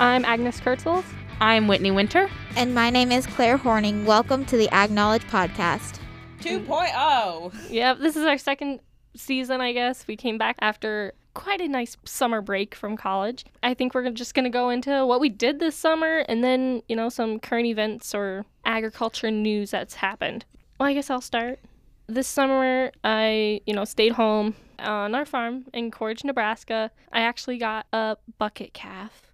I'm 0.00 0.24
Agnes 0.24 0.60
Kurtzels. 0.60 1.04
I'm 1.40 1.66
Whitney 1.66 1.90
Winter. 1.90 2.30
And 2.54 2.72
my 2.72 2.88
name 2.88 3.10
is 3.10 3.26
Claire 3.26 3.56
Horning. 3.56 4.04
Welcome 4.04 4.44
to 4.44 4.56
the 4.56 4.68
Ag 4.68 4.92
Knowledge 4.92 5.24
Podcast. 5.24 5.98
2.0. 6.40 7.52
Yep, 7.68 7.98
this 7.98 8.14
is 8.14 8.24
our 8.24 8.38
second 8.38 8.78
season, 9.16 9.60
I 9.60 9.72
guess. 9.72 10.06
We 10.06 10.14
came 10.14 10.38
back 10.38 10.54
after 10.60 11.14
quite 11.34 11.60
a 11.60 11.66
nice 11.66 11.96
summer 12.04 12.40
break 12.40 12.76
from 12.76 12.96
college. 12.96 13.44
I 13.64 13.74
think 13.74 13.92
we're 13.92 14.08
just 14.10 14.34
going 14.34 14.44
to 14.44 14.50
go 14.50 14.70
into 14.70 15.04
what 15.04 15.18
we 15.18 15.28
did 15.28 15.58
this 15.58 15.74
summer 15.74 16.18
and 16.28 16.44
then, 16.44 16.82
you 16.88 16.94
know, 16.94 17.08
some 17.08 17.40
current 17.40 17.66
events 17.66 18.14
or 18.14 18.46
agriculture 18.64 19.32
news 19.32 19.72
that's 19.72 19.94
happened. 19.94 20.44
Well, 20.78 20.88
I 20.88 20.94
guess 20.94 21.10
I'll 21.10 21.20
start. 21.20 21.58
This 22.06 22.28
summer, 22.28 22.92
I, 23.02 23.62
you 23.66 23.74
know, 23.74 23.84
stayed 23.84 24.12
home 24.12 24.54
on 24.78 25.16
our 25.16 25.26
farm 25.26 25.64
in 25.74 25.90
Coleridge, 25.90 26.22
Nebraska. 26.22 26.92
I 27.10 27.22
actually 27.22 27.58
got 27.58 27.86
a 27.92 28.16
bucket 28.38 28.72
calf. 28.74 29.27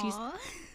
She's 0.00 0.14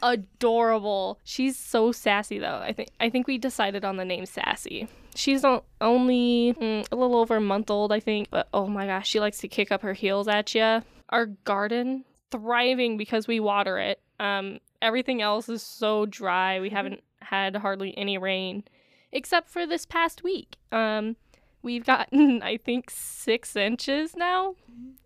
adorable. 0.01 1.19
She's 1.23 1.57
so 1.57 1.91
sassy 1.91 2.39
though. 2.39 2.57
I 2.57 2.73
think 2.73 2.89
I 2.99 3.09
think 3.09 3.27
we 3.27 3.37
decided 3.37 3.85
on 3.85 3.97
the 3.97 4.05
name 4.05 4.25
Sassy. 4.25 4.87
She's 5.15 5.45
only 5.45 6.53
mm, 6.53 6.85
a 6.91 6.95
little 6.95 7.17
over 7.17 7.37
a 7.37 7.41
month 7.41 7.71
old, 7.71 7.91
I 7.91 7.99
think, 7.99 8.29
but 8.29 8.47
oh 8.53 8.67
my 8.67 8.85
gosh, 8.85 9.07
she 9.07 9.19
likes 9.19 9.37
to 9.39 9.47
kick 9.47 9.71
up 9.71 9.81
her 9.81 9.93
heels 9.93 10.27
at 10.27 10.53
you. 10.53 10.81
Our 11.09 11.27
garden 11.27 12.03
thriving 12.31 12.97
because 12.97 13.27
we 13.27 13.39
water 13.39 13.79
it. 13.79 14.01
Um, 14.19 14.59
everything 14.81 15.21
else 15.21 15.47
is 15.47 15.61
so 15.61 16.05
dry. 16.05 16.59
We 16.59 16.69
haven't 16.69 17.01
had 17.21 17.55
hardly 17.55 17.97
any 17.97 18.17
rain, 18.17 18.63
except 19.11 19.49
for 19.49 19.65
this 19.65 19.85
past 19.85 20.23
week. 20.23 20.57
Um, 20.71 21.15
we've 21.65 21.83
gotten 21.85 22.41
I 22.43 22.55
think 22.57 22.89
six 22.89 23.55
inches 23.57 24.15
now 24.15 24.55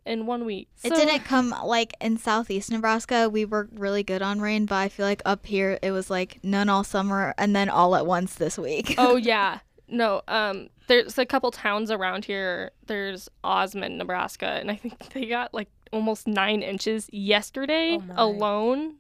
in 0.06 0.26
one 0.26 0.46
week. 0.46 0.68
It 0.84 0.94
didn't 0.94 1.22
come 1.22 1.56
like 1.66 1.94
in 2.02 2.18
southeast 2.18 2.72
Nebraska. 2.72 3.30
We 3.30 3.46
were 3.46 3.68
really 3.72 4.04
good 4.04 4.22
on 4.22 4.40
rain, 4.42 4.66
but 4.66 4.76
I 4.76 4.90
feel 4.90 5.06
like 5.06 5.22
up 5.26 5.46
here 5.46 5.80
it 5.82 5.92
was 5.92 6.10
like 6.10 6.40
none 6.44 6.70
all 6.70 6.84
summer 6.84 7.34
and 7.38 7.56
then 7.56 7.70
all 7.70 7.96
at 7.96 8.06
once 8.06 8.36
this 8.36 8.58
week. 8.58 8.96
oh 9.00 9.16
yeah. 9.34 9.60
No, 9.88 10.22
um 10.28 10.70
there's 10.88 11.18
a 11.18 11.26
couple 11.26 11.52
towns 11.52 11.92
around 11.92 12.26
here. 12.26 12.72
There's 12.88 13.30
Osmond, 13.44 13.98
Nebraska, 13.98 14.46
and 14.48 14.70
I 14.72 14.76
think 14.76 14.98
they 15.14 15.26
got 15.26 15.54
like 15.54 15.70
almost 15.92 16.28
9 16.28 16.62
inches 16.64 17.08
yesterday 17.12 17.98
Oh, 18.00 18.00
my. 18.02 18.14
alone. 18.18 18.96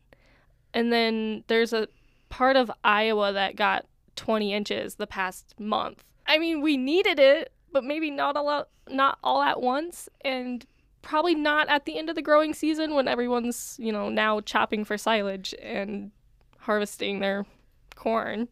And 0.73 0.93
then 0.93 1.43
there's 1.47 1.73
a 1.73 1.87
part 2.29 2.55
of 2.55 2.71
Iowa 2.83 3.33
that 3.33 3.55
got 3.55 3.85
20 4.17 4.53
inches 4.53 4.95
the 4.95 5.07
past 5.07 5.55
month. 5.59 6.03
I 6.29 6.37
mean, 6.37 6.61
we 6.61 6.77
needed 6.77 7.19
it, 7.19 7.51
but 7.71 7.83
maybe 7.83 8.09
not 8.09 8.37
all 8.37 8.47
out, 8.47 8.69
not 8.87 9.17
all 9.23 9.41
at 9.41 9.61
once 9.61 10.07
and 10.21 10.65
probably 11.01 11.35
not 11.35 11.67
at 11.69 11.85
the 11.85 11.97
end 11.97 12.09
of 12.09 12.15
the 12.15 12.21
growing 12.21 12.53
season 12.53 12.93
when 12.93 13.07
everyone's, 13.07 13.75
you 13.79 13.91
know, 13.91 14.09
now 14.09 14.39
chopping 14.39 14.85
for 14.85 14.97
silage 14.97 15.53
and 15.61 16.11
harvesting 16.59 17.19
their 17.19 17.45
corn. 17.95 18.47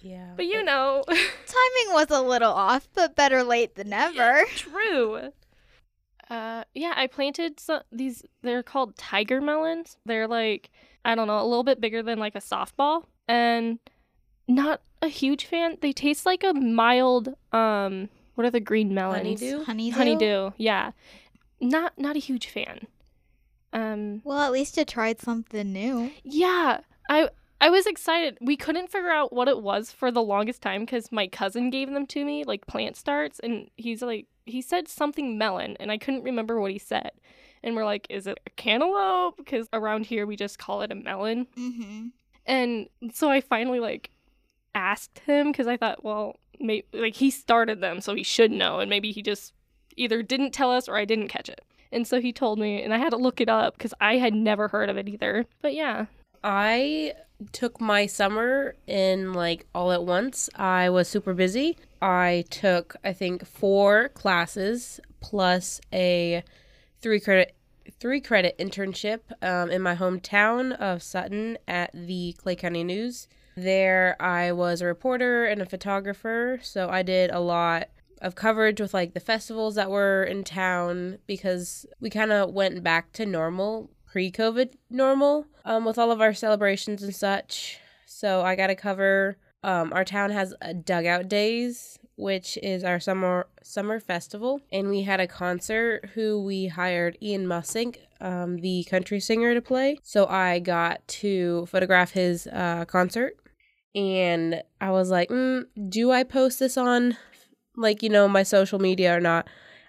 Yeah. 0.00 0.32
But 0.36 0.46
you 0.46 0.62
know, 0.62 1.02
Timing 1.08 1.92
was 1.92 2.06
a 2.10 2.20
little 2.20 2.52
off, 2.52 2.88
but 2.94 3.16
better 3.16 3.42
late 3.42 3.74
than 3.74 3.90
never. 3.90 4.44
true. 4.54 5.32
Uh, 6.30 6.64
yeah, 6.74 6.92
I 6.96 7.06
planted 7.06 7.58
some, 7.60 7.82
these. 7.92 8.24
They're 8.42 8.62
called 8.62 8.96
tiger 8.96 9.40
melons. 9.40 9.96
They're 10.04 10.28
like 10.28 10.70
I 11.04 11.14
don't 11.14 11.28
know, 11.28 11.40
a 11.40 11.46
little 11.46 11.62
bit 11.62 11.80
bigger 11.80 12.02
than 12.02 12.18
like 12.18 12.34
a 12.34 12.40
softball, 12.40 13.04
and 13.28 13.78
not 14.48 14.80
a 15.02 15.08
huge 15.08 15.44
fan. 15.44 15.78
They 15.80 15.92
taste 15.92 16.26
like 16.26 16.42
a 16.44 16.52
mild. 16.54 17.34
Um, 17.52 18.08
what 18.34 18.46
are 18.46 18.50
the 18.50 18.60
green 18.60 18.94
melons? 18.94 19.40
Honeydew? 19.40 19.64
Honeydew. 19.64 19.96
Honeydew. 19.96 20.50
Yeah, 20.56 20.92
not 21.60 21.98
not 21.98 22.16
a 22.16 22.20
huge 22.20 22.48
fan. 22.48 22.86
Um, 23.72 24.22
Well, 24.24 24.40
at 24.40 24.52
least 24.52 24.76
you 24.76 24.84
tried 24.84 25.20
something 25.20 25.72
new. 25.72 26.10
yeah, 26.24 26.80
I 27.08 27.28
I 27.60 27.70
was 27.70 27.86
excited. 27.86 28.38
We 28.40 28.56
couldn't 28.56 28.90
figure 28.90 29.10
out 29.10 29.32
what 29.32 29.48
it 29.48 29.62
was 29.62 29.90
for 29.90 30.10
the 30.10 30.22
longest 30.22 30.62
time 30.62 30.82
because 30.82 31.10
my 31.10 31.26
cousin 31.26 31.70
gave 31.70 31.90
them 31.90 32.06
to 32.08 32.24
me, 32.24 32.44
like 32.44 32.66
plant 32.66 32.96
starts, 32.96 33.38
and 33.40 33.70
he's 33.76 34.02
like 34.02 34.26
he 34.44 34.62
said 34.62 34.88
something 34.88 35.36
melon, 35.38 35.76
and 35.80 35.90
I 35.90 35.98
couldn't 35.98 36.22
remember 36.22 36.60
what 36.60 36.70
he 36.72 36.78
said. 36.78 37.10
And 37.62 37.74
we're 37.74 37.84
like, 37.84 38.06
is 38.10 38.26
it 38.26 38.38
a 38.46 38.50
cantaloupe? 38.50 39.38
Because 39.38 39.68
around 39.72 40.06
here 40.06 40.24
we 40.26 40.36
just 40.36 40.58
call 40.58 40.82
it 40.82 40.92
a 40.92 40.94
melon. 40.94 41.46
Mm-hmm. 41.58 42.06
And 42.46 42.88
so 43.12 43.28
I 43.28 43.40
finally 43.40 43.80
like 43.80 44.10
asked 44.76 45.20
him 45.20 45.50
because 45.50 45.66
I 45.66 45.76
thought, 45.76 46.04
well, 46.04 46.38
like 46.60 47.16
he 47.16 47.30
started 47.30 47.80
them, 47.80 48.00
so 48.00 48.14
he 48.14 48.22
should 48.22 48.52
know, 48.52 48.78
and 48.78 48.88
maybe 48.88 49.10
he 49.10 49.22
just 49.22 49.52
either 49.96 50.22
didn't 50.22 50.52
tell 50.52 50.70
us 50.70 50.88
or 50.88 50.96
I 50.96 51.04
didn't 51.04 51.28
catch 51.28 51.48
it. 51.48 51.64
And 51.90 52.06
so 52.06 52.20
he 52.20 52.32
told 52.32 52.58
me, 52.58 52.82
and 52.82 52.92
I 52.92 52.98
had 52.98 53.10
to 53.10 53.16
look 53.16 53.40
it 53.40 53.48
up 53.48 53.76
because 53.76 53.94
I 54.00 54.18
had 54.18 54.34
never 54.34 54.68
heard 54.68 54.90
of 54.90 54.96
it 54.96 55.08
either. 55.08 55.46
But 55.62 55.74
yeah, 55.74 56.06
I 56.44 57.14
took 57.52 57.80
my 57.80 58.06
summer 58.06 58.76
in 58.86 59.32
like 59.32 59.66
all 59.74 59.92
at 59.92 60.04
once. 60.04 60.50
I 60.54 60.90
was 60.90 61.08
super 61.08 61.34
busy. 61.34 61.76
I 62.02 62.44
took 62.50 62.96
I 63.02 63.12
think 63.12 63.46
four 63.46 64.10
classes 64.10 65.00
plus 65.20 65.80
a 65.92 66.42
three 67.00 67.20
credit 67.20 67.54
three 67.98 68.20
credit 68.20 68.56
internship 68.58 69.20
um, 69.42 69.70
in 69.70 69.80
my 69.80 69.94
hometown 69.94 70.72
of 70.72 71.02
Sutton 71.02 71.56
at 71.66 71.90
the 71.94 72.34
Clay 72.38 72.56
County 72.56 72.84
News. 72.84 73.28
There 73.56 74.16
I 74.20 74.52
was 74.52 74.82
a 74.82 74.86
reporter 74.86 75.46
and 75.46 75.62
a 75.62 75.66
photographer, 75.66 76.60
so 76.62 76.90
I 76.90 77.02
did 77.02 77.30
a 77.30 77.40
lot 77.40 77.88
of 78.20 78.34
coverage 78.34 78.80
with 78.80 78.92
like 78.92 79.14
the 79.14 79.20
festivals 79.20 79.74
that 79.76 79.90
were 79.90 80.22
in 80.24 80.44
town 80.44 81.18
because 81.26 81.86
we 81.98 82.10
kind 82.10 82.32
of 82.32 82.52
went 82.52 82.82
back 82.82 83.12
to 83.14 83.24
normal 83.24 83.90
pre-COVID 84.06 84.74
normal 84.90 85.46
um, 85.64 85.84
with 85.84 85.98
all 85.98 86.10
of 86.10 86.20
our 86.20 86.34
celebrations 86.34 87.02
and 87.02 87.14
such. 87.14 87.78
So 88.04 88.42
I 88.42 88.56
got 88.56 88.68
to 88.68 88.74
cover. 88.74 89.36
Um, 89.62 89.92
our 89.92 90.04
town 90.04 90.30
has 90.30 90.54
a 90.60 90.72
dugout 90.74 91.28
days, 91.28 91.98
which 92.16 92.58
is 92.62 92.84
our 92.84 93.00
summer 93.00 93.46
summer 93.62 94.00
festival, 94.00 94.60
and 94.70 94.88
we 94.90 95.02
had 95.02 95.18
a 95.18 95.26
concert 95.26 96.10
who 96.14 96.42
we 96.42 96.68
hired 96.68 97.18
Ian 97.22 97.46
Munsick, 97.46 97.96
um, 98.20 98.58
the 98.58 98.84
country 98.84 99.18
singer, 99.18 99.54
to 99.54 99.62
play. 99.62 99.98
So 100.02 100.26
I 100.26 100.58
got 100.60 101.06
to 101.08 101.66
photograph 101.66 102.12
his 102.12 102.46
uh, 102.46 102.84
concert, 102.86 103.36
and 103.96 104.62
I 104.80 104.90
was 104.90 105.10
like, 105.10 105.30
mm, 105.30 105.64
"Do 105.88 106.12
I 106.12 106.22
post 106.22 106.60
this 106.60 106.76
on, 106.76 107.16
like 107.76 108.02
you 108.02 108.10
know, 108.10 108.28
my 108.28 108.42
social 108.42 108.78
media 108.78 109.16
or 109.16 109.20
not?" 109.20 109.48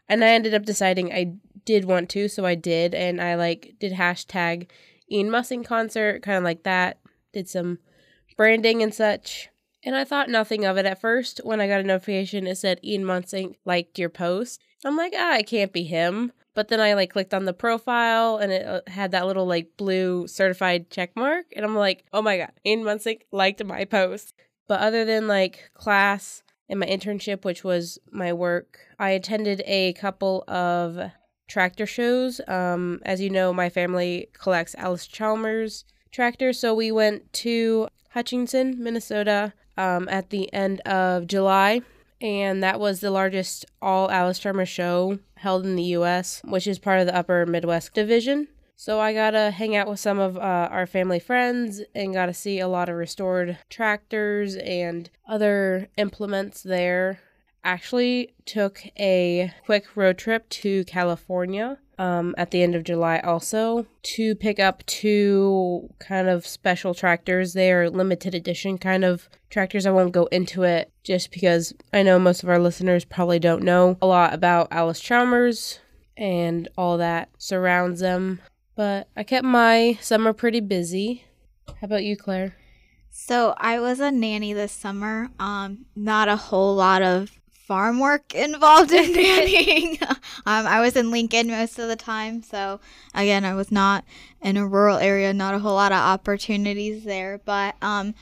And 0.10 0.24
I 0.24 0.30
ended 0.30 0.54
up 0.54 0.64
deciding 0.64 1.12
I 1.12 1.34
did 1.66 1.84
want 1.86 2.10
to, 2.12 2.30
so 2.30 2.46
I 2.46 2.56
did, 2.56 2.96
and 2.96 3.22
I 3.22 3.36
like 3.36 3.76
did 3.80 3.94
hashtag 3.94 4.68
Ian 5.12 5.30
Munsick 5.30 5.66
concert, 5.66 6.24
kind 6.24 6.38
of 6.38 6.44
like 6.44 6.64
that. 6.64 7.00
Did 7.34 7.50
some 7.50 7.80
branding 8.38 8.82
and 8.82 8.94
such, 8.94 9.50
and 9.84 9.96
I 9.96 10.06
thought 10.06 10.30
nothing 10.30 10.66
of 10.66 10.78
it 10.78 10.86
at 10.86 11.02
first. 11.02 11.42
When 11.44 11.60
I 11.60 11.68
got 11.68 11.82
a 11.82 11.84
notification, 11.84 12.48
it 12.48 12.58
said 12.58 12.80
Ian 12.84 13.04
Munsick 13.04 13.56
liked 13.66 14.00
your 14.00 14.10
post. 14.10 14.62
I'm 14.86 14.96
like, 14.96 15.14
ah, 15.16 15.38
it 15.38 15.48
can't 15.48 15.74
be 15.74 15.84
him. 15.84 16.32
But 16.58 16.70
then 16.70 16.82
I 16.82 16.96
like 16.96 17.12
clicked 17.12 17.36
on 17.36 17.46
the 17.46 17.54
profile, 17.54 18.38
and 18.38 18.52
it 18.52 18.66
uh, 18.66 18.82
had 18.88 19.12
that 19.12 19.28
little 19.28 19.46
like 19.46 19.78
blue 19.78 20.28
certified 20.28 20.90
check 20.90 21.16
mark, 21.16 21.46
and 21.56 21.64
I'm 21.64 21.76
like, 21.76 22.04
oh 22.12 22.24
my 22.24 22.40
god, 22.40 22.52
Ian 22.66 22.82
Munsick 22.82 23.22
liked 23.32 23.64
my 23.64 23.86
post. 23.86 24.34
But 24.68 24.80
other 24.80 25.06
than 25.06 25.28
like 25.28 25.70
class 25.76 26.42
and 26.68 26.80
my 26.80 26.88
internship, 26.88 27.46
which 27.46 27.64
was 27.64 28.00
my 28.12 28.34
work, 28.34 28.80
I 28.98 29.12
attended 29.12 29.62
a 29.68 29.94
couple 29.94 30.46
of 30.48 31.12
tractor 31.48 31.86
shows. 31.86 32.42
Um, 32.48 33.02
as 33.06 33.22
you 33.22 33.30
know, 33.30 33.54
my 33.54 33.70
family 33.70 34.30
collects 34.34 34.74
Allis-Chalmers 34.80 35.86
tractors, 36.12 36.60
so 36.60 36.74
we 36.74 36.92
went 36.92 37.32
to 37.34 37.88
Hutchinson, 38.10 38.84
Minnesota, 38.84 39.54
um, 39.78 40.10
at 40.10 40.32
the 40.32 40.52
end 40.52 40.80
of 40.88 41.28
July, 41.28 41.82
and 42.22 42.64
that 42.64 42.80
was 42.80 43.00
the 43.00 43.12
largest 43.12 43.66
all 43.82 44.10
Allis 44.10 44.40
show 44.66 45.20
held 45.36 45.66
in 45.66 45.76
the 45.76 45.84
U.S., 45.84 46.42
which 46.46 46.68
is 46.68 46.80
part 46.80 47.00
of 47.00 47.06
the 47.06 47.16
Upper 47.16 47.46
Midwest 47.46 47.94
Division. 47.94 48.48
So 48.76 49.00
I 49.00 49.14
got 49.14 49.32
to 49.32 49.50
hang 49.50 49.76
out 49.76 49.90
with 49.90 50.00
some 50.00 50.20
of 50.20 50.38
uh, 50.38 50.70
our 50.72 50.86
family 50.86 51.20
friends 51.20 51.82
and 51.96 52.14
got 52.14 52.28
to 52.28 52.34
see 52.34 52.60
a 52.60 52.68
lot 52.68 52.90
of 52.90 52.96
restored 52.96 53.58
tractors 53.70 54.56
and 54.56 55.10
other 55.28 55.90
implements 55.98 56.62
there. 56.62 57.20
Actually, 57.68 58.34
took 58.46 58.82
a 58.98 59.52
quick 59.66 59.98
road 59.98 60.18
trip 60.18 60.48
to 60.48 60.86
California 60.86 61.78
um, 61.98 62.34
at 62.38 62.52
the 62.52 62.64
end 62.64 62.76
of 62.76 62.86
July 62.86 63.20
also 63.20 63.86
to 64.04 64.36
pick 64.36 64.58
up 64.58 64.86
two 64.86 65.90
kind 66.00 66.30
of 66.30 66.48
special 66.48 66.94
tractors. 66.94 67.52
They 67.52 67.74
are 67.74 67.90
limited 67.90 68.34
edition 68.34 68.78
kind 68.78 69.04
of 69.04 69.28
tractors. 69.50 69.86
I 69.86 69.92
won't 69.92 70.14
go 70.14 70.28
into 70.28 70.64
it 70.64 70.94
just 71.04 71.30
because 71.30 71.74
I 71.92 72.04
know 72.04 72.18
most 72.18 72.42
of 72.42 72.48
our 72.48 72.58
listeners 72.58 73.04
probably 73.04 73.38
don't 73.38 73.64
know 73.64 73.98
a 74.02 74.08
lot 74.08 74.34
about 74.34 74.70
Allis-Chalmers 74.72 75.82
and 76.16 76.70
all 76.78 76.98
that 77.00 77.28
surrounds 77.38 78.00
them. 78.00 78.40
But 78.78 79.10
I 79.18 79.24
kept 79.24 79.44
my 79.44 79.98
summer 80.00 80.32
pretty 80.32 80.62
busy. 80.62 81.26
How 81.68 81.74
about 81.84 82.06
you, 82.06 82.16
Claire? 82.16 82.56
So 83.10 83.56
I 83.58 83.82
was 83.82 84.00
a 84.00 84.10
nanny 84.10 84.54
this 84.54 84.72
summer. 84.72 85.32
Um, 85.38 85.86
not 85.98 86.30
a 86.30 86.38
whole 86.38 86.74
lot 86.74 87.02
of 87.02 87.32
farm 87.68 88.00
work 88.00 88.34
involved 88.34 88.92
in 88.92 89.14
nannying. 89.14 90.02
um, 90.46 90.66
I 90.66 90.80
was 90.80 90.96
in 90.96 91.12
Lincoln 91.12 91.48
most 91.48 91.78
of 91.78 91.90
the 91.90 91.98
time, 91.98 92.42
so 92.42 92.80
again, 93.14 93.44
I 93.44 93.54
was 93.54 93.72
not 93.72 94.06
in 94.42 94.56
a 94.56 94.66
rural 94.66 94.98
area. 94.98 95.34
Not 95.34 95.54
a 95.54 95.60
whole 95.60 95.76
lot 95.76 95.92
of 95.92 95.98
opportunities 95.98 97.04
there, 97.04 97.42
but 97.44 97.76
um, 97.82 98.16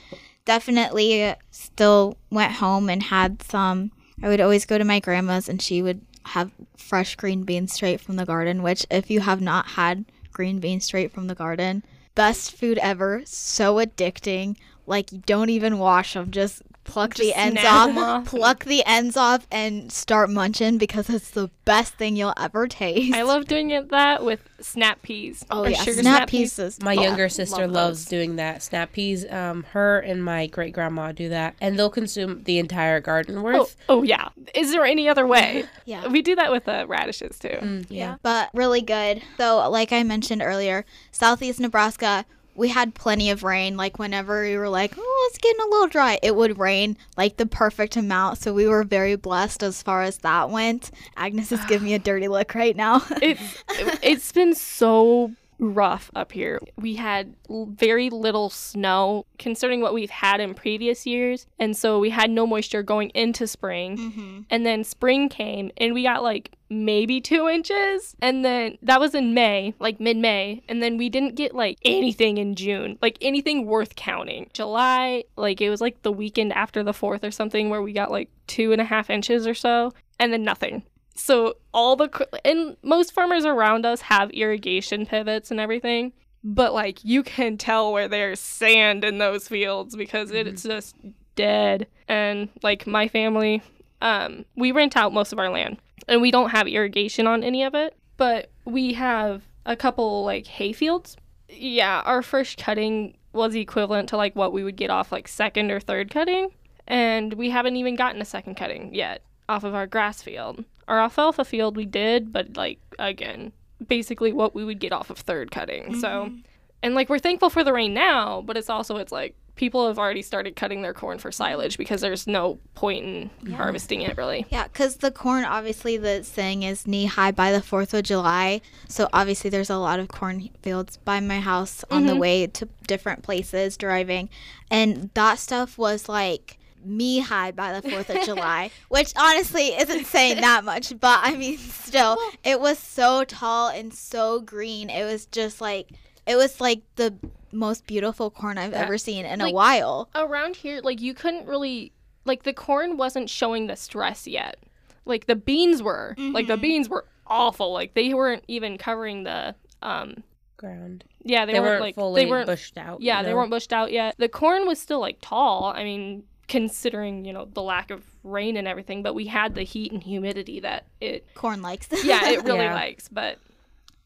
definitely 0.45 1.35
still 1.51 2.17
went 2.31 2.53
home 2.53 2.89
and 2.89 3.03
had 3.03 3.43
some. 3.43 3.91
I 4.23 4.29
would 4.29 4.41
always 4.41 4.65
go 4.65 4.77
to 4.77 4.83
my 4.83 4.99
grandma's, 4.99 5.47
and 5.47 5.61
she 5.61 5.81
would 5.83 6.01
have 6.25 6.51
fresh 6.75 7.15
green 7.15 7.43
beans 7.43 7.71
straight 7.73 8.01
from 8.01 8.15
the 8.15 8.25
garden. 8.25 8.63
Which, 8.63 8.85
if 8.89 9.11
you 9.11 9.19
have 9.19 9.41
not 9.41 9.67
had 9.67 10.05
green 10.33 10.59
beans 10.59 10.85
straight 10.85 11.11
from 11.11 11.27
the 11.27 11.35
garden, 11.35 11.83
best 12.15 12.51
food 12.51 12.79
ever. 12.79 13.21
So 13.25 13.75
addicting. 13.75 14.57
Like 14.87 15.11
you 15.11 15.21
don't 15.25 15.49
even 15.49 15.79
wash 15.79 16.13
them, 16.13 16.31
just 16.31 16.61
pluck 16.85 17.15
the 17.15 17.33
ends 17.33 17.61
off, 17.63 17.97
off. 17.97 18.25
pluck 18.25 18.63
the 18.65 18.83
ends 18.85 19.17
off, 19.17 19.45
and 19.51 19.91
start 19.91 20.29
munching 20.29 20.77
because 20.77 21.09
it's 21.09 21.31
the 21.31 21.49
best 21.65 21.95
thing 21.95 22.15
you'll 22.15 22.33
ever 22.37 22.67
taste. 22.67 23.13
I 23.13 23.23
love 23.23 23.45
doing 23.45 23.71
it 23.71 23.89
that 23.89 24.23
with 24.23 24.39
snap 24.61 25.01
peas. 25.01 25.43
Oh 25.51 25.63
or 25.65 25.69
yeah, 25.69 25.81
sugar 25.81 26.01
snap 26.01 26.29
pieces. 26.29 26.81
My 26.81 26.95
Oh, 26.95 27.01
younger 27.01 27.27
sister 27.27 27.63
love 27.67 27.71
loves 27.71 28.05
doing 28.05 28.37
that. 28.37 28.63
Snap 28.63 28.93
peas. 28.93 29.29
Um, 29.29 29.63
her 29.71 29.99
and 29.99 30.23
my 30.23 30.47
great 30.47 30.73
grandma 30.73 31.11
do 31.11 31.29
that, 31.29 31.55
and 31.59 31.77
they'll 31.77 31.89
consume 31.89 32.43
the 32.43 32.59
entire 32.59 32.99
garden 33.01 33.39
Oh, 33.39 33.41
worth. 33.43 33.75
oh 33.89 34.03
yeah. 34.03 34.29
Is 34.53 34.71
there 34.71 34.85
any 34.85 35.09
other 35.09 35.27
way? 35.27 35.65
Yeah. 35.85 36.07
We 36.07 36.21
do 36.21 36.35
that 36.35 36.51
with 36.51 36.67
uh, 36.67 36.85
radishes 36.87 37.37
too. 37.37 37.49
Mm, 37.49 37.85
yeah. 37.89 38.15
but 38.23 38.49
really 38.53 38.81
good. 38.81 39.21
So, 39.37 39.69
like 39.69 39.91
I 39.91 40.01
mentioned 40.03 40.41
earlier, 40.41 40.83
southeast 41.11 41.59
Nebraska, 41.59 42.25
we 42.55 42.69
had 42.69 42.95
plenty 42.95 43.29
of 43.29 43.43
rain. 43.43 43.77
Like, 43.77 43.99
whenever 43.99 44.41
we 44.41 44.57
were 44.57 44.69
like, 44.69 44.93
oh, 44.97 45.27
it's 45.29 45.37
getting 45.37 45.61
a 45.61 45.69
little 45.69 45.87
dry, 45.87 46.19
it 46.23 46.35
would 46.35 46.57
rain 46.57 46.97
like 47.17 47.37
the 47.37 47.45
perfect 47.45 47.95
amount. 47.97 48.39
So, 48.39 48.53
we 48.53 48.67
were 48.67 48.83
very 48.83 49.15
blessed 49.15 49.63
as 49.63 49.83
far 49.83 50.01
as 50.01 50.19
that 50.19 50.49
went. 50.49 50.91
Agnes 51.17 51.51
is 51.51 51.63
giving 51.65 51.85
me 51.85 51.93
a 51.93 51.99
dirty 51.99 52.27
look 52.27 52.55
right 52.55 52.75
now. 52.75 53.01
It's 53.21 53.63
it's 54.01 54.31
been 54.31 54.55
so 54.55 55.31
rough 55.59 56.11
up 56.15 56.31
here. 56.31 56.59
We 56.77 56.95
had 56.95 57.33
l- 57.49 57.67
very 57.71 58.09
little 58.09 58.49
snow 58.49 59.25
considering 59.39 59.81
what 59.81 59.93
we've 59.93 60.09
had 60.09 60.39
in 60.39 60.53
previous 60.53 61.05
years, 61.05 61.47
and 61.59 61.75
so 61.75 61.99
we 61.99 62.09
had 62.09 62.29
no 62.29 62.45
moisture 62.45 62.83
going 62.83 63.09
into 63.09 63.47
spring. 63.47 63.97
mm-hmm. 63.97 64.39
And 64.49 64.65
then 64.65 64.83
spring 64.83 65.29
came, 65.29 65.71
and 65.77 65.93
we 65.93 66.03
got 66.03 66.23
like 66.23 66.51
maybe 66.69 67.21
two 67.21 67.47
inches, 67.47 68.15
and 68.21 68.43
then 68.43 68.77
that 68.81 68.99
was 68.99 69.15
in 69.15 69.33
May, 69.33 69.73
like 69.79 69.99
mid 69.99 70.17
May, 70.17 70.63
and 70.67 70.81
then 70.81 70.97
we 70.97 71.09
didn't 71.09 71.35
get 71.35 71.53
like 71.53 71.77
anything 71.83 72.37
in 72.37 72.55
June, 72.55 72.97
like 73.01 73.17
anything 73.21 73.65
worth 73.65 73.95
counting. 73.95 74.49
July, 74.53 75.23
like 75.35 75.61
it 75.61 75.69
was 75.69 75.81
like 75.81 76.01
the 76.01 76.11
weekend 76.11 76.53
after 76.53 76.83
the 76.83 76.93
fourth 76.93 77.23
or 77.23 77.31
something, 77.31 77.69
where 77.69 77.81
we 77.81 77.93
got 77.93 78.11
like 78.11 78.29
two 78.47 78.71
and 78.71 78.81
a 78.81 78.85
half 78.85 79.09
inches 79.09 79.47
or 79.47 79.53
so, 79.53 79.93
and 80.19 80.33
then 80.33 80.43
nothing. 80.43 80.83
So 81.15 81.55
all 81.73 81.95
the 81.95 82.27
and 82.43 82.75
most 82.83 83.13
farmers 83.13 83.45
around 83.45 83.85
us 83.85 84.01
have 84.01 84.29
irrigation 84.31 85.05
pivots 85.05 85.49
and 85.49 85.59
everything, 85.59 86.11
but 86.43 86.73
like 86.73 87.03
you 87.03 87.23
can 87.23 87.57
tell 87.57 87.91
where 87.93 88.07
there's 88.07 88.39
sand 88.39 89.03
in 89.03 89.17
those 89.17 89.47
fields 89.47 89.95
because 89.95 90.31
it's 90.31 90.63
just 90.63 90.95
dead. 91.35 91.87
And 92.07 92.49
like 92.63 92.85
my 92.85 93.07
family, 93.07 93.63
um, 94.01 94.45
we 94.55 94.71
rent 94.71 94.97
out 94.97 95.13
most 95.13 95.31
of 95.31 95.39
our 95.39 95.49
land, 95.49 95.77
and 96.07 96.21
we 96.21 96.31
don't 96.31 96.49
have 96.49 96.67
irrigation 96.67 97.27
on 97.27 97.43
any 97.43 97.63
of 97.63 97.75
it, 97.75 97.95
but 98.17 98.51
we 98.65 98.93
have 98.93 99.41
a 99.65 99.75
couple 99.75 100.23
like 100.25 100.45
hay 100.47 100.73
fields. 100.73 101.15
Yeah, 101.47 102.01
our 102.05 102.21
first 102.21 102.57
cutting 102.57 103.17
was 103.31 103.55
equivalent 103.55 104.09
to 104.09 104.17
like 104.17 104.35
what 104.35 104.53
we 104.53 104.63
would 104.63 104.75
get 104.75 104.89
off 104.89 105.11
like 105.11 105.27
second 105.27 105.71
or 105.71 105.79
third 105.79 106.11
cutting, 106.11 106.49
and 106.87 107.33
we 107.35 107.49
haven't 107.51 107.77
even 107.77 107.95
gotten 107.95 108.21
a 108.21 108.25
second 108.25 108.55
cutting 108.55 108.93
yet 108.93 109.21
off 109.47 109.63
of 109.63 109.73
our 109.73 109.87
grass 109.87 110.21
field. 110.21 110.65
Our 110.87 110.99
alfalfa 110.99 111.45
field 111.45 111.75
we 111.75 111.85
did, 111.85 112.31
but 112.31 112.55
like 112.55 112.79
again, 112.99 113.51
basically 113.85 114.31
what 114.31 114.55
we 114.55 114.63
would 114.63 114.79
get 114.79 114.93
off 114.93 115.09
of 115.09 115.17
third 115.17 115.51
cutting. 115.51 115.99
So, 115.99 116.07
mm-hmm. 116.07 116.37
and 116.83 116.95
like 116.95 117.09
we're 117.09 117.19
thankful 117.19 117.49
for 117.49 117.63
the 117.63 117.73
rain 117.73 117.93
now, 117.93 118.41
but 118.41 118.57
it's 118.57 118.69
also 118.69 118.97
it's 118.97 119.11
like 119.11 119.35
people 119.55 119.87
have 119.87 119.97
already 119.97 120.21
started 120.21 120.55
cutting 120.55 120.81
their 120.81 120.93
corn 120.93 121.17
for 121.17 121.31
silage 121.31 121.77
because 121.77 122.01
there's 122.01 122.27
no 122.27 122.59
point 122.75 123.05
in 123.05 123.51
harvesting 123.53 124.01
it 124.01 124.17
really. 124.17 124.45
Yeah, 124.49 124.65
because 124.65 124.97
the 124.97 125.11
corn, 125.11 125.45
obviously, 125.45 125.97
the 125.97 126.23
saying 126.23 126.63
is 126.63 126.85
knee 126.85 127.05
high 127.05 127.31
by 127.31 127.51
the 127.51 127.59
4th 127.59 127.93
of 127.93 128.03
July. 128.03 128.61
So, 128.87 129.07
obviously, 129.13 129.49
there's 129.49 129.69
a 129.69 129.77
lot 129.77 129.99
of 129.99 130.09
corn 130.09 130.49
fields 130.61 130.97
by 130.97 131.19
my 131.19 131.39
house 131.39 131.83
on 131.89 132.05
the 132.05 132.11
mm-hmm. 132.11 132.21
way 132.21 132.47
to 132.47 132.67
different 132.87 133.23
places 133.23 133.77
driving. 133.77 134.29
And 134.69 135.09
that 135.13 135.39
stuff 135.39 135.77
was 135.77 136.09
like 136.09 136.57
me 136.85 137.19
high 137.19 137.51
by 137.51 137.79
the 137.79 137.87
4th 137.87 138.15
of 138.15 138.25
July, 138.25 138.71
which 138.89 139.11
honestly 139.17 139.67
isn't 139.69 140.05
saying 140.05 140.41
that 140.41 140.63
much, 140.63 140.93
but 140.99 141.19
I 141.23 141.35
mean, 141.35 141.57
still, 141.57 142.17
it 142.43 142.59
was 142.59 142.77
so 142.79 143.23
tall 143.23 143.69
and 143.69 143.93
so 143.93 144.39
green. 144.41 144.89
It 144.89 145.03
was 145.05 145.25
just 145.27 145.61
like, 145.61 145.89
it 146.27 146.35
was 146.35 146.59
like 146.61 146.81
the 146.95 147.13
most 147.51 147.85
beautiful 147.87 148.29
corn 148.29 148.57
I've 148.57 148.71
Yeah. 148.73 148.79
ever 148.81 148.97
seen 148.97 149.25
in 149.25 149.41
a 149.41 149.51
while. 149.51 150.09
Around 150.15 150.55
here, 150.57 150.81
like 150.83 151.01
you 151.01 151.13
couldn't 151.13 151.45
really 151.47 151.91
like 152.25 152.43
the 152.43 152.53
corn 152.53 152.97
wasn't 152.97 153.29
showing 153.29 153.67
the 153.67 153.75
stress 153.75 154.27
yet. 154.27 154.57
Like 155.05 155.27
the 155.27 155.35
beans 155.35 155.81
were. 155.83 156.15
Like 156.17 156.47
the 156.47 156.57
beans 156.57 156.89
were 156.89 157.05
awful. 157.27 157.71
Like 157.71 157.93
they 157.93 158.13
weren't 158.13 158.43
even 158.47 158.77
covering 158.77 159.23
the 159.23 159.55
um 159.81 160.23
Ground. 160.57 161.03
yeah, 161.21 161.45
they, 161.45 161.51
They, 161.53 161.59
weren't 161.59 161.69
weren't 161.71 161.81
like 161.81 161.95
fully 161.95 162.23
they 162.25 162.29
weren't 162.31 162.47
bushed 162.47 162.77
out. 162.77 163.01
Yeah, 163.01 163.19
you 163.19 163.25
they 163.27 163.33
weren't 163.33 163.51
bushed 163.51 163.71
out 163.73 163.91
yet. 163.91 164.15
The 164.17 164.29
corn 164.29 164.65
was 164.65 164.79
still 164.79 164.99
like 164.99 165.17
tall. 165.21 165.65
I 165.75 165.83
mean, 165.83 166.23
considering, 166.47 167.25
you 167.25 167.33
know, 167.33 167.45
the 167.53 167.61
lack 167.61 167.91
of 167.91 168.03
rain 168.23 168.57
and 168.57 168.67
everything, 168.67 169.03
but 169.03 169.13
we 169.15 169.27
had 169.27 169.55
the 169.55 169.63
heat 169.63 169.91
and 169.91 170.03
humidity 170.03 170.59
that 170.59 170.85
it 171.01 171.25
Corn 171.35 171.61
likes. 171.61 171.87
yeah, 172.03 172.29
it 172.29 172.43
really 172.43 172.59
Yeah. 172.65 172.73
likes, 172.73 173.07
but 173.07 173.39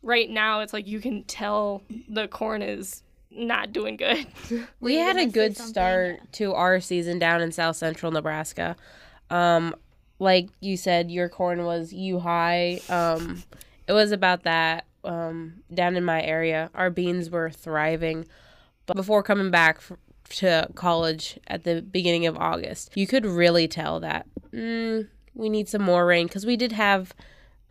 right 0.01 0.29
now 0.29 0.61
it's 0.61 0.73
like 0.73 0.87
you 0.87 0.99
can 0.99 1.23
tell 1.23 1.83
the 2.07 2.27
corn 2.27 2.61
is 2.61 3.03
not 3.31 3.71
doing 3.73 3.97
good. 3.97 4.25
We 4.79 4.95
had 4.95 5.17
a 5.17 5.25
good 5.25 5.55
something? 5.57 5.73
start 5.73 6.31
to 6.33 6.53
our 6.53 6.79
season 6.79 7.19
down 7.19 7.41
in 7.41 7.51
South 7.51 7.75
Central 7.75 8.11
Nebraska. 8.11 8.75
Um, 9.29 9.75
like 10.17 10.49
you 10.61 10.77
said, 10.77 11.11
your 11.11 11.29
corn 11.29 11.63
was 11.63 11.93
you 11.93 12.19
high. 12.19 12.81
Um, 12.89 13.43
it 13.87 13.93
was 13.93 14.11
about 14.11 14.43
that. 14.43 14.85
Um, 15.03 15.61
down 15.73 15.95
in 15.95 16.03
my 16.03 16.21
area, 16.21 16.69
our 16.73 16.89
beans 16.89 17.29
were 17.29 17.49
thriving. 17.49 18.25
But 18.85 18.97
before 18.97 19.21
coming 19.23 19.51
back 19.51 19.77
f- 19.77 19.97
to 20.29 20.69
college 20.75 21.39
at 21.47 21.63
the 21.63 21.81
beginning 21.81 22.25
of 22.25 22.37
August, 22.37 22.91
you 22.95 23.07
could 23.07 23.25
really 23.25 23.67
tell 23.67 23.99
that 23.99 24.25
mm, 24.53 25.07
we 25.33 25.49
need 25.49 25.67
some 25.67 25.81
more 25.81 26.05
rain 26.05 26.27
because 26.27 26.45
we 26.45 26.57
did 26.57 26.71
have 26.71 27.13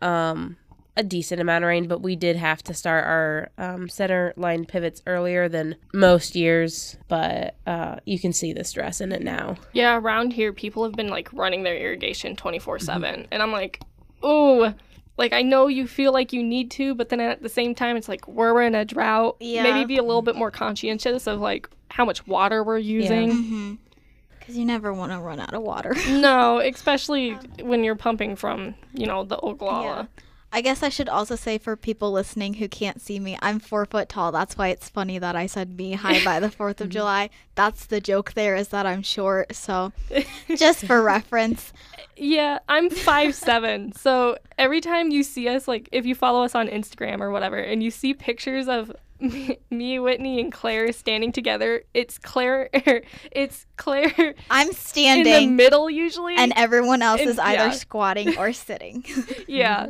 um, 0.01 0.57
a 0.97 1.03
decent 1.03 1.39
amount 1.39 1.63
of 1.63 1.69
rain, 1.69 1.87
but 1.87 2.01
we 2.01 2.15
did 2.15 2.35
have 2.35 2.61
to 2.63 2.73
start 2.73 3.05
our 3.05 3.51
um, 3.57 3.87
center 3.87 4.33
line 4.35 4.65
pivots 4.65 5.01
earlier 5.07 5.47
than 5.47 5.75
most 5.93 6.35
years. 6.35 6.97
But 7.07 7.55
uh, 7.65 7.97
you 8.05 8.19
can 8.19 8.33
see 8.33 8.53
the 8.53 8.63
stress 8.63 8.99
in 9.01 9.11
it 9.11 9.23
now. 9.23 9.55
yeah, 9.73 9.97
around 9.97 10.33
here 10.33 10.51
people 10.53 10.83
have 10.83 10.93
been 10.93 11.09
like 11.09 11.31
running 11.31 11.63
their 11.63 11.77
irrigation 11.77 12.35
24/7 12.35 13.27
and 13.31 13.41
I'm 13.41 13.51
like, 13.51 13.81
"Ooh, 14.23 14.73
like 15.17 15.33
I 15.33 15.41
know 15.41 15.67
you 15.67 15.85
feel 15.85 16.11
like 16.11 16.33
you 16.33 16.41
need 16.41 16.71
to, 16.71 16.95
but 16.95 17.09
then 17.09 17.19
at 17.19 17.41
the 17.43 17.49
same 17.49 17.75
time 17.75 17.97
it's 17.97 18.07
like 18.07 18.27
we're 18.27 18.61
in 18.61 18.73
a 18.73 18.85
drought. 18.85 19.37
Yeah. 19.39 19.63
Maybe 19.63 19.85
be 19.85 19.97
a 19.97 20.03
little 20.03 20.21
bit 20.21 20.35
more 20.35 20.49
conscientious 20.49 21.27
of 21.27 21.39
like 21.39 21.69
how 21.89 22.05
much 22.05 22.25
water 22.27 22.63
we're 22.63 22.77
using. 22.77 23.31
Mm-hmm. 23.31 23.73
Because 24.39 24.57
you 24.57 24.65
never 24.65 24.93
want 24.93 25.11
to 25.11 25.19
run 25.19 25.39
out 25.39 25.53
of 25.53 25.61
water. 25.61 25.95
No, 26.09 26.59
especially 26.59 27.31
when 27.61 27.83
you're 27.83 27.95
pumping 27.95 28.35
from, 28.35 28.75
you 28.93 29.05
know, 29.05 29.23
the 29.23 29.37
Ogallala. 29.37 30.07
Yeah. 30.17 30.23
I 30.51 30.61
guess 30.61 30.81
I 30.81 30.89
should 30.89 31.09
also 31.09 31.35
say 31.35 31.57
for 31.57 31.75
people 31.75 32.11
listening 32.11 32.55
who 32.55 32.67
can't 32.67 32.99
see 33.01 33.19
me, 33.19 33.37
I'm 33.41 33.59
four 33.59 33.85
foot 33.85 34.09
tall. 34.09 34.31
That's 34.31 34.57
why 34.57 34.69
it's 34.69 34.89
funny 34.89 35.19
that 35.19 35.35
I 35.35 35.45
said 35.45 35.77
me 35.77 35.93
high 35.93 36.23
by 36.23 36.39
the 36.39 36.49
4th 36.49 36.71
of 36.71 36.77
mm-hmm. 36.77 36.89
July. 36.89 37.29
That's 37.55 37.85
the 37.85 38.01
joke 38.01 38.33
there 38.33 38.55
is 38.55 38.69
that 38.69 38.85
I'm 38.85 39.03
short. 39.03 39.55
So 39.55 39.93
just 40.55 40.85
for 40.85 41.03
reference. 41.03 41.71
Yeah, 42.15 42.59
I'm 42.67 42.89
five 42.89 43.35
seven. 43.35 43.93
So 43.99 44.37
every 44.57 44.81
time 44.81 45.11
you 45.11 45.23
see 45.23 45.47
us, 45.49 45.67
like 45.67 45.89
if 45.91 46.05
you 46.05 46.15
follow 46.15 46.43
us 46.43 46.55
on 46.55 46.67
Instagram 46.67 47.19
or 47.21 47.31
whatever, 47.31 47.57
and 47.57 47.83
you 47.83 47.91
see 47.91 48.13
pictures 48.13 48.67
of 48.67 48.91
me, 49.19 49.99
Whitney, 49.99 50.39
and 50.39 50.51
Claire 50.51 50.91
standing 50.93 51.31
together, 51.31 51.83
it's 51.93 52.17
Claire. 52.17 52.69
Er, 52.87 53.01
it's 53.31 53.65
Claire 53.77 54.35
I'm 54.49 54.71
standing 54.71 55.33
in 55.33 55.49
the 55.49 55.53
middle 55.63 55.89
usually, 55.89 56.35
and 56.35 56.53
everyone 56.55 57.01
else 57.01 57.21
and- 57.21 57.29
is 57.29 57.39
either 57.39 57.65
yeah. 57.65 57.71
squatting 57.71 58.37
or 58.37 58.53
sitting. 58.53 59.03
yeah. 59.47 59.87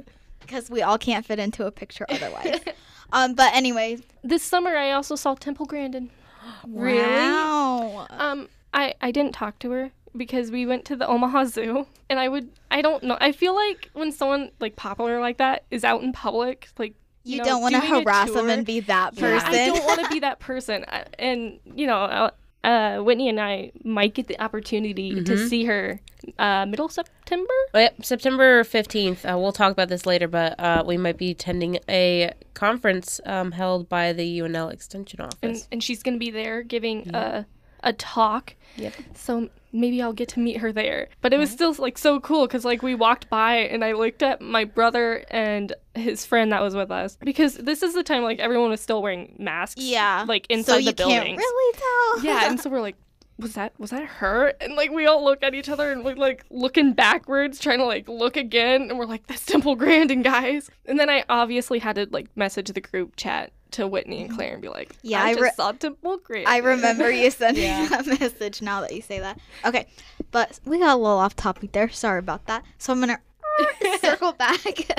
Because 0.50 0.68
we 0.70 0.82
all 0.82 0.98
can't 0.98 1.24
fit 1.26 1.38
into 1.38 1.68
a 1.68 1.72
picture 1.72 2.08
otherwise. 2.10 2.60
um, 3.14 3.36
but 3.36 3.54
anyway. 3.54 4.00
This 4.24 4.42
summer, 4.42 4.76
I 4.76 4.92
also 4.94 5.16
saw 5.16 5.36
Temple 5.36 5.68
Grandin. 5.68 6.10
Wow. 6.66 8.08
Um, 8.10 8.50
I 8.74 8.94
I 9.02 9.12
didn't 9.12 9.34
talk 9.34 9.60
to 9.60 9.72
her 9.72 9.92
because 10.16 10.50
we 10.52 10.66
went 10.66 10.86
to 10.86 10.96
the 10.96 11.08
Omaha 11.08 11.46
Zoo, 11.46 11.86
and 12.10 12.20
I 12.20 12.28
would 12.28 12.50
I 12.72 12.82
don't 12.82 13.04
know. 13.04 13.18
I 13.22 13.32
feel 13.32 13.54
like 13.56 13.90
when 13.94 14.12
someone 14.12 14.52
like 14.60 14.76
popular 14.76 15.20
like 15.20 15.38
that 15.38 15.66
is 15.70 15.84
out 15.84 16.02
in 16.02 16.12
public, 16.14 16.70
like 16.78 16.96
You, 17.24 17.38
know, 17.38 17.44
don't 17.44 17.62
want 17.62 17.76
to 17.76 17.82
harass 17.82 18.32
them 18.32 18.50
and 18.50 18.66
be 18.66 18.80
that 18.82 19.16
Yeah, 19.18 19.34
person. 19.34 19.54
I 19.54 19.66
don't 19.68 19.86
want 19.86 20.02
to 20.02 20.10
be 20.10 20.20
that 20.28 20.40
person. 20.40 20.86
I- 20.88 21.06
And, 21.20 21.60
you 21.76 21.86
know, 21.88 22.32
uh, 22.64 22.98
Whitney 23.00 23.30
and 23.30 23.40
I 23.40 23.72
might 23.84 24.14
get 24.14 24.28
the 24.28 24.40
opportunity 24.42 25.24
to 25.24 25.34
Mhm. 25.34 25.48
see 25.50 25.66
her 25.66 26.02
uh, 26.38 26.66
middle 26.66 26.90
September. 26.90 27.54
Oh, 27.74 27.80
yep, 27.80 28.04
September 28.04 28.64
15th. 28.64 29.24
Uh, 29.26 29.38
we'll 29.40 29.54
talk 29.54 29.72
about 29.72 29.88
this 29.88 30.06
later, 30.06 30.28
but 30.28 30.60
uh, 30.60 30.84
we 30.86 30.98
might 30.98 31.18
be 31.18 31.32
attending 31.32 31.80
a 31.88 32.34
conference 32.54 33.22
um, 33.26 33.54
held 33.54 33.88
by 33.88 34.12
the 34.12 34.40
UNL 34.40 34.72
Extension 34.72 35.22
Office. 35.22 35.38
and, 35.42 35.68
and 35.72 35.84
she's 35.84 36.04
gonna 36.04 36.18
be 36.18 36.30
there 36.32 36.62
giving 36.62 37.10
a 37.16 37.46
a 37.84 37.94
talk. 37.94 38.56
Yep. 38.78 38.94
So 39.14 39.50
maybe 39.72 40.02
I'll 40.02 40.14
get 40.14 40.30
to 40.30 40.40
meet 40.40 40.58
her 40.58 40.72
there. 40.72 41.10
But 41.22 41.34
it 41.34 41.38
was 41.38 41.50
still 41.50 41.74
like 41.78 41.98
so 41.98 42.20
cool 42.20 42.48
because 42.48 42.66
like 42.66 42.82
we 42.82 42.96
walked 42.96 43.30
by 43.30 43.56
and 43.56 43.84
I 43.84 43.94
looked 43.94 44.24
at 44.24 44.42
my 44.42 44.66
brother 44.66 45.26
and 45.30 45.74
his 45.96 46.26
friend 46.26 46.52
that 46.52 46.62
was 46.62 46.76
with 46.76 46.92
us 46.92 47.18
because 47.18 47.56
this 47.56 47.84
is 47.84 47.94
the 47.94 48.04
time 48.04 48.24
like 48.24 48.40
everyone 48.40 48.70
was 48.70 48.82
still 48.82 49.02
wearing 49.02 49.36
masks. 49.38 49.82
Yeah. 49.82 50.26
Like 50.28 50.48
so 50.50 50.58
inside 50.58 50.78
you 50.78 50.86
the 50.86 50.94
buildings. 50.94 51.24
can't 51.24 51.38
really 51.38 51.80
tell. 51.80 52.26
yeah, 52.26 52.50
and 52.50 52.60
so 52.60 52.70
we're 52.70 52.82
like. 52.82 52.96
Was 53.38 53.54
that 53.54 53.72
was 53.80 53.92
that 53.92 54.04
her? 54.04 54.48
And 54.60 54.76
like 54.76 54.92
we 54.92 55.06
all 55.06 55.24
look 55.24 55.42
at 55.44 55.56
each 55.56 55.70
other 55.70 55.94
and 55.94 56.04
we're 56.04 56.16
like 56.16 56.44
looking 56.50 56.92
backwards, 56.92 57.58
trying 57.58 57.78
to 57.78 57.86
like 57.86 58.10
look 58.10 58.36
again, 58.36 58.90
and 58.90 59.00
we're 59.00 59.06
like, 59.06 59.28
"That's 59.28 59.46
Temple 59.46 59.78
Grandin, 59.78 60.24
guys." 60.24 60.70
And 60.86 61.00
then 61.00 61.10
I 61.10 61.24
obviously 61.30 61.80
had 61.80 61.96
to 61.96 62.06
like 62.12 62.28
message 62.36 62.68
the 62.68 62.82
group 62.82 63.16
chat 63.16 63.54
to 63.72 63.88
Whitney 63.88 64.24
and 64.24 64.34
Claire 64.36 64.54
and 64.54 64.62
be 64.62 64.68
like, 64.70 64.96
Yeah, 65.02 65.22
I, 65.24 65.28
I 65.30 65.34
just 65.34 65.42
re- 65.44 65.52
saw 65.56 65.72
Temple 65.72 66.18
Grandin." 66.18 66.48
I 66.52 66.58
remember 66.58 67.12
you 67.12 67.30
sending 67.42 67.64
Yeah. 67.64 67.88
that 67.88 68.06
message 68.20 68.62
now 68.62 68.82
that 68.82 68.94
you 68.96 69.02
say 69.02 69.20
that. 69.20 69.40
Okay, 69.66 69.88
but 70.32 70.60
we 70.66 70.80
got 70.80 70.94
a 70.96 70.98
little 71.02 71.18
off 71.18 71.36
topic 71.36 71.72
there. 71.72 71.90
Sorry 71.90 72.20
about 72.20 72.46
that. 72.48 72.64
So 72.78 72.94
I'm 72.94 73.00
gonna 73.00 73.20
circle 74.02 74.32
back, 74.34 74.90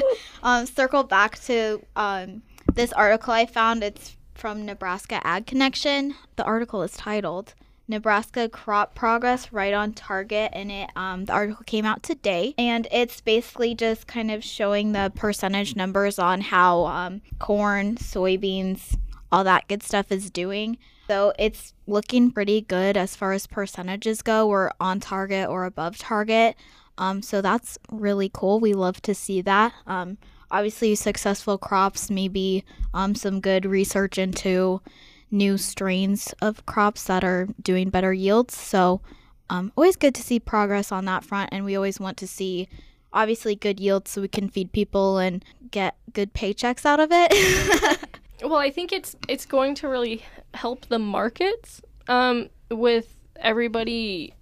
um, 0.43 0.67
circle 0.67 1.03
back 1.03 1.39
to 1.45 1.83
um, 1.97 2.43
this 2.75 2.93
article 2.93 3.33
I 3.33 3.47
found. 3.47 3.83
It's 3.83 4.17
from 4.35 4.65
Nebraska 4.65 5.21
Ag 5.27 5.47
Connection. 5.47 6.15
The 6.37 6.45
article 6.45 6.83
is 6.83 6.93
titled 6.93 7.55
"Nebraska 7.91 8.49
Crop 8.49 8.95
Progress 8.95 9.53
Right 9.53 9.75
on 9.75 9.93
Target," 9.93 10.53
and 10.55 10.71
it 10.71 10.91
um, 10.97 11.27
the 11.27 11.33
article 11.33 11.65
came 11.67 11.85
out 11.85 12.03
today, 12.03 12.55
and 12.57 12.89
it's 12.91 13.21
basically 13.21 13.75
just 13.75 14.07
kind 14.07 14.31
of 14.31 14.43
showing 14.43 14.93
the 14.93 15.13
percentage 15.15 15.77
numbers 15.77 16.19
on 16.19 16.41
how 16.41 16.87
um, 16.87 17.21
corn, 17.39 17.97
soybeans, 17.97 18.97
all 19.31 19.45
that 19.45 19.69
good 19.69 19.83
stuff 19.83 20.11
is 20.11 20.31
doing. 20.31 20.79
So 21.09 21.33
it's 21.39 21.75
looking 21.89 22.31
pretty 22.31 22.61
good 22.61 22.97
as 22.97 23.17
far 23.17 23.33
as 23.33 23.49
percentages 23.49 24.23
go. 24.23 24.47
We're 24.47 24.71
on 24.81 25.01
target 25.01 25.49
or 25.49 25.65
above 25.65 25.99
target. 25.99 26.55
Um, 26.99 27.21
so 27.21 27.43
that's 27.43 27.79
really 27.91 28.31
cool. 28.33 28.61
We 28.61 28.75
love 28.75 29.03
to 29.03 29.15
see 29.15 29.41
that. 29.43 29.73
Um, 29.89 30.19
obviously, 30.51 30.95
successful 30.95 31.59
crops, 31.59 32.11
maybe 32.11 32.65
um, 32.95 33.15
some 33.15 33.41
good 33.41 33.65
research 33.65 34.19
into 34.19 34.83
new 35.31 35.57
strains 35.57 36.35
of 36.43 36.67
crops 36.67 37.05
that 37.05 37.25
are 37.25 37.49
doing 37.63 37.91
better 37.91 38.13
yields. 38.13 38.57
So 38.57 39.01
um, 39.49 39.73
always 39.77 39.97
good 39.97 40.15
to 40.17 40.23
see 40.23 40.41
progress 40.41 40.93
on 40.93 41.05
that 41.07 41.25
front. 41.25 41.51
And 41.53 41.65
we 41.65 41.77
always 41.77 42.01
want 42.01 42.17
to 42.19 42.27
see, 42.27 42.69
obviously, 43.13 43.55
good 43.55 43.81
yields 43.81 44.11
so 44.11 44.21
we 44.21 44.29
can 44.29 44.49
feed 44.49 44.73
people 44.73 45.19
and 45.19 45.45
get 45.71 45.97
good 46.13 46.35
paychecks 46.35 46.85
out 46.85 47.01
of 47.01 47.11
it. 47.13 47.99
Well, 48.43 48.57
I 48.57 48.71
think 48.71 48.93
it's 48.93 49.17
it's 49.29 49.45
going 49.45 49.75
to 49.77 49.89
really 49.89 50.23
help 50.55 50.87
the 50.87 50.99
markets 50.99 51.83
um, 52.09 52.49
with 52.71 53.15
everybody 53.37 54.35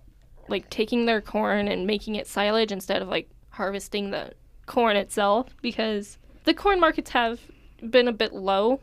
like 0.49 0.71
taking 0.71 1.07
their 1.07 1.21
corn 1.21 1.69
and 1.69 1.87
making 1.87 2.15
it 2.15 2.27
silage 2.27 2.73
instead 2.73 3.03
of 3.03 3.09
like 3.09 3.29
harvesting 3.51 4.11
the 4.11 4.33
corn 4.67 4.97
itself 4.97 5.49
because 5.63 6.19
the 6.45 6.55
corn 6.55 6.81
markets 6.81 7.11
have 7.11 7.41
been 7.91 8.09
a 8.09 8.13
bit 8.13 8.33
low 8.33 8.81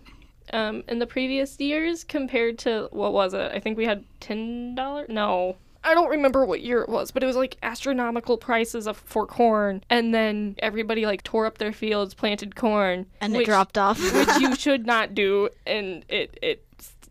um, 0.56 0.84
in 0.88 1.00
the 1.00 1.08
previous 1.08 1.60
years 1.60 2.04
compared 2.04 2.58
to 2.60 2.88
what 2.92 3.14
was 3.14 3.34
it? 3.34 3.52
I 3.54 3.60
think 3.60 3.78
we 3.78 3.86
had 3.86 4.04
ten 4.20 4.76
dollars. 4.76 5.10
No, 5.10 5.58
I 5.84 5.94
don't 5.94 6.10
remember 6.10 6.46
what 6.46 6.62
year 6.62 6.82
it 6.82 6.90
was, 6.90 7.12
but 7.12 7.22
it 7.24 7.28
was 7.28 7.36
like 7.36 7.58
astronomical 7.62 8.38
prices 8.38 8.88
of 8.88 8.98
for 8.98 9.26
corn, 9.28 9.84
and 9.90 10.14
then 10.14 10.56
everybody 10.60 11.06
like 11.06 11.24
tore 11.24 11.46
up 11.46 11.58
their 11.58 11.74
fields, 11.74 12.14
planted 12.14 12.56
corn, 12.56 13.06
and 13.22 13.36
it 13.36 13.46
dropped 13.46 13.78
off. 13.78 14.00
which 14.14 14.38
you 14.40 14.56
should 14.56 14.86
not 14.96 15.14
do 15.14 15.50
and 15.68 16.04
it 16.10 16.38
it 16.42 16.64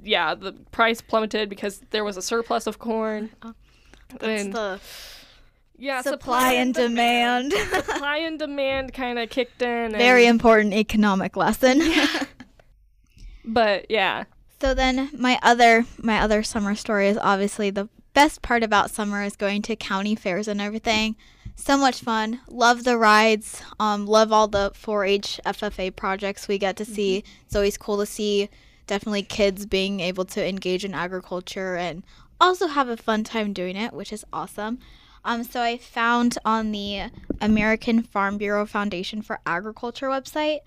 yeah 0.02 0.34
the 0.34 0.52
price 0.70 1.00
plummeted 1.00 1.48
because 1.48 1.80
there 1.90 2.04
was 2.04 2.16
a 2.16 2.22
surplus 2.22 2.66
of 2.66 2.78
corn 2.78 3.30
That's 4.20 4.42
and 4.42 4.52
the 4.52 4.78
yeah 5.78 6.02
supply 6.02 6.52
and 6.52 6.74
demand. 6.74 7.52
supply 7.52 8.18
and 8.18 8.38
demand 8.38 8.92
kind 8.92 9.18
of 9.18 9.30
kicked 9.30 9.62
in 9.62 9.68
and- 9.92 9.96
Very 9.96 10.26
important 10.26 10.74
economic 10.74 11.36
lesson. 11.36 11.80
But 13.44 13.90
yeah 13.90 14.24
so 14.60 14.72
then 14.72 15.10
my 15.16 15.38
other 15.42 15.84
my 15.98 16.20
other 16.20 16.42
summer 16.42 16.74
story 16.74 17.08
is 17.08 17.18
obviously 17.20 17.70
the 17.70 17.88
best 18.14 18.40
part 18.40 18.62
about 18.62 18.90
summer 18.90 19.22
is 19.22 19.36
going 19.36 19.60
to 19.62 19.76
county 19.76 20.14
fairs 20.14 20.48
and 20.48 20.60
everything. 20.60 21.16
So 21.56 21.76
much 21.76 22.00
fun. 22.00 22.40
Love 22.48 22.84
the 22.84 22.96
rides. 22.96 23.62
Um, 23.78 24.06
love 24.06 24.32
all 24.32 24.48
the 24.48 24.70
4-H 24.70 25.40
FFA 25.44 25.94
projects 25.94 26.48
we 26.48 26.58
get 26.58 26.76
to 26.76 26.84
see. 26.84 27.22
It's 27.44 27.54
always 27.54 27.76
cool 27.76 27.98
to 27.98 28.06
see 28.06 28.48
definitely 28.86 29.22
kids 29.22 29.66
being 29.66 30.00
able 30.00 30.24
to 30.26 30.48
engage 30.48 30.84
in 30.84 30.94
agriculture 30.94 31.76
and 31.76 32.02
also 32.40 32.68
have 32.68 32.88
a 32.88 32.96
fun 32.96 33.24
time 33.24 33.52
doing 33.52 33.76
it, 33.76 33.92
which 33.92 34.12
is 34.12 34.24
awesome. 34.32 34.78
Um, 35.24 35.42
so 35.44 35.62
I 35.62 35.78
found 35.78 36.38
on 36.44 36.72
the 36.72 37.10
American 37.40 38.02
Farm 38.02 38.36
Bureau 38.36 38.66
Foundation 38.66 39.22
for 39.22 39.40
Agriculture 39.46 40.08
website 40.08 40.60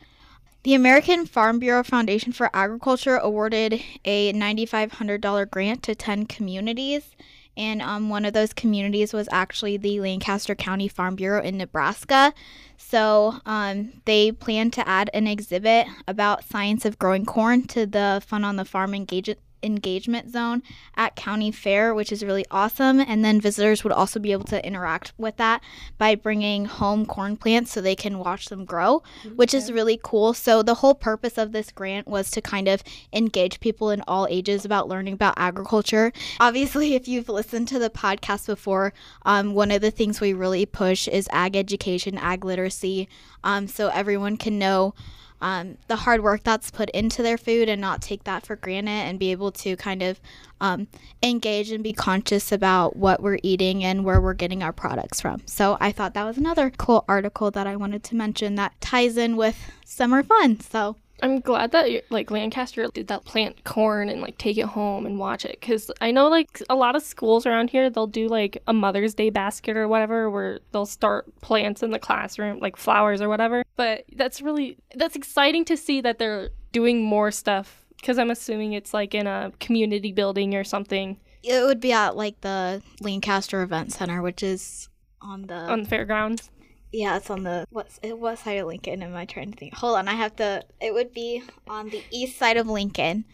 the 0.64 0.74
American 0.74 1.26
Farm 1.26 1.60
Bureau 1.60 1.84
Foundation 1.84 2.32
for 2.32 2.50
Agriculture 2.54 3.18
awarded 3.18 3.82
a 4.04 4.34
$9,500 4.34 5.50
grant 5.50 5.84
to 5.84 5.96
10 5.96 6.26
communities. 6.26 7.16
And 7.56 7.82
um, 7.82 8.10
one 8.10 8.26
of 8.26 8.34
those 8.34 8.54
communities 8.54 9.14
was 9.14 9.28
actually 9.32 9.78
the 9.78 10.00
Lancaster 10.00 10.54
County 10.54 10.88
Farm 10.88 11.16
Bureau 11.16 11.42
in 11.42 11.58
Nebraska. 11.58 12.34
So 12.78 13.36
um, 13.46 14.02
they 14.06 14.32
plan 14.32 14.70
to 14.72 14.88
add 14.88 15.10
an 15.14 15.26
exhibit 15.26 15.88
about 16.08 16.44
science 16.44 16.86
of 16.86 17.00
growing 17.00 17.26
corn 17.26 17.64
to 17.68 17.86
the 17.86 18.22
Fun 18.26 18.44
on 18.44 18.58
the 18.58 18.66
Farm 18.66 18.94
engage- 18.94 19.36
engagement 19.64 20.30
zone 20.32 20.64
at 20.96 21.16
County 21.16 21.52
Fair, 21.52 21.94
which 21.94 22.12
is 22.12 22.24
really 22.24 22.46
awesome. 22.52 23.00
And 23.00 23.24
then 23.24 23.42
visitors 23.42 23.84
would 23.84 23.94
also 23.94 24.20
be 24.20 24.32
able 24.32 24.46
to 24.46 24.66
interact 24.66 25.14
with 25.18 25.38
that 25.38 25.62
by 25.98 26.16
bringing 26.16 26.66
home 26.66 27.06
corn 27.06 27.38
plants 27.38 27.72
so 27.72 27.82
they 27.82 27.96
can 27.96 28.20
watch 28.20 28.46
them 28.46 28.66
grow, 28.66 29.04
which 29.36 29.54
is 29.54 29.72
really 29.72 30.00
cool. 30.02 30.34
So 30.34 30.62
the 30.62 30.76
whole 30.76 30.96
purpose 30.96 31.38
of 31.38 31.52
this 31.52 31.72
grant 31.72 32.08
was 32.08 32.32
to 32.32 32.42
kind 32.42 32.68
of 32.68 32.84
engage 33.12 33.60
people 33.60 33.90
in 33.90 34.04
all 34.08 34.28
ages 34.30 34.66
about 34.66 34.88
learning 34.88 35.14
about 35.14 35.34
agriculture. 35.38 36.12
Obviously, 36.40 36.96
if 36.96 37.08
you've 37.08 37.30
listened 37.30 37.68
to 37.70 37.80
the 37.80 37.90
podcast 37.90 38.48
before, 38.48 38.94
um, 39.26 39.54
one 39.54 39.72
of 39.72 39.82
the 39.82 39.92
things 39.92 40.22
we 40.22 40.34
really 40.34 40.66
push 40.66 41.08
is 41.08 41.28
ag 41.32 41.56
education, 41.56 42.18
ag 42.18 42.46
literacy, 42.46 43.08
um, 43.44 43.68
so 43.68 43.90
everyone 43.90 44.38
can 44.38 44.60
know 44.60 44.94
um, 45.42 45.78
the 45.88 45.96
hard 45.96 46.24
work 46.24 46.44
that's 46.44 46.72
put 46.72 46.90
into 46.92 47.22
their 47.22 47.38
food 47.38 47.70
and 47.70 47.80
not 47.80 48.02
take 48.02 48.24
that 48.24 48.46
for 48.46 48.56
granted 48.56 48.92
and 48.92 49.20
be 49.20 49.32
able 49.32 49.52
to 49.52 49.76
kind 49.76 50.02
of 50.02 50.20
um, 50.60 50.88
engage 51.22 51.72
and 51.72 51.84
be 51.84 51.94
conscious 51.94 52.52
about 52.52 52.96
what 52.96 53.22
we're 53.22 53.40
eating 53.44 53.84
and 53.84 54.04
where 54.04 54.20
we're 54.20 54.34
getting 54.34 54.64
our 54.64 54.74
products 54.74 55.22
from. 55.22 55.42
So 55.46 55.78
I 55.80 55.92
thought 55.92 56.14
that 56.16 56.24
was 56.24 56.38
another 56.38 56.72
cool 56.72 57.06
article 57.08 57.52
that 57.52 57.68
I 57.68 57.76
wanted 57.76 58.04
to 58.06 58.16
mention 58.16 58.56
that 58.56 58.80
ties 58.82 59.18
in 59.18 59.38
with 59.38 59.72
summer 59.86 60.24
fun. 60.24 60.60
So 60.60 60.96
i'm 61.22 61.40
glad 61.40 61.72
that 61.72 61.90
like 62.10 62.30
lancaster 62.32 62.88
did 62.94 63.08
that 63.08 63.26
plant 63.26 63.64
corn 63.64 64.10
and 64.10 64.22
like 64.22 64.38
take 64.38 64.58
it 64.58 64.66
home 64.66 65.06
and 65.06 65.18
watch 65.18 65.46
it 65.46 65.58
because 65.60 65.90
i 66.02 66.12
know 66.12 66.28
like 66.28 66.62
a 66.70 66.76
lot 66.76 66.96
of 66.96 67.02
schools 67.02 67.46
around 67.46 67.70
here 67.70 67.90
they'll 67.90 68.08
do 68.08 68.28
like 68.28 68.62
a 68.68 68.74
mother's 68.74 69.14
day 69.14 69.30
basket 69.30 69.76
or 69.76 69.88
whatever 69.88 70.30
where 70.30 70.60
they'll 70.72 70.86
start 70.86 71.26
plants 71.42 71.84
in 71.84 71.92
the 71.92 72.00
classroom 72.00 72.60
like 72.60 72.78
flowers 72.78 73.22
or 73.22 73.30
whatever. 73.30 73.64
But 73.76 74.06
that's 74.16 74.42
really 74.42 74.78
that's 74.96 75.16
exciting 75.16 75.66
to 75.66 75.78
see 75.78 76.02
that 76.02 76.20
they're 76.20 76.50
doing 76.72 77.04
more 77.04 77.32
stuff 77.32 77.86
because 77.98 78.20
i'm 78.20 78.30
assuming 78.30 78.74
it's 78.74 78.94
like 78.94 79.16
in 79.16 79.26
a 79.28 79.52
community 79.60 80.12
building 80.12 80.56
or 80.56 80.64
something. 80.64 81.18
It 81.44 81.64
would 81.64 81.80
be 81.80 81.94
at 81.94 82.18
like 82.18 82.42
the 82.42 82.82
Lancaster 83.00 83.62
Event 83.62 83.94
Center, 83.94 84.22
which 84.22 84.44
is 84.44 84.90
on 85.22 85.44
the 85.44 85.56
on 85.56 85.84
the 85.84 85.90
fairgrounds 85.90 86.50
Yeah, 86.92 87.18
it's 87.18 87.30
on 87.30 87.44
the 87.44 87.66
what's 87.70 88.00
it 88.02 88.18
what 88.18 88.40
side 88.40 88.58
of 88.60 88.68
Lincoln 88.68 89.04
am 89.04 89.16
I 89.16 89.26
trying 89.26 89.52
to 89.52 89.58
think? 89.58 89.74
Hold 89.76 89.98
on, 89.98 90.08
I 90.08 90.14
have 90.14 90.36
to 90.38 90.64
it 90.82 90.94
would 90.94 91.14
be 91.14 91.44
on 91.68 91.90
the 91.90 92.04
east 92.12 92.38
side 92.38 92.58
of 92.58 92.68
Lincoln 92.68 93.26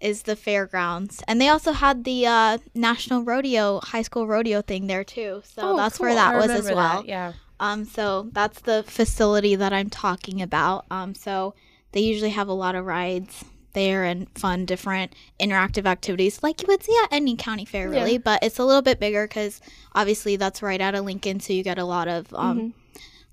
is 0.00 0.22
the 0.22 0.34
fairgrounds. 0.36 1.22
And 1.28 1.40
they 1.40 1.48
also 1.48 1.72
had 1.72 2.02
the 2.04 2.26
uh, 2.26 2.58
National 2.74 3.22
Rodeo 3.22 3.78
High 3.80 4.02
School 4.02 4.26
Rodeo 4.26 4.60
thing 4.60 4.88
there 4.88 5.04
too. 5.04 5.42
So 5.44 5.62
Oh, 5.62 5.76
that's 5.76 6.00
where 6.00 6.12
that 6.14 6.34
I 6.34 6.38
was 6.38 6.50
as 6.50 6.64
well. 6.64 7.02
that, 7.02 7.08
Yeah. 7.08 7.32
Um 7.60 7.84
so 7.84 8.28
that's 8.32 8.60
the 8.60 8.82
facility 8.86 9.54
that 9.54 9.72
I'm 9.72 9.88
talking 9.90 10.42
about. 10.42 10.84
Um 10.90 11.14
so 11.14 11.54
they 11.92 12.00
usually 12.00 12.30
have 12.30 12.48
a 12.48 12.52
lot 12.52 12.74
of 12.74 12.84
rides 12.84 13.44
there 13.74 14.04
and 14.04 14.28
fun 14.36 14.66
different 14.66 15.14
interactive 15.40 15.86
activities 15.86 16.42
like 16.42 16.60
you 16.60 16.66
would 16.68 16.82
see 16.82 16.94
at 17.04 17.08
any 17.10 17.34
county 17.36 17.64
fair 17.64 17.90
Yeah. 17.90 18.00
really 18.00 18.18
but 18.18 18.42
it's 18.42 18.58
a 18.58 18.64
little 18.66 18.82
bit 18.82 19.00
bigger 19.00 19.26
because 19.26 19.62
obviously 19.94 20.36
that's 20.36 20.60
right 20.60 20.78
out 20.78 20.94
of 20.94 21.06
lincoln 21.06 21.40
so 21.40 21.54
you 21.54 21.62
get 21.62 21.78
a 21.78 21.84
lot 21.84 22.06
of 22.06 22.34
um, 22.34 22.58
Mhm. 22.60 22.72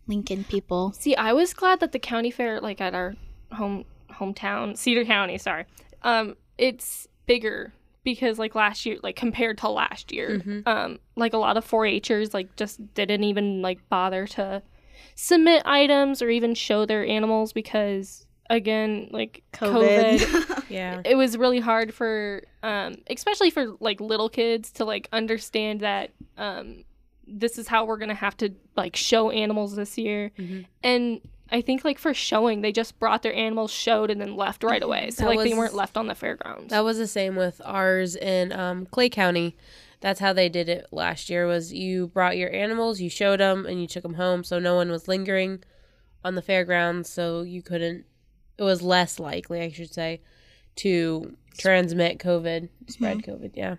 Lincoln 0.10 0.44
people 0.44 0.92
See, 1.00 1.16
I 1.16 1.32
was 1.34 1.54
glad 1.54 1.80
that 1.80 1.94
the 1.94 2.00
county 2.00 2.32
fair, 2.32 2.60
like 2.60 2.82
at 2.82 2.94
our 2.94 3.16
home 3.54 3.86
hometown, 4.12 4.76
Cedar 4.76 5.06
County, 5.06 5.38
sorry, 5.38 5.66
um, 6.04 6.36
it's 6.58 7.08
bigger 7.28 7.72
because 8.04 8.38
like 8.40 8.56
last 8.56 8.86
year, 8.86 8.98
like 9.04 9.16
compared 9.16 9.58
to 9.60 9.70
last 9.70 10.12
year, 10.12 10.40
Mhm. 10.40 10.68
um, 10.68 11.00
like 11.16 11.34
a 11.34 11.38
lot 11.38 11.56
of 11.58 11.66
4-Hers 11.66 12.34
like 12.34 12.56
just 12.58 12.94
didn't 12.96 13.24
even 13.24 13.62
like 13.62 13.88
bother 13.88 14.26
to 14.28 14.62
submit 15.16 15.62
items 15.66 16.22
or 16.22 16.30
even 16.30 16.54
show 16.56 16.86
their 16.86 17.06
animals 17.06 17.54
because 17.54 18.26
again, 18.50 19.10
like 19.12 19.44
COVID. 19.54 20.18
COVID 20.20 20.64
Yeah. 20.70 21.02
it 21.06 21.16
was 21.16 21.38
really 21.38 21.60
hard 21.60 21.94
for 21.94 22.44
um 22.64 22.96
especially 23.10 23.50
for 23.52 23.76
like 23.80 24.00
little 24.02 24.30
kids 24.30 24.72
to 24.74 24.86
like 24.86 25.08
understand 25.12 25.82
that 25.82 26.12
um 26.38 26.84
this 27.32 27.58
is 27.58 27.68
how 27.68 27.86
we're 27.86 27.98
gonna 27.98 28.14
have 28.14 28.36
to 28.38 28.50
like 28.76 28.96
show 28.96 29.30
animals 29.30 29.76
this 29.76 29.98
year 29.98 30.32
Mhm. 30.38 30.66
and 30.84 31.22
i 31.52 31.62
think 31.62 31.84
like 31.86 31.98
for 32.00 32.14
showing 32.14 32.62
they 32.62 32.72
just 32.72 33.00
brought 33.00 33.22
their 33.24 33.34
animals 33.34 33.72
showed 33.72 34.10
and 34.12 34.20
then 34.20 34.36
left 34.36 34.64
right 34.64 34.82
away 34.84 35.10
so 35.12 35.24
That 35.24 35.36
like 35.36 35.50
they 35.50 35.56
weren't 35.56 35.74
left 35.76 35.98
on 35.98 36.08
the 36.08 36.16
fairgrounds 36.16 36.70
That 36.72 36.84
was 36.84 36.98
the 36.98 37.08
same 37.08 37.36
with 37.36 37.62
ours 37.66 38.16
in 38.16 38.52
um, 38.52 38.86
Clay 38.88 39.10
County. 39.10 39.56
That's 40.02 40.20
how 40.22 40.32
they 40.32 40.48
did 40.48 40.70
it 40.70 40.86
last 40.92 41.30
year. 41.30 41.46
Was 41.46 41.74
you 41.74 42.08
brought 42.08 42.38
your 42.38 42.50
animals, 42.54 43.02
you 43.02 43.10
showed 43.10 43.42
them, 43.42 43.66
and 43.66 43.82
you 43.82 43.88
took 43.88 44.04
them 44.04 44.14
home, 44.14 44.46
so 44.46 44.58
no 44.58 44.76
one 44.76 44.90
was 44.90 45.10
lingering 45.10 45.62
on 46.24 46.36
the 46.36 46.42
fairgrounds. 46.42 47.10
So 47.10 47.42
you 47.42 47.62
couldn't. 47.62 48.06
It 48.58 48.64
was 48.64 48.82
less 48.82 49.20
likely, 49.20 49.60
I 49.62 49.72
should 49.72 49.94
say, 49.94 50.22
to 50.78 51.36
transmit 51.58 52.18
COVID, 52.20 52.70
spread 52.88 53.18
COVID. 53.24 53.52
Yeah. 53.56 53.76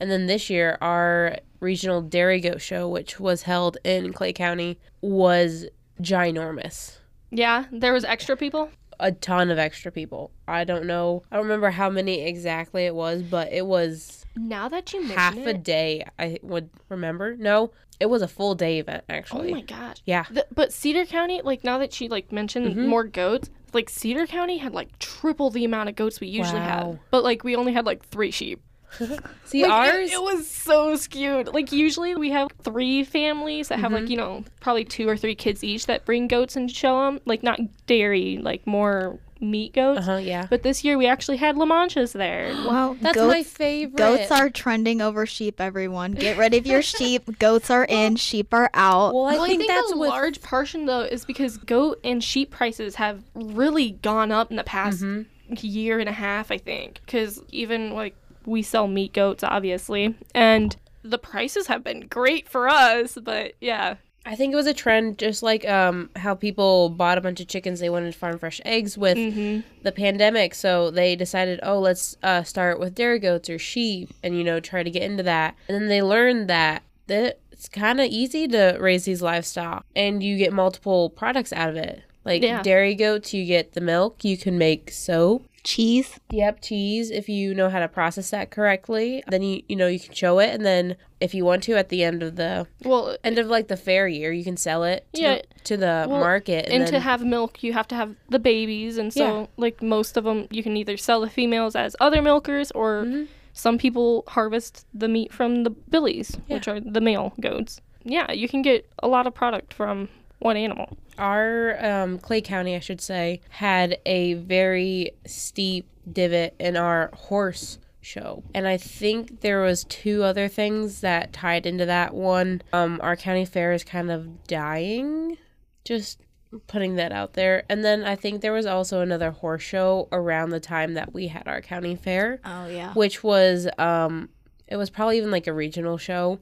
And 0.00 0.10
then 0.10 0.26
this 0.26 0.50
year, 0.50 0.76
our 0.80 1.38
regional 1.60 2.02
dairy 2.02 2.40
goat 2.40 2.60
show, 2.60 2.88
which 2.88 3.18
was 3.20 3.42
held 3.42 3.78
in 3.84 4.12
Clay 4.12 4.32
County, 4.32 4.78
was 5.00 5.66
ginormous. 6.02 6.98
yeah 7.30 7.64
there 7.72 7.92
was 7.92 8.04
extra 8.04 8.36
people 8.36 8.70
A 9.00 9.10
ton 9.12 9.50
of 9.50 9.58
extra 9.58 9.90
people. 9.90 10.30
I 10.46 10.62
don't 10.64 10.86
know. 10.86 11.22
I 11.30 11.36
don't 11.36 11.44
remember 11.46 11.70
how 11.70 11.90
many 11.90 12.22
exactly 12.22 12.84
it 12.86 12.94
was, 12.94 13.22
but 13.22 13.52
it 13.52 13.66
was 13.66 14.24
now 14.36 14.68
that 14.68 14.92
you 14.92 15.00
mention 15.00 15.16
half 15.18 15.36
a 15.36 15.54
day 15.54 16.04
i 16.18 16.36
would 16.42 16.68
remember 16.88 17.36
no 17.36 17.70
it 18.00 18.06
was 18.06 18.20
a 18.20 18.26
full 18.26 18.56
day 18.56 18.80
event 18.80 19.04
actually. 19.08 19.50
oh 19.52 19.54
my 19.54 19.60
gosh 19.60 19.98
yeah 20.04 20.24
The, 20.28 20.44
but 20.52 20.72
Cedar 20.72 21.04
County, 21.06 21.40
like 21.42 21.62
now 21.62 21.78
that 21.78 21.92
she 21.92 22.08
like 22.08 22.32
mentioned 22.32 22.74
Mhm. 22.74 22.86
more 22.88 23.04
goats, 23.04 23.48
like 23.72 23.88
Cedar 23.88 24.26
County 24.26 24.56
had 24.58 24.72
like 24.74 24.98
triple 24.98 25.50
the 25.50 25.64
amount 25.64 25.88
of 25.88 25.94
goats 25.94 26.18
we 26.20 26.26
usually 26.26 26.60
have, 26.60 26.84
Wow. 26.86 26.98
but 27.12 27.22
like 27.22 27.44
we 27.44 27.54
only 27.54 27.72
had 27.72 27.86
like 27.86 28.04
three 28.06 28.32
sheep. 28.32 28.60
see 29.44 29.62
Like, 29.62 29.88
it- 29.88 29.94
ours 29.94 30.12
It, 30.12 30.22
was 30.22 30.48
so 30.48 30.96
skewed. 30.96 31.48
Like 31.48 31.72
usually 31.72 32.14
we 32.16 32.30
have 32.30 32.48
three 32.62 33.04
families 33.04 33.68
that 33.68 33.78
have 33.78 33.92
Mm-hmm. 33.92 34.02
like 34.02 34.10
you 34.10 34.16
know 34.16 34.44
probably 34.60 34.84
two 34.84 35.08
or 35.08 35.16
three 35.16 35.34
kids 35.34 35.62
each 35.64 35.86
that 35.86 36.04
bring 36.04 36.28
goats 36.28 36.56
and 36.56 36.70
show 36.70 37.00
them. 37.04 37.20
Like 37.24 37.42
not 37.42 37.58
dairy, 37.86 38.38
like 38.38 38.66
more 38.66 39.18
meat 39.40 39.74
goats. 39.74 39.98
uh-huh 40.00 40.16
yeah 40.16 40.46
But 40.48 40.62
this 40.62 40.84
year 40.84 40.96
we 40.96 41.06
actually 41.06 41.36
had 41.36 41.58
La 41.58 41.66
Manchas 41.66 42.12
there. 42.12 42.48
wow, 42.66 42.96
that's 43.00 43.14
goats, 43.16 43.34
my 43.34 43.42
favorite 43.42 43.96
goats 43.98 44.30
are 44.30 44.48
trending 44.48 45.02
over 45.02 45.26
sheep. 45.26 45.60
Everyone, 45.60 46.12
get 46.12 46.38
rid 46.38 46.54
of 46.54 46.66
your 46.66 46.80
sheep. 46.94 47.38
Goats 47.38 47.68
are 47.68 47.84
in, 47.84 48.16
sheep 48.16 48.54
are 48.54 48.70
out. 48.72 49.12
well 49.12 49.26
i 49.26 49.34
well, 49.34 49.46
think, 49.46 49.66
that's 49.66 49.92
a 49.92 49.96
with 49.98 50.08
large 50.10 50.40
portion 50.40 50.86
though 50.86 51.00
is 51.02 51.24
because 51.26 51.58
goat 51.58 52.00
and 52.04 52.24
sheep 52.24 52.50
prices 52.52 52.94
have 52.94 53.22
really 53.34 53.90
gone 53.90 54.32
up 54.32 54.50
in 54.50 54.56
the 54.56 54.64
past 54.64 55.02
Mhm. 55.02 55.26
year 55.60 55.98
and 55.98 56.08
a 56.08 56.12
half, 56.12 56.50
I 56.50 56.56
think. 56.56 57.00
Because 57.04 57.42
even 57.50 57.90
like 57.92 58.16
we 58.46 58.62
sell 58.62 58.88
meat 58.88 59.12
goats, 59.12 59.42
obviously, 59.44 60.14
and 60.34 60.76
the 61.02 61.18
prices 61.18 61.66
have 61.66 61.84
been 61.84 62.00
great 62.08 62.48
for 62.48 62.68
us. 62.68 63.18
But 63.22 63.54
yeah, 63.60 63.96
i 64.26 64.34
think 64.34 64.54
it 64.54 64.56
was 64.56 64.66
a 64.66 64.72
trend 64.72 65.18
just 65.18 65.42
like 65.42 65.68
um 65.68 66.08
how 66.16 66.34
people 66.34 66.88
bought 66.88 67.18
a 67.18 67.20
bunch 67.20 67.40
of 67.40 67.46
chickens 67.46 67.78
they 67.78 67.90
wanted 67.90 68.10
to 68.10 68.18
farm 68.18 68.38
fresh 68.38 68.58
eggs 68.64 68.96
with 68.96 69.18
hmm 69.18 69.60
the 69.82 69.92
pandemic. 69.92 70.54
So 70.54 70.90
they 70.90 71.14
decided 71.14 71.60
oh 71.62 71.78
let's 71.78 72.16
uh, 72.22 72.42
start 72.42 72.80
with 72.80 72.94
dairy 72.94 73.18
goats 73.18 73.50
or 73.50 73.58
sheep 73.58 74.08
and 74.22 74.34
you 74.34 74.42
know 74.42 74.58
try 74.58 74.82
to 74.82 74.90
get 74.90 75.02
into 75.02 75.22
that. 75.24 75.56
And 75.68 75.74
then 75.78 75.88
they 75.88 76.00
learned 76.00 76.48
that 76.48 76.84
that 77.06 77.40
it's 77.52 77.68
kind 77.68 78.00
of 78.00 78.06
easy 78.06 78.48
to 78.48 78.78
raise 78.80 79.04
these 79.04 79.20
livestock 79.20 79.84
and 79.94 80.22
you 80.22 80.38
get 80.38 80.54
multiple 80.54 81.10
products 81.10 81.52
out 81.52 81.68
of 81.68 81.76
it. 81.76 82.02
Like 82.24 82.40
Yeah. 82.42 82.62
dairy 82.62 82.94
goats 82.94 83.34
you 83.34 83.44
get 83.44 83.74
the 83.74 83.82
milk 83.82 84.24
you 84.24 84.38
can 84.38 84.56
make 84.56 84.90
soap 84.90 85.46
Cheese. 85.64 86.20
Yep, 86.30 86.60
cheese. 86.62 87.10
If 87.10 87.28
you 87.28 87.54
know 87.54 87.70
how 87.70 87.80
to 87.80 87.88
process 87.88 88.30
that 88.30 88.50
correctly, 88.50 89.24
then 89.28 89.42
you 89.42 89.62
you 89.68 89.76
know 89.76 89.86
you 89.86 89.98
can 89.98 90.14
show 90.14 90.38
it, 90.38 90.50
and 90.54 90.64
then 90.64 90.96
if 91.20 91.34
you 91.34 91.44
want 91.44 91.62
to, 91.64 91.72
at 91.74 91.88
the 91.88 92.04
end 92.04 92.22
of 92.22 92.36
the 92.36 92.66
well, 92.84 93.16
end 93.24 93.38
of 93.38 93.46
like 93.46 93.68
the 93.68 93.76
fair 93.76 94.06
year, 94.06 94.30
you 94.30 94.44
can 94.44 94.58
sell 94.58 94.84
it 94.84 95.06
to 95.14 95.20
Yeah. 95.22 95.34
the, 95.36 95.42
to 95.64 95.76
the 95.78 96.06
Well, 96.08 96.20
market, 96.20 96.66
and, 96.66 96.74
and 96.74 96.84
then 96.84 96.92
to 96.92 97.00
have 97.00 97.24
milk, 97.24 97.62
you 97.62 97.72
have 97.72 97.88
to 97.88 97.94
have 97.94 98.14
the 98.28 98.38
babies, 98.38 98.98
and 98.98 99.12
so 99.12 99.40
Yeah. 99.40 99.46
like 99.56 99.82
most 99.82 100.16
of 100.18 100.24
them, 100.24 100.46
you 100.50 100.62
can 100.62 100.76
either 100.76 100.96
sell 100.98 101.22
the 101.22 101.30
females 101.30 101.74
as 101.74 101.96
other 101.98 102.20
milkers, 102.20 102.70
or 102.72 103.04
Mhm. 103.06 103.28
some 103.54 103.78
people 103.78 104.24
harvest 104.28 104.84
the 104.92 105.08
meat 105.08 105.32
from 105.32 105.64
the 105.64 105.70
billies, 105.70 106.36
Yeah. 106.46 106.56
which 106.56 106.68
are 106.68 106.78
the 106.78 107.00
male 107.00 107.32
goats. 107.40 107.80
Yeah, 108.04 108.30
you 108.32 108.48
can 108.48 108.60
get 108.60 108.86
a 109.02 109.08
lot 109.08 109.26
of 109.26 109.32
product 109.32 109.72
from 109.72 110.10
one 110.38 110.56
animal. 110.56 110.96
our 111.18 111.82
um, 111.84 112.18
Clay 112.18 112.40
County, 112.40 112.74
I 112.76 112.80
should 112.80 113.00
say, 113.00 113.40
had 113.50 113.98
a 114.04 114.34
very 114.34 115.12
steep 115.26 115.88
divot 116.10 116.54
in 116.58 116.76
our 116.76 117.10
horse 117.14 117.78
show, 118.00 118.42
and 118.54 118.66
I 118.66 118.76
think 118.76 119.40
there 119.40 119.62
was 119.62 119.84
two 119.84 120.22
other 120.22 120.48
things 120.48 121.00
that 121.00 121.32
tied 121.32 121.64
into 121.66 121.86
that. 121.86 122.12
One, 122.14 122.60
um, 122.72 123.00
our 123.02 123.16
county 123.16 123.44
fair 123.46 123.72
is 123.72 123.84
kind 123.84 124.10
of 124.10 124.46
dying. 124.46 125.38
Just 125.84 126.20
putting 126.68 126.94
that 126.96 127.10
out 127.12 127.32
there. 127.32 127.64
And 127.68 127.84
then 127.84 128.04
I 128.04 128.14
think 128.14 128.40
there 128.40 128.52
was 128.52 128.64
also 128.66 129.00
another 129.00 129.32
horse 129.32 129.62
show 129.62 130.08
around 130.12 130.50
the 130.50 130.60
time 130.60 130.94
that 130.94 131.12
we 131.12 131.26
had 131.28 131.48
our 131.48 131.60
county 131.60 131.96
fair, 131.96 132.40
Oh 132.44 132.68
yeah. 132.68 132.92
which 132.94 133.24
was 133.24 133.66
um 133.76 134.28
it 134.68 134.76
was 134.76 134.88
probably 134.88 135.16
even 135.18 135.30
like 135.32 135.46
a 135.48 135.52
regional 135.52 135.98
show. 135.98 136.38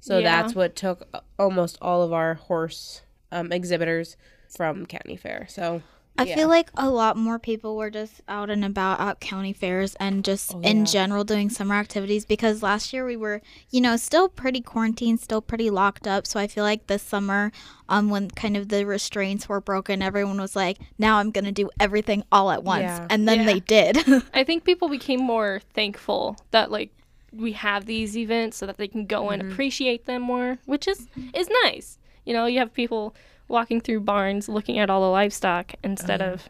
So 0.00 0.18
Yeah. 0.18 0.42
that's 0.42 0.54
what 0.54 0.74
took 0.76 1.06
almost 1.38 1.76
all 1.82 2.02
of 2.02 2.12
our 2.12 2.34
horse 2.34 3.02
um 3.32 3.52
exhibitors 3.52 4.16
from 4.48 4.86
county 4.86 5.16
fair. 5.16 5.46
So 5.48 5.82
I 6.18 6.24
yeah. 6.24 6.34
feel 6.34 6.48
like 6.48 6.70
a 6.74 6.90
lot 6.90 7.16
more 7.16 7.38
people 7.38 7.76
were 7.76 7.88
just 7.88 8.20
out 8.28 8.50
and 8.50 8.64
about 8.64 9.00
at 9.00 9.20
county 9.20 9.52
fairs 9.52 9.94
and 10.00 10.24
just 10.24 10.52
Oh, 10.54 10.60
in 10.60 10.84
general 10.84 11.22
doing 11.24 11.48
summer 11.48 11.76
activities 11.76 12.24
because 12.26 12.62
last 12.64 12.92
year 12.92 13.06
we 13.06 13.16
were, 13.16 13.40
you 13.70 13.80
know, 13.80 13.96
still 13.96 14.28
pretty 14.28 14.60
quarantined, 14.60 15.20
still 15.20 15.40
pretty 15.40 15.70
locked 15.70 16.06
up. 16.08 16.26
So 16.26 16.38
I 16.40 16.46
feel 16.48 16.64
like 16.64 16.88
this 16.88 17.02
summer, 17.02 17.52
um, 17.88 18.10
when 18.10 18.28
kind 18.28 18.56
of 18.56 18.68
the 18.68 18.84
restraints 18.84 19.48
were 19.48 19.60
broken, 19.60 20.02
everyone 20.02 20.40
was 20.40 20.56
like, 20.56 20.78
"Now 20.98 21.18
I'm 21.18 21.30
gonna 21.30 21.52
do 21.52 21.70
everything 21.78 22.24
all 22.32 22.50
at 22.50 22.64
once," 22.64 22.82
Yeah. 22.82 23.06
and 23.08 23.26
then 23.28 23.40
Yeah. 23.40 23.46
they 23.46 23.60
did. 23.60 23.96
I 24.34 24.42
think 24.44 24.64
people 24.64 24.88
became 24.88 25.20
more 25.22 25.60
thankful 25.74 26.36
that 26.50 26.70
like 26.72 26.90
we 27.32 27.52
have 27.52 27.86
these 27.86 28.18
events 28.18 28.56
so 28.56 28.66
that 28.66 28.76
they 28.76 28.88
can 28.88 29.06
go 29.06 29.30
and 29.30 29.40
appreciate 29.40 30.04
them 30.06 30.22
more, 30.22 30.58
which 30.66 30.88
is 30.88 31.06
is 31.32 31.48
nice. 31.62 31.96
You 32.30 32.36
know, 32.36 32.46
you 32.46 32.60
have 32.60 32.72
people 32.72 33.12
walking 33.48 33.80
through 33.80 34.02
barns 34.02 34.48
looking 34.48 34.78
at 34.78 34.88
all 34.88 35.00
the 35.00 35.08
livestock 35.08 35.74
instead 35.82 36.22
oh, 36.22 36.34
of 36.34 36.48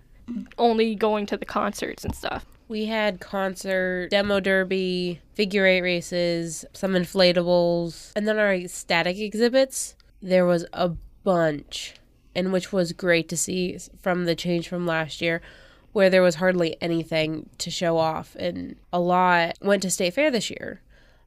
only 0.59 0.95
going 0.95 1.25
to 1.25 1.39
the 1.39 1.47
concerts 1.47 2.05
and 2.05 2.15
stuff. 2.15 2.45
we 2.69 2.85
had 2.85 3.19
concert, 3.19 4.11
demo 4.11 4.41
derby, 4.41 5.23
figure 5.33 5.65
eight 5.65 5.81
races, 5.81 6.67
some 6.75 6.93
inflatables, 6.93 8.13
and 8.15 8.29
then 8.29 8.39
our 8.39 8.69
static 8.69 9.17
exhibits. 9.17 9.95
There 10.21 10.45
was 10.45 10.67
a 10.75 10.91
bunch, 11.25 11.95
and 12.35 12.53
which 12.53 12.75
was 12.75 12.93
great 12.93 13.31
to 13.31 13.37
see 13.39 13.79
from 14.03 14.27
the 14.27 14.35
change 14.35 14.69
from 14.69 14.87
last 14.87 15.23
year, 15.23 15.41
where 15.93 16.11
there 16.11 16.21
was 16.21 16.35
hardly 16.35 16.77
anything 16.83 17.49
to 17.57 17.71
show 17.71 17.97
off, 17.97 18.37
and 18.39 18.77
a 18.93 19.01
lot 19.01 19.57
went 19.63 19.81
to 19.85 19.91
state 19.91 20.13
fair 20.13 20.31
this 20.31 20.51
year. 20.51 20.83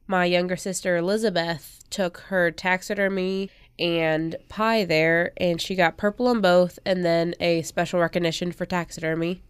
My 0.06 0.26
younger 0.26 0.56
sister 0.56 0.96
Elizabeth 0.96 1.82
took 1.90 2.18
her 2.28 2.50
taxidermy 2.50 3.50
and 3.78 4.36
pie 4.48 4.84
there, 4.84 5.32
and 5.36 5.60
she 5.60 5.74
got 5.74 5.96
purple 5.96 6.28
on 6.28 6.40
both, 6.40 6.78
and 6.86 7.04
then 7.04 7.34
a 7.40 7.62
special 7.62 8.00
recognition 8.00 8.52
for 8.52 8.66
taxidermy 8.66 9.42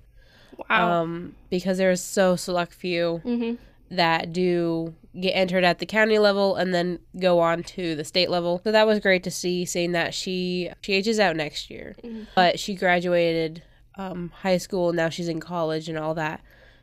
Wow. 0.71 1.03
um, 1.03 1.35
because 1.51 1.79
there's 1.79 2.01
so 2.03 2.37
select 2.37 2.73
few 2.73 3.19
hmm 3.19 3.55
that 3.91 4.33
do 4.33 4.95
get 5.21 5.33
entered 5.33 5.63
at 5.63 5.79
the 5.79 5.87
county 5.87 6.19
level 6.19 6.57
and 6.57 6.75
then 6.75 6.99
go 7.21 7.39
on 7.39 7.63
to 7.63 7.95
the 7.95 8.03
state 8.03 8.29
level. 8.31 8.61
So 8.65 8.73
that 8.73 8.87
was 8.87 8.99
great 8.99 9.23
to 9.25 9.31
see, 9.31 9.65
seeing 9.67 9.93
that 9.93 10.15
she 10.15 10.71
she 10.81 10.95
ages 10.95 11.21
out 11.21 11.37
next 11.37 11.71
year, 11.71 11.95
but 12.35 12.59
she 12.59 12.75
graduated 12.75 13.63
um, 13.97 14.33
high 14.43 14.57
school. 14.59 14.93
Now 14.93 15.11
she's 15.11 15.29
in 15.29 15.39
college 15.39 15.89
and 15.89 15.99
all 15.99 16.15
that. 16.15 16.41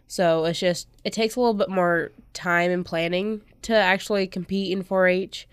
So 0.08 0.46
it's 0.46 0.60
just 0.60 0.88
it 1.04 1.12
takes 1.12 1.36
a 1.36 1.40
little 1.40 1.56
bit 1.56 1.70
more 1.70 2.12
time 2.34 2.72
and 2.72 2.86
planning 2.86 3.42
to 3.64 3.74
actually 3.76 4.28
compete 4.28 4.72
in 4.72 4.84
4-H 4.84 5.48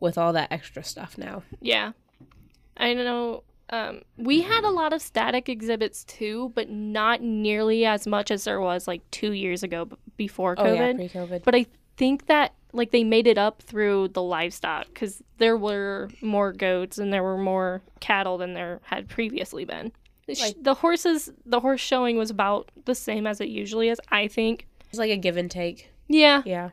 with 0.00 0.16
all 0.18 0.32
that 0.32 0.50
extra 0.52 0.82
stuff 0.84 1.16
now. 1.18 1.42
Yeah. 1.60 1.92
I 2.76 2.94
know 2.94 3.42
um, 3.70 4.02
we 4.16 4.40
had 4.42 4.64
a 4.64 4.70
lot 4.70 4.92
of 4.92 5.02
static 5.02 5.48
exhibits 5.48 6.04
too, 6.04 6.52
but 6.54 6.70
not 6.70 7.20
nearly 7.20 7.84
as 7.84 8.06
much 8.06 8.30
as 8.30 8.44
there 8.44 8.60
was 8.60 8.86
like 8.86 9.02
two 9.10 9.32
years 9.32 9.62
ago 9.62 9.84
b- 9.86 9.96
before 10.16 10.54
Oh 10.56 10.72
yeah, 10.72 10.92
COVID. 10.92 10.96
pre-COVID. 10.96 11.44
but 11.44 11.54
I 11.54 11.66
think 11.96 12.26
that 12.26 12.54
like 12.72 12.90
they 12.92 13.02
made 13.04 13.26
it 13.26 13.38
up 13.38 13.60
through 13.62 14.08
the 14.08 14.22
livestock 14.22 14.86
because 14.88 15.22
there 15.38 15.56
were 15.56 16.08
more 16.22 16.52
goats 16.52 16.98
and 16.98 17.12
there 17.12 17.22
were 17.22 17.38
more 17.38 17.82
cattle 18.00 18.38
than 18.38 18.54
there 18.54 18.80
had 18.84 19.08
previously 19.08 19.64
been. 19.64 19.90
Like- 20.28 20.62
the 20.62 20.74
horses, 20.74 21.30
the 21.46 21.60
horse 21.60 21.80
showing 21.80 22.16
was 22.18 22.30
about 22.30 22.70
the 22.84 22.94
same 22.94 23.26
as 23.26 23.40
it 23.40 23.48
usually 23.48 23.88
is. 23.88 23.98
I 24.10 24.28
think. 24.28 24.66
It's 24.90 24.98
like 24.98 25.10
a 25.10 25.16
give 25.16 25.36
and 25.36 25.50
take. 25.50 25.90
Yeah. 26.08 26.42
Yeah. 26.46 26.70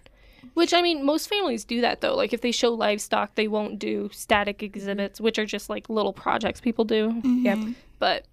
Which 0.53 0.73
I 0.73 0.81
mean, 0.81 1.05
most 1.05 1.27
families 1.27 1.65
do 1.65 1.81
that 1.81 2.01
though. 2.01 2.15
Like 2.15 2.33
if 2.33 2.41
they 2.41 2.51
show 2.51 2.73
livestock, 2.73 3.35
they 3.35 3.47
won't 3.47 3.79
do 3.79 4.09
static 4.11 4.63
exhibits, 4.63 5.19
which 5.19 5.39
are 5.39 5.45
just 5.45 5.69
like 5.69 5.89
little 5.89 6.13
projects 6.13 6.61
people 6.61 6.85
do. 6.85 7.09
Mm-hmm. 7.09 7.45
Yep. 7.45 7.57
But 7.99 8.25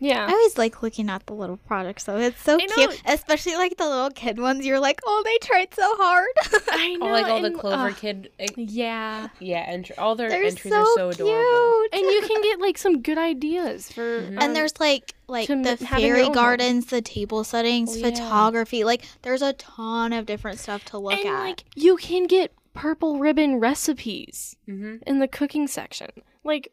yeah. 0.00 0.26
I 0.26 0.30
always 0.32 0.58
like 0.58 0.82
looking 0.82 1.08
at 1.10 1.26
the 1.26 1.34
little 1.34 1.58
products 1.58 2.04
though. 2.04 2.16
It's 2.18 2.42
so 2.42 2.54
I 2.60 2.64
know. 2.66 2.74
cute, 2.74 3.02
especially 3.06 3.54
like 3.56 3.76
the 3.76 3.88
little 3.88 4.10
kid 4.10 4.38
ones. 4.40 4.66
You're 4.66 4.80
like, 4.80 5.00
oh, 5.06 5.22
they 5.24 5.38
tried 5.46 5.72
so 5.74 5.94
hard. 5.96 6.28
I 6.72 6.94
know. 7.00 7.06
All 7.06 7.12
like 7.12 7.26
all 7.26 7.40
the 7.40 7.46
and, 7.48 7.58
Clover 7.58 7.88
uh, 7.88 7.92
Kid. 7.94 8.30
yeah. 8.56 9.28
Yeah, 9.38 9.60
entry, 9.68 9.96
all 9.98 10.16
their 10.16 10.28
They're 10.30 10.42
entries 10.44 10.72
so, 10.72 10.80
are 10.80 10.86
so 10.96 11.08
adorable. 11.10 11.84
And 11.92 12.02
you 12.02 12.22
can 12.26 12.42
get 12.48 12.60
like 12.60 12.78
some 12.78 13.02
good 13.02 13.18
ideas 13.18 13.92
for 13.92 14.22
Mhm. 14.22 14.28
um, 14.32 14.38
and 14.40 14.56
there's 14.56 14.78
like 14.80 15.14
like 15.28 15.46
to 15.46 15.54
the 15.62 15.70
m- 15.70 15.78
having 15.78 16.06
your 16.06 16.14
fairy 16.16 16.20
own 16.22 16.26
home. 16.28 16.34
gardens, 16.34 16.86
the 16.86 17.02
table 17.02 17.44
settings, 17.44 17.92
Oh, 17.94 17.98
yeah. 17.98 18.10
photography. 18.10 18.82
Like 18.84 19.02
there's 19.22 19.42
a 19.42 19.52
ton 19.52 20.12
of 20.12 20.26
different 20.26 20.58
stuff 20.58 20.84
to 20.86 20.98
look 20.98 21.12
and 21.14 21.26
at. 21.28 21.40
like 21.40 21.64
you 21.76 21.96
can 21.96 22.26
get 22.26 22.52
purple 22.72 23.18
ribbon 23.18 23.56
recipes 23.60 24.56
hmm 24.66 24.96
in 25.06 25.18
the 25.18 25.28
cooking 25.28 25.66
section. 25.66 26.08
Like 26.44 26.72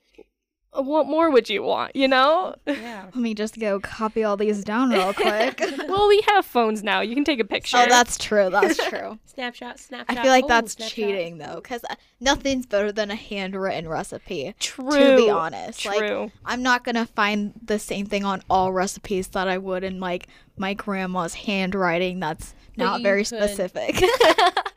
what 0.86 1.08
more 1.08 1.30
would 1.32 1.50
you 1.50 1.64
want, 1.64 1.96
you 1.96 2.08
know? 2.08 2.56
Yeah. 2.66 3.04
Let 3.06 3.16
me 3.16 3.34
just 3.34 3.60
go 3.60 3.80
copy 3.80 4.24
all 4.24 4.38
these 4.38 4.64
down 4.64 4.90
real 4.92 5.14
quick. 5.14 5.60
well, 5.88 6.08
we 6.08 6.22
have 6.28 6.46
phones 6.46 6.84
now. 6.84 7.02
You 7.02 7.16
can 7.16 7.24
take 7.24 7.40
a 7.40 7.44
oh, 7.44 7.48
picture. 7.48 7.78
oh, 7.78 7.86
that's 7.88 8.18
true. 8.18 8.50
That's 8.50 8.78
true. 8.90 9.18
Snapshot, 9.26 9.80
snapshot. 9.80 10.18
I 10.18 10.22
feel 10.22 10.32
like 10.32 10.46
oh, 10.46 10.48
that's 10.48 10.74
snapshot. 10.74 10.96
cheating 10.96 11.38
though, 11.38 11.56
because 11.56 11.84
uh, 11.90 11.96
nothing's 12.20 12.66
better 12.66 12.92
than 12.92 13.12
a 13.12 13.16
handwritten 13.16 13.88
recipe. 13.88 14.54
true. 14.60 14.92
To 14.92 15.16
be 15.18 15.30
honest, 15.30 15.86
like 15.86 16.00
True. 16.00 16.32
I'm 16.46 16.64
not 16.64 16.84
gonna 16.84 17.06
find 17.06 17.54
the 17.64 17.80
same 17.80 18.06
thing 18.06 18.24
on 18.26 18.42
all 18.50 18.72
recipes 18.72 19.28
that 19.30 19.48
I 19.48 19.58
would 19.58 19.84
in 19.84 20.00
like 20.00 20.28
my 20.58 20.74
grandma's 20.74 21.34
handwriting. 21.36 22.20
That's 22.20 22.54
But 22.76 22.84
not 22.84 23.02
very 23.02 23.24
could- 23.24 23.28
specific. 23.38 24.02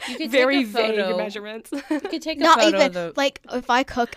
You 0.09 0.17
could 0.17 0.31
Very 0.31 0.59
take 0.65 0.69
a 0.69 0.73
photo. 0.73 1.09
vague 1.09 1.17
measurements. 1.17 1.73
You 1.73 2.01
could 2.01 2.23
take 2.23 2.39
a 2.39 2.43
not 2.43 2.59
photo 2.61 2.77
even 2.77 2.87
of 2.89 2.93
the. 2.95 3.13
like 3.17 3.41
if 3.53 3.69
I 3.71 3.83
cook, 3.83 4.17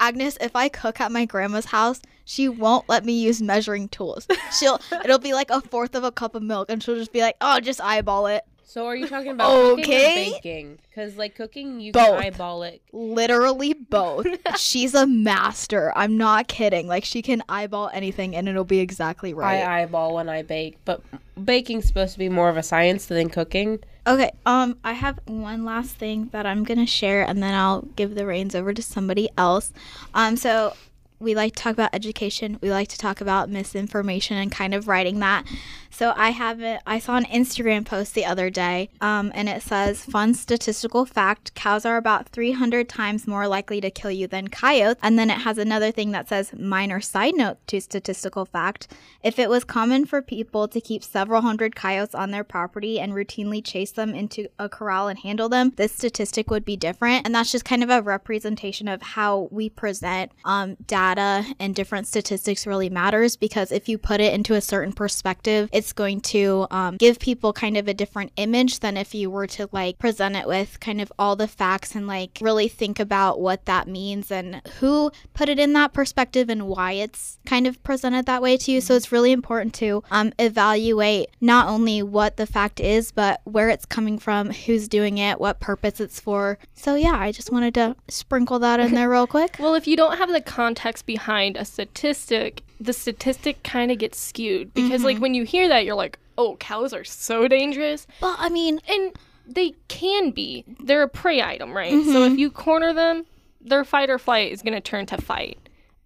Agnes. 0.00 0.36
If 0.40 0.56
I 0.56 0.68
cook 0.68 1.00
at 1.00 1.12
my 1.12 1.24
grandma's 1.24 1.66
house, 1.66 2.00
she 2.24 2.48
won't 2.48 2.88
let 2.88 3.04
me 3.04 3.12
use 3.12 3.40
measuring 3.40 3.88
tools. 3.88 4.26
She'll 4.58 4.80
it'll 5.04 5.18
be 5.18 5.34
like 5.34 5.50
a 5.50 5.60
fourth 5.60 5.94
of 5.94 6.02
a 6.02 6.10
cup 6.10 6.34
of 6.34 6.42
milk, 6.42 6.70
and 6.70 6.82
she'll 6.82 6.96
just 6.96 7.12
be 7.12 7.20
like, 7.20 7.36
"Oh, 7.40 7.60
just 7.60 7.80
eyeball 7.80 8.26
it." 8.26 8.44
So 8.70 8.86
are 8.86 8.94
you 8.94 9.08
talking 9.08 9.32
about 9.32 9.52
cooking 9.52 9.84
Okay. 9.84 10.28
or 10.28 10.32
baking? 10.34 10.78
Because 10.88 11.16
like 11.16 11.34
cooking, 11.34 11.80
you 11.80 11.90
Both. 11.90 12.20
can 12.20 12.22
eyeball 12.22 12.62
it. 12.62 12.80
Literally 12.92 13.72
both. 13.74 14.28
She's 14.56 14.94
a 14.94 15.08
master. 15.08 15.92
I'm 15.96 16.16
not 16.16 16.46
kidding. 16.46 16.86
Like 16.86 17.04
she 17.04 17.20
can 17.20 17.42
eyeball 17.48 17.90
anything, 17.92 18.36
and 18.36 18.48
it'll 18.48 18.62
be 18.62 18.78
exactly 18.78 19.34
right. 19.34 19.64
I 19.64 19.82
eyeball 19.82 20.14
when 20.14 20.28
I 20.28 20.42
bake, 20.42 20.76
but 20.84 21.02
baking's 21.44 21.86
supposed 21.86 22.12
to 22.12 22.18
be 22.20 22.28
more 22.28 22.48
of 22.48 22.56
a 22.56 22.62
science 22.62 23.06
than 23.06 23.28
cooking. 23.28 23.80
Okay, 24.06 24.30
um, 24.46 24.78
I 24.84 24.92
have 24.92 25.18
one 25.26 25.64
last 25.64 25.96
thing 25.96 26.28
that 26.30 26.46
I'm 26.46 26.62
gonna 26.62 26.86
share, 26.86 27.24
and 27.24 27.42
then 27.42 27.54
I'll 27.54 27.82
give 27.96 28.14
the 28.14 28.24
reins 28.24 28.54
over 28.54 28.72
to 28.72 28.82
somebody 28.82 29.28
else. 29.36 29.72
Um, 30.14 30.36
so 30.36 30.74
we 31.20 31.34
like 31.34 31.54
to 31.54 31.62
talk 31.62 31.74
about 31.74 31.94
education. 31.94 32.58
We 32.62 32.70
like 32.70 32.88
to 32.88 32.98
talk 32.98 33.20
about 33.20 33.50
misinformation 33.50 34.38
and 34.38 34.50
kind 34.50 34.74
of 34.74 34.88
writing 34.88 35.18
that. 35.20 35.44
So 35.90 36.14
I 36.16 36.30
have 36.30 36.60
it. 36.62 36.80
I 36.86 36.98
saw 36.98 37.16
an 37.16 37.26
Instagram 37.26 37.84
post 37.84 38.14
the 38.14 38.24
other 38.24 38.48
day, 38.48 38.88
um, 39.00 39.32
and 39.34 39.48
it 39.48 39.60
says, 39.60 40.04
"Fun 40.04 40.32
statistical 40.34 41.04
fact: 41.04 41.54
Cows 41.54 41.84
are 41.84 41.96
about 41.96 42.28
300 42.28 42.88
times 42.88 43.26
more 43.26 43.46
likely 43.46 43.80
to 43.82 43.90
kill 43.90 44.10
you 44.10 44.26
than 44.26 44.48
coyotes." 44.48 45.00
And 45.02 45.18
then 45.18 45.30
it 45.30 45.40
has 45.40 45.58
another 45.58 45.90
thing 45.90 46.12
that 46.12 46.28
says, 46.28 46.52
"Minor 46.56 47.00
side 47.00 47.34
note 47.34 47.58
to 47.66 47.80
statistical 47.80 48.46
fact: 48.46 48.88
If 49.22 49.38
it 49.38 49.50
was 49.50 49.64
common 49.64 50.06
for 50.06 50.22
people 50.22 50.68
to 50.68 50.80
keep 50.80 51.04
several 51.04 51.42
hundred 51.42 51.76
coyotes 51.76 52.14
on 52.14 52.30
their 52.30 52.44
property 52.44 52.98
and 52.98 53.12
routinely 53.12 53.62
chase 53.62 53.90
them 53.90 54.14
into 54.14 54.46
a 54.58 54.68
corral 54.68 55.08
and 55.08 55.18
handle 55.18 55.50
them, 55.50 55.72
this 55.76 55.92
statistic 55.92 56.50
would 56.50 56.64
be 56.64 56.76
different." 56.76 57.26
And 57.26 57.34
that's 57.34 57.52
just 57.52 57.64
kind 57.64 57.82
of 57.82 57.90
a 57.90 58.00
representation 58.00 58.88
of 58.88 59.02
how 59.02 59.48
we 59.50 59.68
present 59.68 60.32
um, 60.44 60.76
data 60.86 61.09
and 61.18 61.74
different 61.74 62.06
statistics 62.06 62.66
really 62.66 62.88
matters 62.88 63.36
because 63.36 63.72
if 63.72 63.88
you 63.88 63.98
put 63.98 64.20
it 64.20 64.32
into 64.32 64.54
a 64.54 64.60
certain 64.60 64.92
perspective, 64.92 65.68
it's 65.72 65.92
going 65.92 66.20
to 66.20 66.66
um, 66.70 66.96
give 66.96 67.18
people 67.18 67.52
kind 67.52 67.76
of 67.76 67.88
a 67.88 67.94
different 67.94 68.32
image 68.36 68.80
than 68.80 68.96
if 68.96 69.14
you 69.14 69.30
were 69.30 69.46
to 69.46 69.68
like 69.72 69.98
present 69.98 70.36
it 70.36 70.46
with 70.46 70.78
kind 70.80 71.00
of 71.00 71.12
all 71.18 71.36
the 71.36 71.48
facts 71.48 71.94
and 71.94 72.06
like 72.06 72.38
really 72.40 72.68
think 72.68 73.00
about 73.00 73.40
what 73.40 73.64
that 73.66 73.88
means 73.88 74.30
and 74.30 74.62
who 74.78 75.10
put 75.34 75.48
it 75.48 75.58
in 75.58 75.72
that 75.72 75.92
perspective 75.92 76.48
and 76.48 76.66
why 76.66 76.92
it's 76.92 77.38
kind 77.46 77.66
of 77.66 77.82
presented 77.82 78.26
that 78.26 78.42
way 78.42 78.56
to 78.56 78.72
you. 78.72 78.80
So 78.80 78.94
it's 78.94 79.12
really 79.12 79.32
important 79.32 79.74
to 79.74 80.02
um, 80.10 80.32
evaluate 80.38 81.28
not 81.40 81.68
only 81.68 82.02
what 82.02 82.36
the 82.36 82.46
fact 82.46 82.80
is, 82.80 83.12
but 83.12 83.40
where 83.44 83.68
it's 83.68 83.86
coming 83.86 84.18
from, 84.18 84.50
who's 84.50 84.88
doing 84.88 85.18
it, 85.18 85.40
what 85.40 85.60
purpose 85.60 86.00
it's 86.00 86.20
for. 86.20 86.58
So 86.74 86.94
yeah, 86.94 87.16
I 87.16 87.32
just 87.32 87.50
wanted 87.50 87.74
to 87.74 87.96
sprinkle 88.08 88.58
that 88.60 88.80
in 88.80 88.94
there 88.94 89.10
real 89.10 89.26
quick. 89.26 89.56
Well, 89.58 89.74
if 89.74 89.86
you 89.86 89.96
don't 89.96 90.18
have 90.18 90.30
the 90.30 90.40
context 90.40 90.99
behind 91.02 91.56
a 91.56 91.64
statistic, 91.64 92.62
the 92.80 92.92
statistic 92.92 93.62
kind 93.62 93.90
of 93.90 93.98
gets 93.98 94.18
skewed 94.18 94.72
because, 94.74 95.04
like, 95.04 95.18
when 95.18 95.34
you 95.34 95.44
hear 95.44 95.68
that, 95.68 95.84
you're 95.84 95.94
like, 95.94 96.18
"Oh, 96.38 96.56
cows 96.56 96.92
are 96.92 97.04
so 97.04 97.48
dangerous," 97.48 98.06
Well, 98.20 98.36
I 98.38 98.48
mean, 98.48 98.80
and 98.88 99.12
they 99.46 99.74
can 99.88 100.30
be. 100.30 100.64
They're 100.80 101.02
a 101.02 101.08
prey 101.08 101.42
item, 101.42 101.72
right? 101.72 101.92
So 102.04 102.24
if 102.24 102.38
you 102.38 102.50
corner 102.50 102.92
them, 102.92 103.26
their 103.60 103.84
fight 103.84 104.10
or 104.10 104.18
flight 104.18 104.52
is 104.52 104.62
going 104.62 104.74
to 104.74 104.80
turn 104.80 105.06
to 105.06 105.18
fight. 105.18 105.58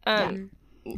Um, 0.06 0.50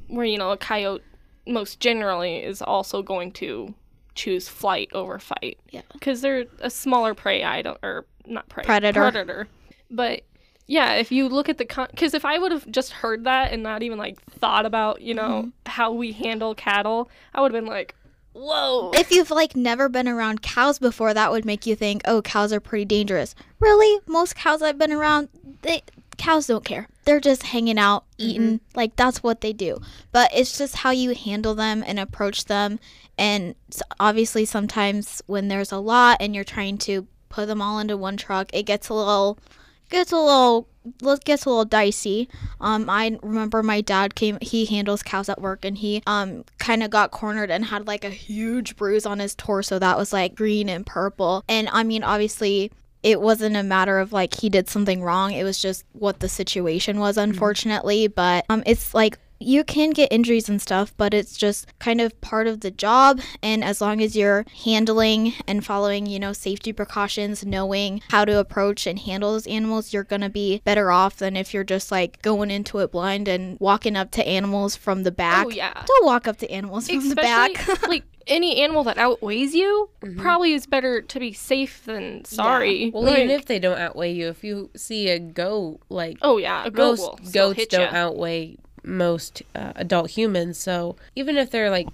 Where 0.09 0.27
you 0.27 0.39
know 0.39 0.51
a 0.51 0.57
coyote 0.57 1.03
most 1.47 1.79
generally 1.81 2.39
is 2.39 2.61
also 2.61 3.03
going 3.03 3.31
to 3.33 3.75
choose 4.15 4.49
flight 4.49 4.89
over 4.93 5.19
fight. 5.19 5.59
Yeah. 5.71 5.83
because 5.93 6.23
they're 6.23 6.47
a 6.61 6.71
smaller 6.71 7.15
prey 7.15 7.45
item 7.45 7.77
or 7.83 8.07
not 8.27 8.49
prey 8.49 8.65
Predator. 8.65 9.01
Predator, 9.01 9.49
but 9.91 10.23
yeah, 10.67 10.95
if 10.95 11.13
you 11.13 11.29
look 11.29 11.49
at 11.49 11.59
the 11.59 11.65
con, 11.65 11.89
because 11.91 12.13
if 12.15 12.25
I 12.25 12.39
would 12.39 12.53
have 12.53 12.71
just 12.71 12.93
heard 12.93 13.25
that 13.25 13.53
and 13.53 13.63
not 13.63 13.83
even 13.83 13.99
like 13.99 14.21
thought 14.23 14.67
about 14.67 15.01
you 15.03 15.15
know 15.15 15.23
Mm-hmm. 15.43 15.49
how 15.67 15.93
we 15.93 16.13
handle 16.13 16.55
cattle, 16.55 17.11
I 17.35 17.41
would 17.41 17.53
have 17.53 17.63
been 17.63 17.71
like, 17.71 17.95
whoa. 18.33 18.91
if 18.95 19.11
you've 19.11 19.31
like 19.31 19.55
never 19.57 19.89
been 19.89 20.09
around 20.09 20.43
cows 20.43 20.79
before, 20.79 21.15
that 21.15 21.31
would 21.31 21.45
make 21.45 21.67
you 21.67 21.77
think, 21.77 22.03
"Oh, 22.05 22.23
cows 22.23 22.53
are 22.53 22.61
pretty 22.61 22.85
dangerous." 22.85 23.35
Really? 23.61 24.01
Most 24.07 24.35
cows 24.35 24.63
I've 24.63 24.79
been 24.79 24.93
around, 24.93 25.29
they 25.63 25.83
cows 26.19 26.47
don't 26.47 26.65
care. 26.65 26.89
They're 27.05 27.21
just 27.21 27.45
hanging 27.45 27.79
out, 27.79 28.05
eating. 28.19 28.61
Like 28.75 28.97
that's 28.97 29.23
what 29.23 29.41
they 29.41 29.53
do. 29.53 29.79
But 30.13 30.31
it's 30.35 30.59
just 30.59 30.77
how 30.77 30.91
you 30.91 31.15
handle 31.15 31.55
them 31.55 31.85
and 31.87 31.99
approach 32.01 32.47
them. 32.47 32.81
And 33.19 33.55
obviously, 34.01 34.45
sometimes 34.45 35.23
when 35.27 35.49
there's 35.49 35.73
a 35.73 35.79
lot 35.79 36.17
and 36.21 36.35
you're 36.35 36.43
trying 36.45 36.79
to 36.79 37.07
put 37.29 37.47
them 37.47 37.63
all 37.63 37.79
into 37.79 37.97
one 37.97 38.17
truck, 38.17 38.49
it 38.53 38.65
gets 38.65 38.89
a 38.89 38.95
little 38.95 39.39
gets 39.89 40.13
a 40.13 40.17
little 40.17 40.69
it 41.03 41.25
gets 41.25 41.45
a 41.45 41.49
little 41.49 41.65
dicey. 41.65 42.29
Um, 42.61 42.89
I 42.89 43.19
remember 43.23 43.63
my 43.63 43.81
dad 43.81 44.15
came. 44.15 44.39
He 44.41 44.67
handles 44.67 45.03
cows 45.03 45.29
at 45.29 45.41
work, 45.41 45.65
and 45.65 45.77
he 45.79 46.03
um 46.07 46.45
kind 46.59 46.83
of 46.83 46.91
got 46.91 47.11
cornered 47.11 47.51
and 47.51 47.65
had 47.65 47.87
like 47.87 48.05
a 48.05 48.11
huge 48.11 48.77
bruise 48.77 49.07
on 49.07 49.19
his 49.19 49.35
torso 49.35 49.79
that 49.79 49.99
was 49.99 50.13
like 50.13 50.35
green 50.35 50.69
and 50.69 50.87
purple. 50.87 51.45
And 51.49 51.69
I 51.73 51.83
mean, 51.83 52.03
obviously. 52.03 52.73
It 53.03 53.21
wasn't 53.21 53.55
a 53.55 53.63
matter 53.63 54.01
of 54.01 54.13
like 54.13 54.35
he 54.35 54.49
did 54.49 54.69
something 54.69 55.01
wrong. 55.01 55.31
It 55.31 55.45
was 55.45 55.63
just 55.63 55.85
what 55.93 56.19
the 56.19 56.29
situation 56.29 56.99
was, 56.99 57.17
unfortunately. 57.17 58.09
But 58.09 58.45
um, 58.49 58.65
it's 58.67 58.95
like 58.95 59.21
you 59.39 59.65
can 59.65 59.91
get 59.91 60.13
injuries 60.13 60.49
and 60.49 60.61
stuff, 60.61 60.95
but 60.97 61.13
it's 61.13 61.37
just 61.37 61.67
kind 61.79 62.01
of 62.01 62.19
part 62.21 62.47
of 62.47 62.61
the 62.61 62.71
job. 62.71 63.21
And 63.43 63.63
as 63.63 63.81
long 63.81 64.03
as 64.03 64.17
you're 64.17 64.45
handling 64.65 65.35
and 65.47 65.65
following, 65.65 66.07
you 66.07 66.19
know, 66.19 66.33
safety 66.33 66.73
precautions, 66.73 67.45
knowing 67.45 68.01
how 68.11 68.25
to 68.25 68.39
approach 68.39 68.87
and 68.87 68.99
handle 68.99 69.33
those 69.33 69.47
animals, 69.47 69.93
you're 69.93 70.05
going 70.05 70.23
to 70.23 70.31
be 70.31 70.63
better 70.65 70.91
off 70.91 71.17
than 71.17 71.37
if 71.37 71.53
you're 71.53 71.65
just 71.65 71.91
like 71.91 72.23
going 72.23 72.51
into 72.51 72.79
it 72.79 72.93
blind 72.93 73.29
and 73.29 73.59
walking 73.61 73.97
up 73.97 74.11
to 74.13 74.27
animals 74.27 74.77
from 74.77 75.03
the 75.03 75.13
back. 75.13 75.47
Oh 75.47 75.51
yeah. 75.51 75.85
Don't 75.87 76.07
walk 76.07 76.27
up 76.27 76.39
to 76.39 76.51
animals 76.51 76.89
from 76.89 77.09
the 77.09 77.17
back. 77.17 77.53
Like 77.87 78.05
any 78.27 78.63
animal 78.63 78.85
that 78.85 78.99
outweighs 78.99 79.55
you 79.55 79.89
mm-hmm. 80.01 80.21
probably 80.21 80.53
is 80.53 80.67
better 80.67 81.01
to 81.01 81.21
be 81.21 81.33
safe 81.33 81.85
than 81.85 82.25
sorry. 82.25 82.91
Well, 82.93 83.05
Like- 83.05 83.19
even 83.19 83.31
if 83.31 83.47
they 83.47 83.59
don't 83.59 83.79
outweigh 83.79 84.13
you, 84.13 84.29
if 84.29 84.43
you 84.43 84.71
see 84.77 85.09
a 85.09 85.19
goat, 85.19 85.81
like 85.89 86.19
oh 86.23 86.39
yeah, 86.39 86.65
a 86.65 86.71
goat 86.71 86.99
most 86.99 87.01
will 87.01 87.19
still 87.23 87.49
goats 87.49 87.61
hit 87.61 87.71
don't 87.71 87.93
outweigh 87.93 88.57
most 88.87 89.43
uh, 89.55 89.73
adult 89.77 90.11
humans. 90.11 90.59
So 90.59 90.97
even 91.15 91.37
if 91.37 91.51
they're 91.51 91.71
like, 91.71 91.89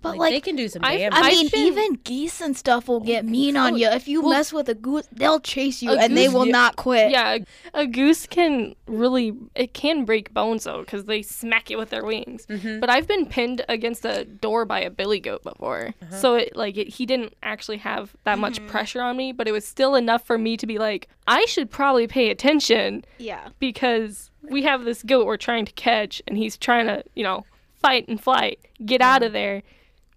But, 0.00 0.10
like, 0.10 0.18
like, 0.18 0.32
they 0.32 0.40
can 0.40 0.54
do 0.56 0.68
some 0.68 0.82
damage. 0.82 1.12
I 1.12 1.18
I've 1.20 1.32
mean, 1.32 1.48
been- 1.48 1.66
even 1.66 1.94
geese 2.04 2.40
and 2.40 2.56
stuff 2.56 2.86
will 2.86 3.00
get 3.00 3.24
mean 3.24 3.56
on 3.56 3.72
Oh, 3.72 3.76
you. 3.76 3.88
If 3.88 4.06
you 4.06 4.20
well- 4.22 4.30
mess 4.30 4.52
with 4.52 4.68
a 4.68 4.74
goose, 4.74 5.08
they'll 5.12 5.40
chase 5.40 5.82
you 5.82 5.90
A 5.90 5.98
and 5.98 6.16
they 6.16 6.28
will 6.28 6.46
yeah. 6.46 6.52
not 6.52 6.76
quit. 6.76 7.10
Yeah, 7.10 7.38
a 7.74 7.86
goose 7.86 8.26
can 8.26 8.76
really 8.86 9.32
it 9.56 9.74
can 9.74 10.04
break 10.04 10.32
bones 10.32 10.64
though 10.64 10.80
because 10.80 11.04
they 11.06 11.22
smack 11.22 11.68
you 11.70 11.78
with 11.78 11.90
their 11.90 12.04
wings. 12.04 12.46
Mm-hmm. 12.46 12.78
But 12.80 12.90
I've 12.90 13.08
been 13.08 13.26
pinned 13.26 13.64
against 13.68 14.04
a 14.04 14.24
door 14.24 14.64
by 14.64 14.80
a 14.80 14.90
billy 14.90 15.18
goat 15.20 15.42
before, 15.42 15.94
Uh-huh. 16.02 16.16
so 16.16 16.34
it 16.36 16.54
like 16.54 16.76
it, 16.76 16.88
he 16.90 17.04
didn't 17.04 17.34
actually 17.42 17.78
have 17.78 18.14
that 18.24 18.38
much 18.38 18.58
Mm-hmm. 18.60 18.68
pressure 18.68 19.02
on 19.02 19.16
me, 19.16 19.32
but 19.32 19.48
it 19.48 19.52
was 19.52 19.64
still 19.66 19.94
enough 19.96 20.24
for 20.24 20.38
me 20.38 20.56
to 20.56 20.66
be 20.66 20.78
like, 20.78 21.08
I 21.26 21.44
should 21.46 21.70
probably 21.70 22.06
pay 22.06 22.30
attention 22.30 23.04
Yeah. 23.18 23.48
because 23.58 24.30
we 24.42 24.62
have 24.62 24.84
this 24.84 25.02
goat 25.02 25.26
we're 25.26 25.36
trying 25.36 25.64
to 25.66 25.72
catch 25.72 26.22
and 26.26 26.38
he's 26.38 26.56
trying 26.56 26.86
to 26.86 27.02
you 27.14 27.24
know 27.24 27.44
fight 27.82 28.08
and 28.08 28.20
flight, 28.20 28.58
get 28.86 29.00
out 29.00 29.22
of 29.22 29.32
there. 29.32 29.62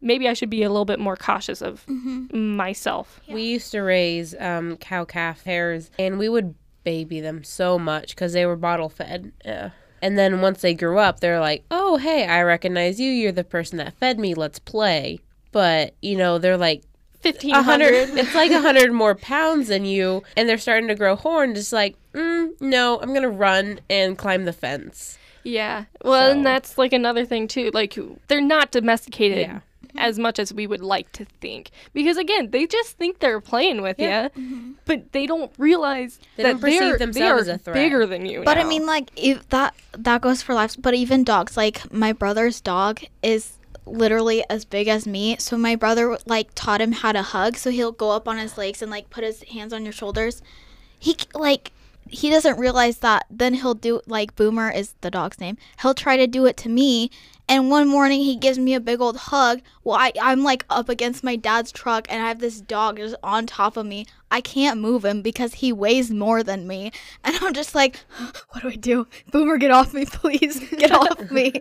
Maybe 0.01 0.27
I 0.27 0.33
should 0.33 0.49
be 0.49 0.63
a 0.63 0.69
little 0.69 0.85
bit 0.85 0.99
more 0.99 1.15
cautious 1.15 1.61
of 1.61 1.85
myself. 2.33 3.19
We 3.27 3.43
used 3.43 3.71
to 3.71 3.81
raise 3.81 4.35
um, 4.39 4.77
cow 4.77 5.05
calf 5.05 5.43
hares, 5.43 5.91
and 5.99 6.17
we 6.17 6.29
would 6.29 6.55
baby 6.83 7.19
them 7.21 7.43
so 7.43 7.77
much 7.77 8.09
because 8.15 8.33
they 8.33 8.45
were 8.45 8.55
bottle 8.55 8.89
fed. 8.89 9.31
Uh, 9.45 9.69
and 10.01 10.17
then 10.17 10.41
once 10.41 10.61
they 10.61 10.73
grew 10.73 10.97
up, 10.97 11.19
they're 11.19 11.39
like, 11.39 11.63
"Oh, 11.69 11.97
hey, 11.97 12.25
I 12.25 12.41
recognize 12.43 12.99
you. 12.99 13.11
You're 13.11 13.31
the 13.31 13.43
person 13.43 13.77
that 13.77 13.93
fed 13.97 14.19
me. 14.19 14.33
Let's 14.33 14.59
play." 14.59 15.19
But 15.51 15.95
you 16.01 16.17
know, 16.17 16.37
they're 16.37 16.57
like 16.57 16.83
Fifteen 17.19 17.53
a 17.53 17.61
hundred. 17.61 18.07
hundred. 18.07 18.19
it's 18.25 18.33
like 18.33 18.51
a 18.51 18.61
hundred 18.61 18.91
more 18.91 19.13
pounds 19.15 19.67
than 19.67 19.85
you, 19.85 20.23
and 20.35 20.49
they're 20.49 20.57
starting 20.57 20.87
to 20.87 20.95
grow 20.95 21.15
horns. 21.15 21.59
It's 21.59 21.71
like, 21.71 21.95
mm, 22.13 22.59
no, 22.59 22.99
I'm 22.99 23.13
gonna 23.13 23.29
run 23.29 23.79
and 23.89 24.17
climb 24.17 24.45
the 24.45 24.53
fence. 24.53 25.19
Yeah. 25.43 25.85
Well, 26.03 26.29
So- 26.29 26.31
and 26.37 26.45
that's 26.45 26.77
like 26.79 26.93
another 26.93 27.25
thing 27.25 27.47
too. 27.47 27.69
Like 27.73 27.95
they're 28.27 28.41
not 28.41 28.71
domesticated 28.71 29.37
Yeah. 29.39 29.59
Mm-hmm. 29.91 29.99
as 29.99 30.17
much 30.19 30.39
as 30.39 30.54
we 30.54 30.67
would 30.67 30.82
like 30.82 31.12
to 31.13 31.25
think. 31.39 31.71
Because 31.93 32.17
again, 32.17 32.51
they 32.51 32.65
just 32.65 32.97
think 32.97 33.19
they're 33.19 33.41
playing 33.41 33.82
with 33.82 33.99
Yeah. 33.99 34.30
you, 34.36 34.41
mm-hmm. 34.41 34.71
but 34.86 35.12
they 35.12 35.25
don't 35.25 35.51
realize 35.58 36.19
They 36.38 36.43
that 36.43 36.51
don't 36.54 36.62
they're, 36.62 36.97
themselves 36.97 37.15
they 37.15 37.23
are 37.27 37.38
as 37.39 37.47
a 37.47 37.58
threat. 37.58 37.73
bigger 37.75 38.06
than 38.06 38.25
you. 38.25 38.43
But 38.43 38.58
I 38.58 38.63
mean, 38.63 38.86
like 38.86 39.12
if 39.15 39.47
that 39.49 39.75
that 39.93 40.21
goes 40.21 40.41
for 40.41 40.54
lives. 40.54 40.75
But 40.75 40.93
even 40.93 41.23
dogs, 41.23 41.58
like 41.58 41.91
my 41.93 42.13
brother's 42.13 42.62
dog 42.62 43.01
is 43.21 43.58
literally 43.86 44.43
as 44.49 44.63
big 44.65 44.88
as 44.88 45.06
me. 45.08 45.36
So 45.39 45.58
my 45.58 45.75
brother 45.75 46.17
like 46.25 46.49
taught 46.56 46.82
him 46.82 46.91
how 46.93 47.12
to 47.12 47.21
hug. 47.21 47.58
So 47.58 47.69
he'll 47.71 47.91
go 47.91 48.12
up 48.12 48.27
on 48.27 48.38
his 48.38 48.58
legs 48.58 48.82
and 48.82 48.91
like 48.91 49.10
put 49.10 49.23
his 49.23 49.43
hands 49.43 49.73
on 49.73 49.84
your 49.84 49.93
shoulders. 49.93 50.41
He 50.99 51.17
like 51.34 51.71
he 52.08 52.30
doesn't 52.30 52.60
realize 52.60 52.99
that. 52.99 53.25
Then 53.30 53.56
he'll 53.56 53.73
do 53.73 54.01
like 54.06 54.36
Boomer 54.36 54.69
is 54.69 54.93
the 55.01 55.12
dog's 55.12 55.39
name. 55.39 55.58
He'll 55.82 55.93
try 55.93 56.17
to 56.17 56.27
do 56.27 56.45
it 56.45 56.58
to 56.58 56.69
me. 56.69 57.10
And 57.51 57.69
one 57.69 57.89
morning 57.89 58.21
he 58.21 58.37
gives 58.37 58.57
me 58.57 58.75
a 58.75 58.79
big 58.79 59.01
old 59.01 59.17
hug. 59.17 59.59
Well, 59.83 59.97
I, 59.97 60.13
I'm 60.21 60.41
like 60.41 60.63
up 60.69 60.87
against 60.87 61.21
my 61.21 61.35
dad's 61.35 61.69
truck 61.69 62.07
and 62.09 62.23
I 62.23 62.29
have 62.29 62.39
this 62.39 62.61
dog 62.61 62.95
just 62.95 63.13
on 63.21 63.45
top 63.45 63.75
of 63.75 63.85
me. 63.85 64.05
I 64.31 64.39
can't 64.39 64.79
move 64.79 65.03
him 65.03 65.21
because 65.21 65.55
he 65.55 65.73
weighs 65.73 66.11
more 66.11 66.43
than 66.43 66.65
me. 66.65 66.93
And 67.25 67.35
I'm 67.41 67.53
just 67.53 67.75
like, 67.75 67.97
what 68.51 68.61
do 68.61 68.69
I 68.69 68.75
do? 68.77 69.05
Boomer, 69.33 69.57
get 69.57 69.69
off 69.69 69.93
me, 69.93 70.05
please. 70.09 70.61
Get 70.69 70.93
off 70.93 71.29
me. 71.31 71.51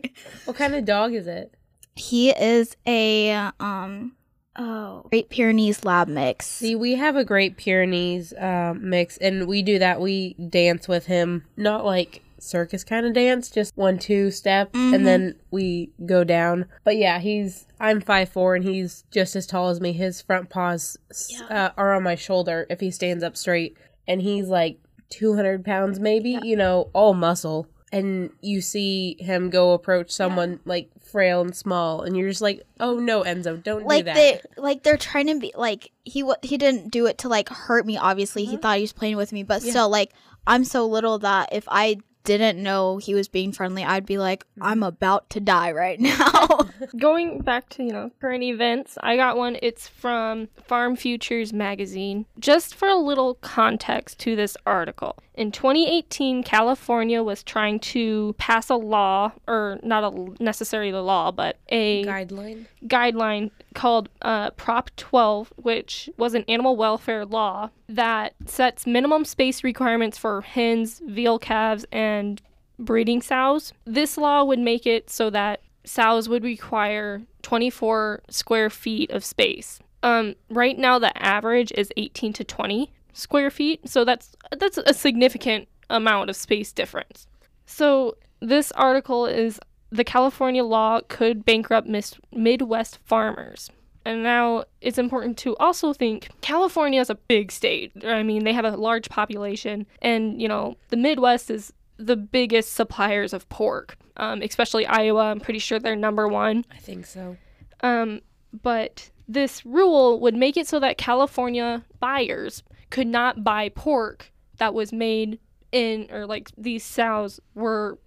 What 0.45 0.57
kind 0.57 0.77
of 0.77 0.85
dog 0.85 1.13
is 1.13 1.27
it? 1.27 1.53
He 1.97 2.31
is 2.31 2.77
a 2.87 3.51
um 3.59 4.13
oh 4.55 5.07
Great 5.11 5.29
Pyrenees 5.29 5.85
lab 5.85 6.07
mix. 6.07 6.47
See, 6.47 6.77
we 6.77 6.95
have 6.95 7.17
a 7.17 7.25
Great 7.25 7.57
Pyrenees 7.57 8.33
um, 8.39 8.89
mix, 8.89 9.17
and 9.17 9.49
we 9.49 9.63
do 9.63 9.81
that. 9.81 10.01
We 10.01 10.35
dance 10.35 10.87
with 10.87 11.07
him, 11.07 11.47
not 11.57 11.85
like 11.85 12.23
circus 12.43 12.85
kind 12.85 13.07
of 13.07 13.13
dance, 13.13 13.51
just 13.51 13.77
one 13.77 13.99
two 13.99 14.31
step, 14.31 14.71
and 14.75 15.07
then 15.07 15.37
we 15.51 15.91
go 16.07 16.25
down. 16.25 16.67
But 16.85 16.97
yeah, 16.97 17.19
he's 17.19 17.67
I'm 17.79 18.01
five 18.01 18.29
four, 18.29 18.55
and 18.55 18.65
he's 18.65 19.05
just 19.11 19.37
as 19.37 19.47
tall 19.47 19.69
as 19.69 19.81
me. 19.81 19.93
His 19.93 20.21
front 20.23 20.51
paws 20.51 20.97
s 21.11 21.41
uh, 21.51 21.71
are 21.77 21.95
on 21.95 22.03
my 22.03 22.15
shoulder 22.15 22.67
if 22.71 22.81
he 22.81 22.91
stands 22.91 23.23
up 23.25 23.37
straight, 23.37 23.77
and 24.07 24.23
he's 24.23 24.49
like 24.49 24.79
two 25.09 25.35
hundred 25.35 25.65
pounds, 25.65 25.99
maybe. 26.01 26.39
You 26.43 26.57
know, 26.57 26.91
all 26.93 27.15
muscle. 27.15 27.67
And 27.93 28.31
you 28.41 28.61
see 28.61 29.17
him 29.19 29.51
go 29.51 29.73
approach 29.73 30.13
someone 30.13 30.61
like 30.65 30.91
frail 31.03 31.41
and 31.41 31.57
small, 31.57 32.03
and 32.03 32.17
you're 32.17 32.29
just 32.29 32.41
like, 32.41 32.63
"Oh 32.79 33.01
no, 33.01 33.25
Enzo, 33.25 33.61
don't 33.61 33.81
do 33.81 33.89
like 33.89 34.05
that." 34.05 34.15
they 34.15 34.41
like 34.57 34.85
they're 34.85 34.97
trying 34.97 35.27
to 35.27 35.41
be 35.41 35.53
like 35.57 35.91
he 36.05 36.23
he 36.43 36.57
didn't 36.57 36.91
do 36.91 37.07
it 37.07 37.19
to 37.19 37.29
like 37.29 37.49
hurt 37.49 37.85
me 37.85 37.97
obviously 37.99 38.45
he 38.45 38.57
thought 38.57 38.77
he 38.77 38.83
was 38.83 38.93
playing 38.93 39.17
with 39.17 39.33
me 39.33 39.43
but 39.43 39.63
still 39.63 39.89
like 39.89 40.13
i'm 40.47 40.65
so 40.65 40.87
little 40.87 41.19
that 41.19 41.49
if 41.53 41.65
i 41.69 41.97
didn't 42.39 42.63
know 42.63 42.99
he 42.99 43.15
was 43.15 43.29
being 43.29 43.53
friendly 43.53 43.85
i'd 43.85 44.07
be 44.07 44.19
like 44.19 44.45
i'm 44.61 44.83
about 44.83 45.29
to 45.31 45.41
die 45.41 45.73
right 45.73 46.01
now. 46.11 46.49
Going 46.99 47.41
back 47.41 47.69
to 47.71 47.83
you 47.83 47.93
know 47.93 48.11
current 48.21 48.43
events 48.43 48.97
i 49.03 49.17
got 49.17 49.37
one. 49.37 49.57
It's 49.63 49.89
from 49.89 50.49
farm 50.67 50.97
futures 50.97 51.53
magazine. 51.53 52.27
Just 52.39 52.75
for 52.75 52.89
a 52.89 52.97
little 52.97 53.35
context 53.35 54.19
to 54.21 54.37
this 54.37 54.57
article 54.67 55.17
in 55.35 55.51
2018 55.53 56.43
california 56.43 57.23
was 57.23 57.43
trying 57.43 57.79
to 57.81 58.35
pass 58.37 58.69
a 58.69 58.75
law 58.75 59.33
or 59.47 59.79
not 59.83 60.05
a 60.05 60.43
necessarily 60.43 60.91
the 60.91 61.03
law 61.03 61.31
but 61.31 61.57
a 61.69 62.05
guideline. 62.05 62.67
guideline 62.87 63.51
called 63.75 64.09
uh, 64.23 64.51
Prop 64.51 64.91
12, 64.97 65.53
which 65.57 66.11
was 66.17 66.35
an 66.35 66.45
animal 66.49 66.77
welfare 66.77 67.25
law 67.25 67.71
that 67.91 68.35
sets 68.47 68.87
minimum 68.87 69.25
space 69.25 69.65
requirements 69.65 70.17
for 70.17 70.41
hens, 70.43 71.01
veal 71.07 71.39
calves, 71.39 71.85
and 71.91 72.41
breeding 72.79 73.21
sows. 73.21 73.73
This 73.85 74.17
law 74.17 74.45
would 74.45 74.59
make 74.59 74.87
it 74.87 75.11
so 75.11 75.31
that 75.31 75.61
sows 75.85 76.29
would 76.29 76.45
require 76.45 77.23
24 77.43 78.23
square 78.29 78.71
feet 78.71 79.11
of 79.11 79.25
space. 79.25 79.81
Um, 80.03 80.35
right 80.49 80.79
now, 80.79 80.99
the 80.99 81.17
average 81.23 81.73
is 81.73 81.93
18 81.97 82.33
to 82.35 82.45
20 82.45 82.93
square 83.13 83.51
feet, 83.51 83.89
so 83.89 84.05
that's 84.05 84.35
that's 84.57 84.79
a 84.79 84.95
significant 84.95 85.69
amount 85.91 86.31
of 86.31 86.37
space 86.37 86.73
difference. 86.73 87.27
So 87.67 88.17
this 88.41 88.73
article 88.73 89.27
is 89.27 89.61
the 89.91 90.05
California 90.05 90.65
law 90.65 91.01
could 91.09 91.45
bankrupt 91.45 91.87
mis- 91.87 92.19
Midwest 92.33 92.99
farmers. 93.05 93.71
And 94.05 94.23
now 94.23 94.65
it's 94.81 94.97
important 94.99 95.37
to 95.39 95.57
also 95.59 95.93
think 95.93 96.29
California 96.41 97.01
is 97.01 97.11
a 97.11 97.15
big 97.15 97.53
state. 97.53 97.93
I 98.05 98.23
mean, 98.23 98.45
they 98.45 98.53
have 98.55 98.65
a 98.65 98.77
large 98.77 99.09
population, 99.11 99.87
and 100.01 100.41
you 100.41 100.49
know, 100.49 100.77
the 100.89 100.97
Midwest 100.97 101.51
is 101.51 101.73
the 101.99 102.17
biggest 102.17 102.73
suppliers 102.73 103.33
of 103.35 103.47
pork, 103.51 103.97
um, 104.17 104.41
especially 104.43 104.87
Iowa. 104.87 105.25
I'm 105.31 105.41
pretty 105.41 105.59
sure 105.59 105.79
they're 105.79 105.97
number 105.97 106.27
one. 106.27 106.65
I 106.73 106.79
think 106.79 107.05
so. 107.05 107.37
Um, 107.83 108.21
but 108.63 109.11
this 109.29 109.65
rule 109.67 110.19
would 110.21 110.35
make 110.35 110.57
it 110.57 110.67
so 110.67 110.81
that 110.81 110.97
California 110.99 111.85
buyers 112.01 112.63
could 112.89 113.07
not 113.07 113.45
buy 113.45 113.69
pork 113.69 114.33
that 114.57 114.73
was 114.73 114.93
made 114.95 115.39
in, 115.73 116.09
or 116.11 116.25
like 116.27 116.51
these 116.57 116.85
sows 116.85 117.39
were 117.55 117.99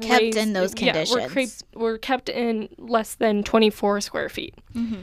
Kept 0.00 0.20
raised- 0.22 0.38
in 0.38 0.52
those 0.54 0.74
conditions. 0.74 1.10
yeah, 1.10 1.14
were, 1.24 1.28
conditions. 1.28 1.64
were 1.74 1.98
kept 1.98 2.28
in 2.30 2.68
less 2.78 3.14
than 3.14 3.42
24 3.42 4.00
square 4.00 4.28
feet. 4.30 4.54
Mm-hmm. 4.74 5.02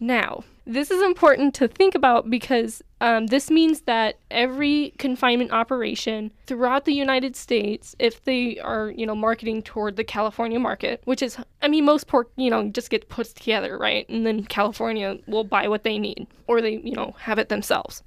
Now, 0.00 0.44
this 0.64 0.90
is 0.90 1.02
important 1.02 1.54
to 1.54 1.66
think 1.66 1.94
about 1.94 2.30
because 2.30 2.82
um, 3.00 3.26
this 3.26 3.50
means 3.50 3.82
that 3.82 4.18
every 4.30 4.92
confinement 4.98 5.50
operation 5.50 6.30
throughout 6.46 6.84
the 6.84 6.92
United 6.92 7.34
States, 7.34 7.96
if 7.98 8.22
they 8.24 8.58
are, 8.58 8.90
you 8.90 9.06
know, 9.06 9.14
marketing 9.14 9.62
toward 9.62 9.96
the 9.96 10.04
California 10.04 10.60
market, 10.60 11.00
which 11.04 11.22
is, 11.22 11.38
I 11.62 11.68
mean, 11.68 11.84
most 11.84 12.06
pork, 12.06 12.30
you 12.36 12.50
know, 12.50 12.68
just 12.68 12.90
gets 12.90 13.06
put 13.08 13.26
together, 13.28 13.78
right? 13.78 14.08
And 14.08 14.26
then 14.26 14.44
California 14.44 15.18
will 15.26 15.44
buy 15.44 15.68
what 15.68 15.84
they 15.84 15.98
need 15.98 16.26
or 16.46 16.60
they, 16.60 16.76
you 16.76 16.94
know, 16.94 17.16
have 17.20 17.38
it 17.38 17.48
themselves. 17.48 18.02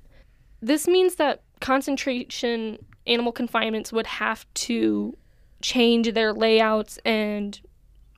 This 0.61 0.87
means 0.87 1.15
that 1.15 1.41
concentration 1.59 2.77
animal 3.07 3.31
confinements 3.31 3.91
would 3.91 4.07
have 4.07 4.45
to 4.53 5.17
change 5.61 6.13
their 6.13 6.33
layouts 6.33 6.99
and 7.05 7.59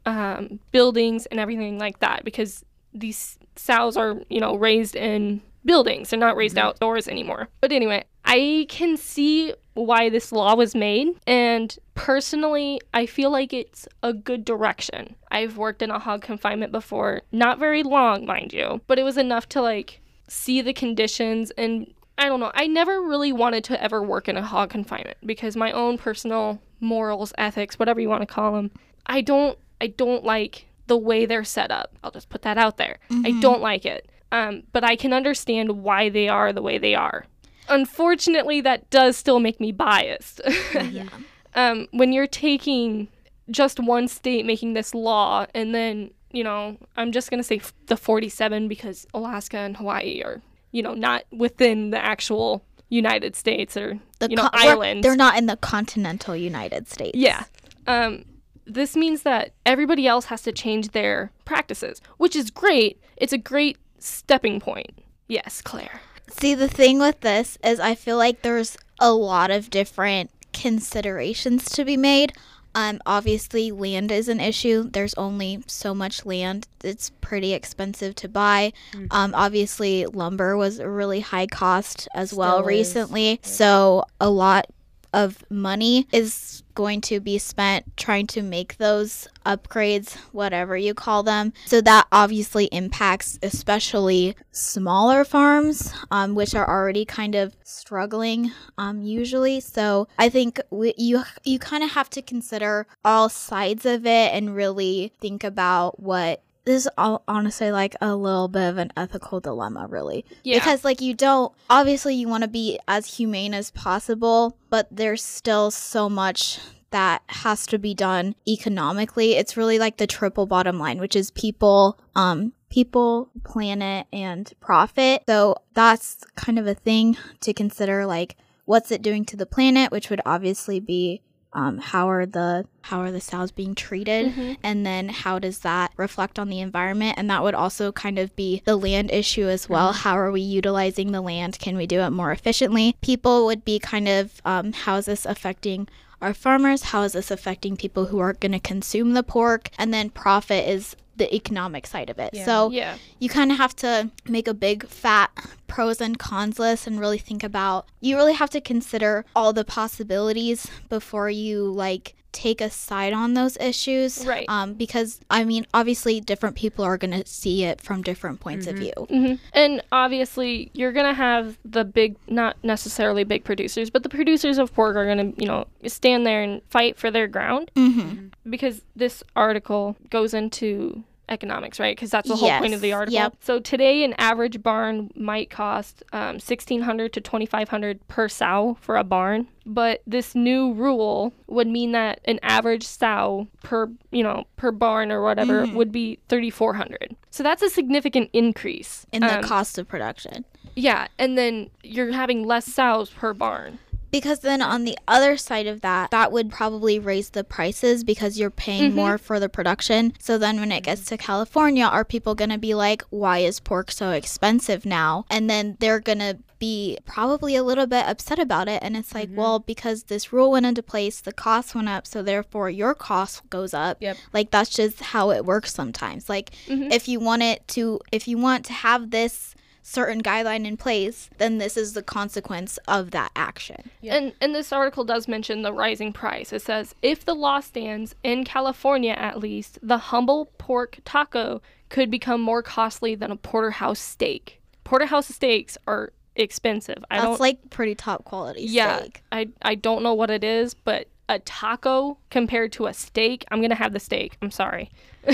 um, 0.05 0.59
buildings 0.71 1.25
and 1.27 1.39
everything 1.39 1.79
like 1.79 1.99
that 1.99 2.25
because 2.25 2.65
these 2.93 3.37
sows 3.55 3.97
are, 3.97 4.15
you 4.29 4.39
know, 4.39 4.55
raised 4.55 4.95
in 4.95 5.41
buildings. 5.65 6.09
They're 6.09 6.19
not 6.19 6.35
raised 6.35 6.55
mm-hmm. 6.55 6.67
outdoors 6.67 7.07
anymore. 7.07 7.47
But 7.61 7.71
anyway, 7.71 8.05
I 8.25 8.65
can 8.69 8.97
see 8.97 9.53
why 9.73 10.09
this 10.09 10.31
law 10.31 10.55
was 10.55 10.75
made. 10.75 11.07
And 11.25 11.75
personally, 11.95 12.79
I 12.93 13.05
feel 13.05 13.31
like 13.31 13.53
it's 13.53 13.87
a 14.01 14.13
good 14.13 14.45
direction. 14.45 15.15
I've 15.31 15.57
worked 15.57 15.81
in 15.81 15.91
a 15.91 15.99
hog 15.99 16.21
confinement 16.21 16.71
before, 16.71 17.21
not 17.31 17.59
very 17.59 17.83
long, 17.83 18.25
mind 18.25 18.53
you, 18.53 18.81
but 18.87 18.99
it 18.99 19.03
was 19.03 19.17
enough 19.17 19.49
to 19.49 19.61
like 19.61 20.01
see 20.27 20.61
the 20.61 20.73
conditions 20.73 21.51
and 21.51 21.91
I 22.17 22.27
don't 22.27 22.39
know. 22.39 22.51
I 22.53 22.67
never 22.67 23.01
really 23.01 23.33
wanted 23.33 23.63
to 23.65 23.83
ever 23.83 24.03
work 24.03 24.29
in 24.29 24.37
a 24.37 24.43
hog 24.43 24.69
confinement 24.69 25.17
because 25.25 25.55
my 25.55 25.71
own 25.71 25.97
personal 25.97 26.61
morals, 26.79 27.33
ethics, 27.39 27.79
whatever 27.79 27.99
you 27.99 28.09
want 28.09 28.21
to 28.21 28.27
call 28.27 28.53
them, 28.53 28.71
I 29.07 29.21
don't 29.21 29.57
I 29.81 29.87
don't 29.87 30.23
like 30.23 30.67
the 30.87 30.97
way 30.97 31.25
they're 31.25 31.43
set 31.43 31.71
up. 31.71 31.95
I'll 32.03 32.11
just 32.11 32.29
put 32.29 32.41
that 32.43 32.57
out 32.57 32.77
there. 32.77 32.99
I 33.09 33.39
don't 33.39 33.61
like 33.61 33.85
it. 33.85 34.09
Um, 34.31 34.63
but 34.71 34.83
I 34.83 34.95
can 34.95 35.13
understand 35.13 35.83
why 35.83 36.09
they 36.09 36.27
are 36.27 36.51
the 36.51 36.61
way 36.61 36.77
they 36.77 36.95
are. 36.95 37.25
Unfortunately, 37.69 38.61
that 38.61 38.89
does 38.89 39.15
still 39.17 39.39
make 39.39 39.59
me 39.59 39.71
biased. 39.71 40.41
yeah 40.89 41.07
um, 41.55 41.87
when 41.91 42.11
you're 42.13 42.27
taking 42.27 43.07
just 43.49 43.79
one 43.79 44.07
state 44.07 44.45
making 44.45 44.73
this 44.73 44.93
law, 44.95 45.45
and 45.53 45.73
then, 45.75 46.09
you 46.31 46.43
know, 46.43 46.77
I'm 46.97 47.11
just 47.11 47.29
going 47.29 47.39
to 47.39 47.43
say 47.43 47.57
f- 47.57 47.73
the 47.87 47.97
47 47.97 48.67
because 48.67 49.05
Alaska 49.13 49.57
and 49.57 49.77
Hawaii 49.77 50.21
are, 50.23 50.41
you 50.71 50.81
know, 50.81 50.93
not 50.93 51.23
within 51.31 51.91
the 51.91 52.03
actual 52.03 52.63
United 52.89 53.35
States 53.35 53.77
or, 53.77 53.99
the 54.19 54.29
you 54.29 54.35
know, 54.35 54.49
co- 54.49 54.57
we're- 54.57 54.69
islands. 54.71 55.03
they're 55.03 55.15
not 55.15 55.37
in 55.37 55.45
the 55.45 55.57
continental 55.57 56.35
united 56.35 56.87
states 56.87 57.17
Yeah. 57.17 57.43
Um, 57.85 58.23
this 58.65 58.95
means 58.95 59.23
that 59.23 59.51
everybody 59.65 60.07
else 60.07 60.25
has 60.25 60.41
to 60.43 60.51
change 60.51 60.89
their 60.89 61.31
practices, 61.45 62.01
which 62.17 62.35
is 62.35 62.49
great. 62.49 63.01
It's 63.17 63.33
a 63.33 63.37
great 63.37 63.77
stepping 63.99 64.59
point. 64.59 64.99
Yes, 65.27 65.61
Claire. 65.61 66.01
See, 66.29 66.55
the 66.55 66.67
thing 66.67 66.99
with 66.99 67.21
this 67.21 67.57
is 67.63 67.79
I 67.79 67.95
feel 67.95 68.17
like 68.17 68.41
there's 68.41 68.77
a 68.99 69.13
lot 69.13 69.51
of 69.51 69.69
different 69.69 70.31
considerations 70.53 71.65
to 71.71 71.85
be 71.85 71.97
made. 71.97 72.33
Um, 72.75 72.99
obviously, 73.05 73.71
land 73.71 74.11
is 74.11 74.27
an 74.27 74.39
issue. 74.39 74.89
There's 74.89 75.13
only 75.13 75.63
so 75.67 75.93
much 75.93 76.25
land. 76.25 76.67
It's 76.83 77.11
pretty 77.21 77.53
expensive 77.53 78.15
to 78.15 78.29
buy. 78.29 78.73
Um, 79.11 79.33
obviously, 79.35 80.05
lumber 80.07 80.57
was 80.57 80.79
a 80.79 80.89
really 80.89 81.19
high 81.19 81.45
cost 81.45 82.07
as 82.15 82.33
well 82.33 82.61
is. 82.61 82.65
recently. 82.65 83.39
So, 83.43 84.05
a 84.19 84.29
lot 84.29 84.67
of 85.13 85.43
money 85.51 86.07
is 86.11 86.62
going 86.73 87.01
to 87.01 87.19
be 87.19 87.37
spent 87.37 87.95
trying 87.97 88.27
to 88.27 88.41
make 88.41 88.77
those 88.77 89.27
upgrades, 89.45 90.15
whatever 90.31 90.77
you 90.77 90.93
call 90.93 91.23
them. 91.23 91.53
So 91.65 91.81
that 91.81 92.07
obviously 92.11 92.65
impacts 92.65 93.39
especially 93.41 94.35
smaller 94.51 95.25
farms, 95.25 95.93
um, 96.11 96.35
which 96.35 96.55
are 96.55 96.67
already 96.67 97.05
kind 97.05 97.35
of 97.35 97.55
struggling 97.63 98.51
um, 98.77 99.01
usually. 99.01 99.59
So 99.59 100.07
I 100.17 100.29
think 100.29 100.59
we, 100.69 100.93
you 100.97 101.23
you 101.43 101.59
kind 101.59 101.83
of 101.83 101.91
have 101.91 102.09
to 102.11 102.21
consider 102.21 102.87
all 103.03 103.29
sides 103.29 103.85
of 103.85 104.05
it 104.05 104.33
and 104.33 104.55
really 104.55 105.11
think 105.19 105.43
about 105.43 105.99
what. 105.99 106.41
This 106.65 106.85
is 106.85 106.91
all, 106.97 107.23
honestly 107.27 107.71
like 107.71 107.95
a 108.01 108.15
little 108.15 108.47
bit 108.47 108.69
of 108.69 108.77
an 108.77 108.91
ethical 108.95 109.39
dilemma, 109.39 109.87
really. 109.89 110.25
Yeah. 110.43 110.59
because 110.59 110.83
like 110.83 111.01
you 111.01 111.13
don't 111.13 111.51
obviously 111.69 112.15
you 112.15 112.27
want 112.27 112.43
to 112.43 112.49
be 112.49 112.79
as 112.87 113.17
humane 113.17 113.53
as 113.53 113.71
possible 113.71 114.57
but 114.69 114.87
there's 114.91 115.23
still 115.23 115.71
so 115.71 116.09
much 116.09 116.59
that 116.91 117.23
has 117.27 117.65
to 117.67 117.79
be 117.79 117.93
done 117.93 118.35
economically. 118.47 119.33
It's 119.33 119.57
really 119.57 119.79
like 119.79 119.97
the 119.97 120.07
triple 120.07 120.45
bottom 120.45 120.77
line 120.79 120.99
which 120.99 121.15
is 121.15 121.31
people 121.31 121.99
um 122.15 122.53
people 122.69 123.29
planet 123.43 124.07
and 124.13 124.51
profit. 124.59 125.23
So 125.27 125.57
that's 125.73 126.17
kind 126.35 126.57
of 126.57 126.67
a 126.67 126.73
thing 126.75 127.17
to 127.41 127.53
consider 127.53 128.05
like 128.05 128.37
what's 128.65 128.91
it 128.91 129.01
doing 129.01 129.25
to 129.25 129.35
the 129.35 129.45
planet 129.45 129.91
which 129.91 130.09
would 130.09 130.21
obviously 130.25 130.79
be 130.79 131.21
um, 131.53 131.77
how 131.77 132.09
are 132.09 132.25
the 132.25 132.65
how 132.81 132.99
are 132.99 133.11
the 133.11 133.21
sows 133.21 133.51
being 133.51 133.75
treated? 133.75 134.25
And 134.63 134.85
then 134.85 135.09
how 135.09 135.39
does 135.39 135.59
that 135.59 135.91
reflect 135.95 136.37
on 136.37 136.49
the 136.49 136.59
environment? 136.59 137.17
And 137.17 137.29
that 137.29 137.43
would 137.43 137.55
also 137.55 137.91
kind 137.91 138.19
of 138.19 138.35
be 138.35 138.61
the 138.65 138.75
land 138.75 139.11
issue 139.11 139.47
as 139.47 139.69
well. 139.69 139.93
How 139.93 140.17
are 140.17 140.31
we 140.31 140.41
utilizing 140.41 141.11
the 141.11 141.21
land? 141.21 141.59
Can 141.59 141.77
we 141.77 141.87
do 141.87 142.01
it 142.01 142.09
more 142.09 142.31
efficiently? 142.31 142.95
People 143.01 143.45
would 143.45 143.63
be 143.63 143.79
kind 143.79 144.07
of 144.07 144.41
um, 144.43 144.73
how 144.73 144.97
is 144.97 145.05
this 145.05 145.25
affecting 145.25 145.87
our 146.21 146.33
farmers? 146.33 146.83
How 146.83 147.03
is 147.03 147.13
this 147.13 147.31
affecting 147.31 147.77
people 147.77 148.07
who 148.07 148.19
are 148.19 148.33
going 148.33 148.51
to 148.53 148.59
consume 148.59 149.13
the 149.13 149.23
pork? 149.23 149.69
And 149.77 149.93
then 149.93 150.09
profit 150.09 150.67
is 150.67 150.95
the 151.15 151.33
economic 151.33 151.85
side 151.85 152.09
of 152.09 152.19
it. 152.19 152.31
Yeah. 152.33 152.45
so 152.45 152.71
yeah. 152.71 152.97
you 153.19 153.29
kind 153.29 153.51
of 153.51 153.57
have 153.57 153.75
to 153.77 154.09
make 154.27 154.47
a 154.47 154.53
big 154.53 154.87
fat 154.87 155.29
pros 155.73 155.99
and 155.99 156.19
cons 156.19 156.59
list 156.59 156.85
and 156.85 156.99
really 156.99 157.17
think 157.17 157.43
about 157.43 157.87
you 157.99 158.15
really 158.15 158.33
have 158.33 158.49
to 158.51 158.61
consider 158.61 159.25
all 159.35 159.51
the 159.53 159.65
possibilities 159.65 160.67
before 160.87 161.31
you 161.31 161.63
like 161.63 162.13
take 162.31 162.61
a 162.61 162.69
side 162.69 163.13
on 163.13 163.35
those 163.35 163.57
issues. 163.57 164.25
Right. 164.25 164.45
um 164.49 164.73
because 164.73 165.19
i 165.29 165.43
mean 165.43 165.65
obviously 165.73 166.19
different 166.19 166.55
people 166.55 166.83
are 166.83 166.97
going 166.97 167.23
to 167.23 167.27
see 167.27 167.63
it 167.63 167.79
from 167.79 168.01
different 168.01 168.39
points 168.39 168.67
of 168.67 168.75
view. 168.77 168.93
Hmm 169.09 169.33
And 169.53 169.81
obviously, 169.91 170.69
you're 170.73 170.91
gonna 170.91 171.13
have 171.13 171.57
the 171.63 171.83
big, 171.83 172.17
not 172.27 172.57
necessarily 172.63 173.23
big 173.23 173.43
producers, 173.43 173.89
but 173.89 174.03
the 174.03 174.09
producers 174.09 174.57
of 174.57 174.73
pork 174.73 174.95
are 174.95 175.05
gonna, 175.05 175.31
you 175.37 175.47
know, 175.47 175.65
stand 175.87 176.25
there 176.25 176.41
and 176.43 176.61
fight 176.69 176.97
for 176.97 177.09
their 177.11 177.27
ground. 177.27 177.71
Mm-hmm. 177.75 178.27
because 178.49 178.81
this 178.95 179.23
article 179.35 179.95
goes 180.09 180.33
into 180.33 181.03
economics, 181.29 181.79
right? 181.79 181.95
Because 181.95 182.11
that's 182.11 182.27
the 182.27 182.35
whole 182.35 182.49
point 182.59 182.73
of 182.73 182.81
the 182.81 182.93
article. 182.93 183.13
Yep. 183.13 183.37
So 183.39 183.59
today, 183.59 184.03
an 184.03 184.13
average 184.17 184.61
barn 184.61 185.11
might 185.15 185.49
cost 185.49 186.03
um, 186.13 186.39
sixteen 186.39 186.81
hundred 186.81 187.13
to 187.13 187.21
twenty 187.21 187.45
five 187.45 187.69
hundred 187.69 188.05
per 188.07 188.27
sow 188.27 188.77
for 188.81 188.97
a 188.97 189.03
barn, 189.03 189.47
but 189.65 190.01
this 190.05 190.35
new 190.35 190.73
rule 190.73 191.33
would 191.47 191.67
mean 191.67 191.91
that 191.93 192.19
an 192.25 192.39
average 192.43 192.83
sow 192.85 193.47
per, 193.63 193.89
you 194.11 194.23
know, 194.23 194.45
per 194.57 194.71
barn 194.71 195.11
or 195.11 195.21
whatever 195.21 195.65
Mm-hmm. 195.65 195.75
would 195.75 195.91
be 195.91 196.19
thirty 196.27 196.49
four 196.49 196.73
hundred. 196.73 197.15
So 197.29 197.43
that's 197.43 197.61
a 197.61 197.69
significant 197.69 198.29
increase 198.33 199.05
in 199.11 199.21
the 199.21 199.37
Um, 199.37 199.43
cost 199.43 199.77
of 199.77 199.87
production 199.87 200.45
yeah, 200.75 201.07
and 201.19 201.37
then 201.37 201.69
you're 201.83 202.11
having 202.11 202.43
less 202.43 202.65
sows 202.65 203.09
per 203.11 203.33
barn. 203.33 203.77
Because 204.13 204.39
then 204.39 204.61
on 204.61 204.85
the 204.85 204.97
other 205.07 205.35
side 205.35 205.67
of 205.67 205.81
that 205.81 206.09
that 206.11 206.31
would 206.31 206.49
probably 206.49 206.97
raise 206.99 207.31
the 207.31 207.43
prices 207.43 208.03
because 208.05 208.39
you're 208.39 208.49
paying 208.49 208.91
Mhm. 208.91 208.95
more 208.95 209.17
for 209.17 209.39
the 209.41 209.49
production 209.49 210.13
so 210.19 210.37
then 210.37 210.59
when 210.61 210.71
it 210.71 210.83
gets 210.83 211.03
to 211.05 211.17
california 211.17 211.83
are 211.83 212.05
people 212.05 212.35
going 212.35 212.51
to 212.51 212.57
be 212.57 212.73
like 212.73 213.01
why 213.09 213.39
is 213.39 213.59
pork 213.59 213.91
so 213.91 214.11
expensive 214.11 214.85
now 214.85 215.25
and 215.29 215.49
then 215.49 215.75
they're 215.81 215.99
going 215.99 216.19
to 216.19 216.37
be 216.59 216.97
probably 217.05 217.57
a 217.57 217.63
little 217.63 217.87
bit 217.87 218.05
upset 218.07 218.39
about 218.39 218.69
it 218.69 218.81
and 218.81 218.95
it's 218.95 219.13
like 219.13 219.29
well 219.33 219.59
because 219.59 220.03
this 220.03 220.31
rule 220.31 220.51
went 220.51 220.65
into 220.65 220.81
place 220.81 221.19
the 221.19 221.33
cost 221.33 221.75
went 221.75 221.89
up 221.89 222.07
so 222.07 222.21
therefore 222.21 222.69
your 222.69 222.93
cost 222.95 223.41
goes 223.49 223.73
up 223.73 223.97
Yep. 223.99 224.15
like 224.31 224.49
that's 224.51 224.69
just 224.69 225.01
how 225.01 225.31
it 225.31 225.43
works 225.43 225.73
sometimes 225.73 226.29
like 226.29 226.51
Mhm. 226.69 226.93
if 226.93 227.09
you 227.09 227.19
want 227.19 227.41
it 227.41 227.67
to 227.69 227.99
if 228.13 228.27
you 228.29 228.37
want 228.37 228.63
to 228.65 228.73
have 228.73 229.09
this 229.09 229.55
certain 229.83 230.23
guideline 230.23 230.65
in 230.65 230.77
place 230.77 231.29
then 231.37 231.57
this 231.57 231.77
is 231.77 231.93
the 231.93 232.01
consequence 232.01 232.79
of 232.87 233.11
that 233.11 233.31
action 233.35 233.91
Yeah. 234.01 234.15
And 234.15 234.33
and 234.41 234.55
this 234.55 234.71
article 234.71 235.03
does 235.03 235.27
mention 235.27 235.61
the 235.61 235.73
rising 235.73 236.13
price. 236.13 236.51
It 236.53 236.61
says 236.61 236.95
if 237.01 237.25
the 237.25 237.35
law 237.35 237.59
stands 237.59 238.15
in 238.23 238.43
California 238.43 239.13
at 239.13 239.39
least, 239.39 239.79
the 239.81 239.97
humble 239.97 240.45
pork 240.57 240.99
taco 241.05 241.61
could 241.89 242.09
become 242.09 242.41
more 242.41 242.63
costly 242.63 243.15
than 243.15 243.31
a 243.31 243.35
porterhouse 243.35 243.99
steak. 243.99 244.61
Porterhouse 244.83 245.27
steaks 245.27 245.77
are 245.87 246.13
expensive. 246.35 247.03
I 247.11 247.17
That's 247.17 247.25
don't 247.25 247.39
like 247.39 247.69
pretty 247.69 247.95
top 247.95 248.25
quality 248.25 248.63
yeah, 248.63 248.99
steak. 248.99 249.23
I 249.31 249.49
I 249.61 249.75
don't 249.75 250.03
know 250.03 250.13
what 250.13 250.29
it 250.29 250.43
is, 250.43 250.73
but 250.73 251.07
a 251.29 251.39
taco 251.39 252.17
compared 252.29 252.71
to 252.73 252.85
a 252.87 252.93
steak, 252.93 253.45
I'm 253.51 253.61
gonna 253.61 253.75
have 253.75 253.93
the 253.93 253.99
steak. 253.99 254.37
I'm 254.41 254.51
sorry. 254.51 254.89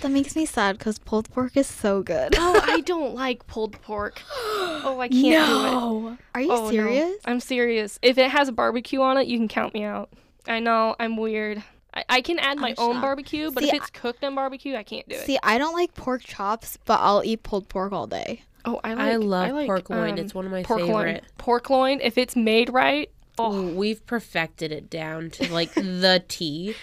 That 0.00 0.10
makes 0.10 0.34
me 0.34 0.44
sad 0.44 0.76
because 0.76 0.98
pulled 0.98 1.30
pork 1.30 1.56
is 1.56 1.68
so 1.68 2.02
good. 2.02 2.34
oh, 2.36 2.60
I 2.64 2.80
don't 2.84 3.14
like 3.14 3.46
pulled 3.46 3.80
pork. 3.80 4.20
Oh, 4.28 4.98
I 5.00 5.06
can't 5.08 5.22
do 5.22 6.08
it. 6.08 6.18
Are 6.34 6.40
you 6.40 6.50
Oh, 6.50 6.64
no. 6.64 6.70
serious? 6.70 7.16
I'm 7.24 7.38
serious. 7.38 7.98
If 8.02 8.18
it 8.18 8.28
has 8.32 8.48
a 8.48 8.52
barbecue 8.52 9.00
on 9.00 9.18
it, 9.18 9.28
you 9.28 9.38
can 9.38 9.46
count 9.46 9.72
me 9.72 9.84
out. 9.84 10.10
I 10.48 10.58
know, 10.58 10.96
I'm 10.98 11.16
weird. 11.16 11.62
I, 11.94 12.04
I 12.08 12.20
can 12.22 12.40
add 12.40 12.58
my 12.58 12.70
I'm 12.70 12.74
own 12.78 12.92
shocked. 12.94 13.02
barbecue, 13.02 13.50
but 13.52 13.62
See, 13.62 13.68
if 13.68 13.74
it's 13.76 13.90
cooked 13.90 14.24
in 14.24 14.34
barbecue, 14.34 14.74
I 14.74 14.82
can't 14.82 15.08
do 15.08 15.14
it. 15.14 15.24
See, 15.26 15.38
I 15.44 15.58
don't 15.58 15.74
like 15.74 15.94
pork 15.94 16.24
chops, 16.24 16.76
but 16.84 16.98
I'll 17.00 17.22
eat 17.24 17.44
pulled 17.44 17.68
pork 17.68 17.92
all 17.92 18.08
day. 18.08 18.42
oh, 18.64 18.80
I 18.82 18.94
like. 18.94 18.98
I 18.98 19.16
love 19.16 19.52
like, 19.52 19.66
pork 19.66 19.90
loin. 19.90 20.10
um, 20.14 20.18
it's 20.18 20.34
one 20.34 20.44
of 20.44 20.50
my 20.50 20.64
pork 20.64 20.80
loin. 20.80 20.88
favorite. 21.06 21.24
Pork 21.38 21.70
loin, 21.70 22.00
if 22.02 22.18
it's 22.18 22.34
made 22.34 22.68
right. 22.72 23.10
Oh, 23.38 23.66
We've 23.68 24.04
perfected 24.06 24.70
it 24.72 24.88
down 24.90 25.30
to 25.30 25.52
like 25.52 25.72
the 25.74 26.22
T. 26.28 26.74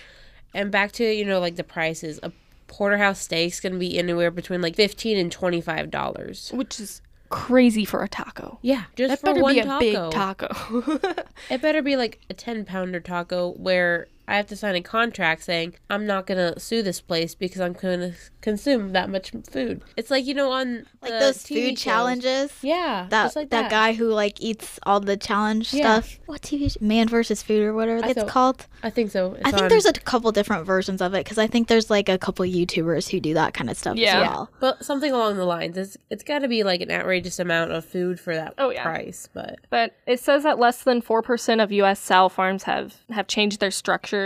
And 0.54 0.70
back 0.72 0.92
to, 0.94 1.04
you 1.06 1.24
know, 1.26 1.40
like 1.40 1.56
the 1.56 1.64
prices. 1.64 2.20
A 2.24 2.32
porterhouse 2.68 3.20
steak's 3.20 3.60
going 3.60 3.74
to 3.74 3.80
be 3.80 3.98
anywhere 3.98 4.32
between 4.32 4.62
like 4.62 4.76
15 4.76 5.18
and 5.18 5.34
$25. 5.36 6.54
which 6.54 6.80
is 6.80 7.02
crazy 7.30 7.86
for 7.86 8.04
a 8.04 8.10
taco. 8.10 8.60
Yeah, 8.62 8.84
just 8.96 9.10
That 9.10 9.20
for 9.20 9.26
better 9.28 9.42
one 9.42 9.54
be 9.54 9.60
a 9.60 9.66
taco. 9.66 9.80
big 9.80 10.12
taco. 10.12 11.24
It 11.50 11.62
better 11.62 11.82
be 11.82 11.96
like 11.96 12.20
a 12.30 12.34
10 12.34 12.66
pounder 12.66 13.00
taco 13.00 13.52
where 13.54 14.08
I 14.32 14.36
have 14.38 14.48
to 14.48 14.56
sign 14.56 14.76
a 14.76 14.82
contract 14.82 15.44
saying 15.44 15.76
I'm 15.90 16.06
not 16.06 16.26
going 16.26 16.38
to 16.54 16.60
sue 16.60 16.82
this 16.82 17.02
place 17.02 17.36
because 17.36 17.60
I'm 17.62 17.74
going 17.74 18.00
to 18.00 18.14
consume 18.42 18.94
that 18.94 19.10
much 19.10 19.32
food. 19.52 19.82
It's 19.98 20.10
like, 20.10 20.26
you 20.26 20.34
know, 20.34 20.52
on 20.52 20.86
Like 21.02 21.12
those 21.20 21.38
TV 21.44 21.48
food 21.70 21.78
shows. 21.80 21.84
challenges. 21.84 22.52
Yeah, 22.62 23.08
That, 23.10 23.24
just 23.26 23.36
like 23.36 23.50
that 23.50 23.64
that 23.64 23.72
guy 23.72 23.94
who 23.94 24.08
like 24.10 24.42
eats 24.42 24.80
all 24.84 25.00
the 25.00 25.18
challenge 25.18 25.74
Yeah. 25.74 26.00
stuff. 26.02 26.20
What 26.26 26.42
TV? 26.42 26.72
sh- 26.72 26.78
Man 26.82 27.08
versus 27.08 27.44
Food 27.44 27.62
or 27.64 27.74
whatever 27.74 28.06
it's 28.06 28.14
thought- 28.20 28.28
called. 28.28 28.68
I 28.84 28.90
think 28.90 29.12
so. 29.12 29.34
It's 29.34 29.42
I 29.46 29.52
think 29.52 29.64
on- 29.64 29.70
there's 29.70 29.86
a 29.86 29.94
couple 29.94 30.32
different 30.32 30.66
versions 30.66 31.02
of 31.02 31.14
it 31.14 31.24
because 31.24 31.38
I 31.38 31.48
think 31.48 31.68
there's 31.68 31.90
like 31.90 32.10
a 32.10 32.18
couple 32.18 32.46
YouTubers 32.46 33.10
who 33.10 33.20
do 33.20 33.34
that 33.36 33.54
kind 33.54 33.70
of 33.70 33.78
stuff 33.78 33.96
Yeah. 33.98 34.22
as 34.22 34.28
well. 34.30 34.50
But 34.60 34.84
something 34.86 35.12
along 35.12 35.38
the 35.38 35.46
lines. 35.46 35.78
It's 35.78 35.98
it's 36.10 36.24
got 36.24 36.40
to 36.40 36.48
be 36.48 36.64
like 36.64 36.82
an 36.82 36.90
outrageous 36.90 37.38
amount 37.40 37.72
of 37.74 37.86
food 37.86 38.20
for 38.20 38.34
that 38.36 38.54
Oh, 38.58 38.70
yeah. 38.70 38.84
price. 38.84 39.28
But 39.34 39.60
but 39.70 39.94
it 40.08 40.20
says 40.20 40.44
that 40.44 40.58
less 40.58 40.84
than 40.84 41.02
four 41.02 41.22
percent 41.22 41.62
of 41.62 41.72
U.S. 41.72 42.00
sow 42.00 42.30
farms 42.30 42.64
have 42.64 42.96
have 43.12 43.28
changed 43.28 43.60
their 43.60 43.72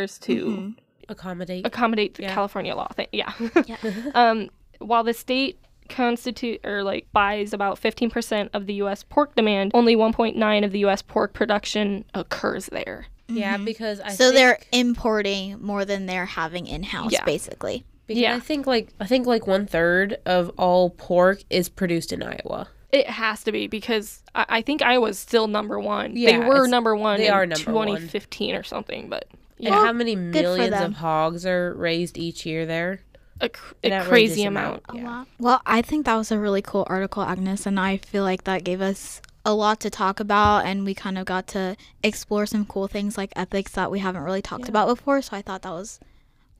structures 0.04 0.20
to 0.20 0.46
Mm-hmm. 0.46 0.70
accommodate. 1.10 1.66
accommodate 1.66 2.14
the 2.16 2.24
Yeah. 2.24 2.34
California 2.34 2.76
law. 2.76 2.88
Thing. 2.96 3.08
Yeah. 3.12 3.32
um, 4.16 4.50
while 4.80 5.04
the 5.04 5.14
state 5.14 5.60
constitute 5.90 6.60
or 6.66 6.84
like 6.84 7.08
buys 7.14 7.54
about 7.54 7.80
15% 7.80 8.50
of 8.54 8.66
the 8.66 8.74
US 8.76 9.04
pork 9.04 9.36
demand, 9.36 9.72
only 9.74 9.96
1.9 9.96 10.66
of 10.66 10.72
the 10.72 10.80
US 10.86 11.02
pork 11.02 11.34
production 11.34 12.06
occurs 12.14 12.68
there. 12.68 13.06
Yeah, 13.28 13.58
because 13.58 14.00
I 14.00 14.08
Mm-hmm. 14.08 14.16
so 14.16 14.24
think, 14.26 14.36
they're 14.36 14.60
importing 14.72 15.62
more 15.62 15.86
than 15.86 16.06
they're 16.06 16.26
having 16.28 16.68
in 16.68 16.84
house, 16.84 17.12
Yeah. 17.12 17.24
basically. 17.26 17.86
because 18.08 18.22
yeah. 18.22 18.36
I 18.36 18.40
think 18.40 18.68
like 18.68 18.90
I 19.00 19.06
think 19.08 19.26
like 19.28 19.48
one 19.48 19.66
third 19.66 20.18
of 20.26 20.52
all 20.58 20.92
pork 20.92 21.42
is 21.50 21.70
produced 21.70 22.12
in 22.14 22.22
Iowa. 22.24 22.68
It 22.92 23.10
has 23.10 23.44
to 23.44 23.52
be 23.52 23.68
because 23.68 24.22
I, 24.36 24.46
I 24.50 24.62
think 24.62 24.82
Iowa's 24.84 25.18
still 25.20 25.48
number 25.48 25.80
one. 25.80 26.16
Yeah, 26.16 26.40
they 26.40 26.46
were 26.48 26.68
number 26.68 26.96
one 26.96 27.20
they 27.20 27.28
in 27.28 27.34
are 27.34 27.46
number 27.46 27.72
one. 27.74 27.88
2015 27.88 28.56
or 28.56 28.64
something, 28.64 29.10
but 29.10 29.26
And 29.66 29.74
yeah, 29.74 29.86
how 29.86 29.92
many 29.94 30.16
millions 30.16 30.80
of 30.80 30.94
hogs 30.94 31.46
are 31.46 31.74
raised 31.74 32.18
each 32.18 32.46
year 32.46 32.66
there? 32.66 33.02
a, 33.42 33.50
cr- 33.50 33.74
a 33.84 34.02
crazy 34.04 34.44
amount. 34.44 34.84
A 34.90 34.96
Yeah. 34.96 35.04
lot. 35.10 35.28
Well, 35.40 35.62
I 35.66 35.82
think 35.82 36.06
that 36.06 36.16
was 36.16 36.32
a 36.32 36.40
really 36.40 36.62
cool 36.62 36.86
article, 36.88 37.22
Agnes, 37.24 37.66
and 37.66 37.80
I 37.80 37.98
feel 37.98 38.24
like 38.24 38.46
that 38.46 38.64
gave 38.64 38.80
us 38.80 39.22
a 39.44 39.54
lot 39.54 39.80
to 39.82 39.90
talk 39.90 40.20
about 40.20 40.66
and 40.66 40.86
we 40.86 40.94
kind 40.94 41.18
of 41.18 41.26
got 41.26 41.46
to 41.48 41.76
explore 42.02 42.46
some 42.46 42.66
cool 42.66 42.88
things 42.88 43.18
like 43.18 43.32
ethics 43.36 43.74
that 43.74 43.92
we 43.92 44.00
haven't 44.00 44.24
really 44.24 44.42
talked 44.42 44.70
about 44.70 44.88
before. 44.88 45.22
So 45.22 45.36
I 45.38 45.42
thought 45.42 45.62
that 45.64 45.72
was 45.72 46.00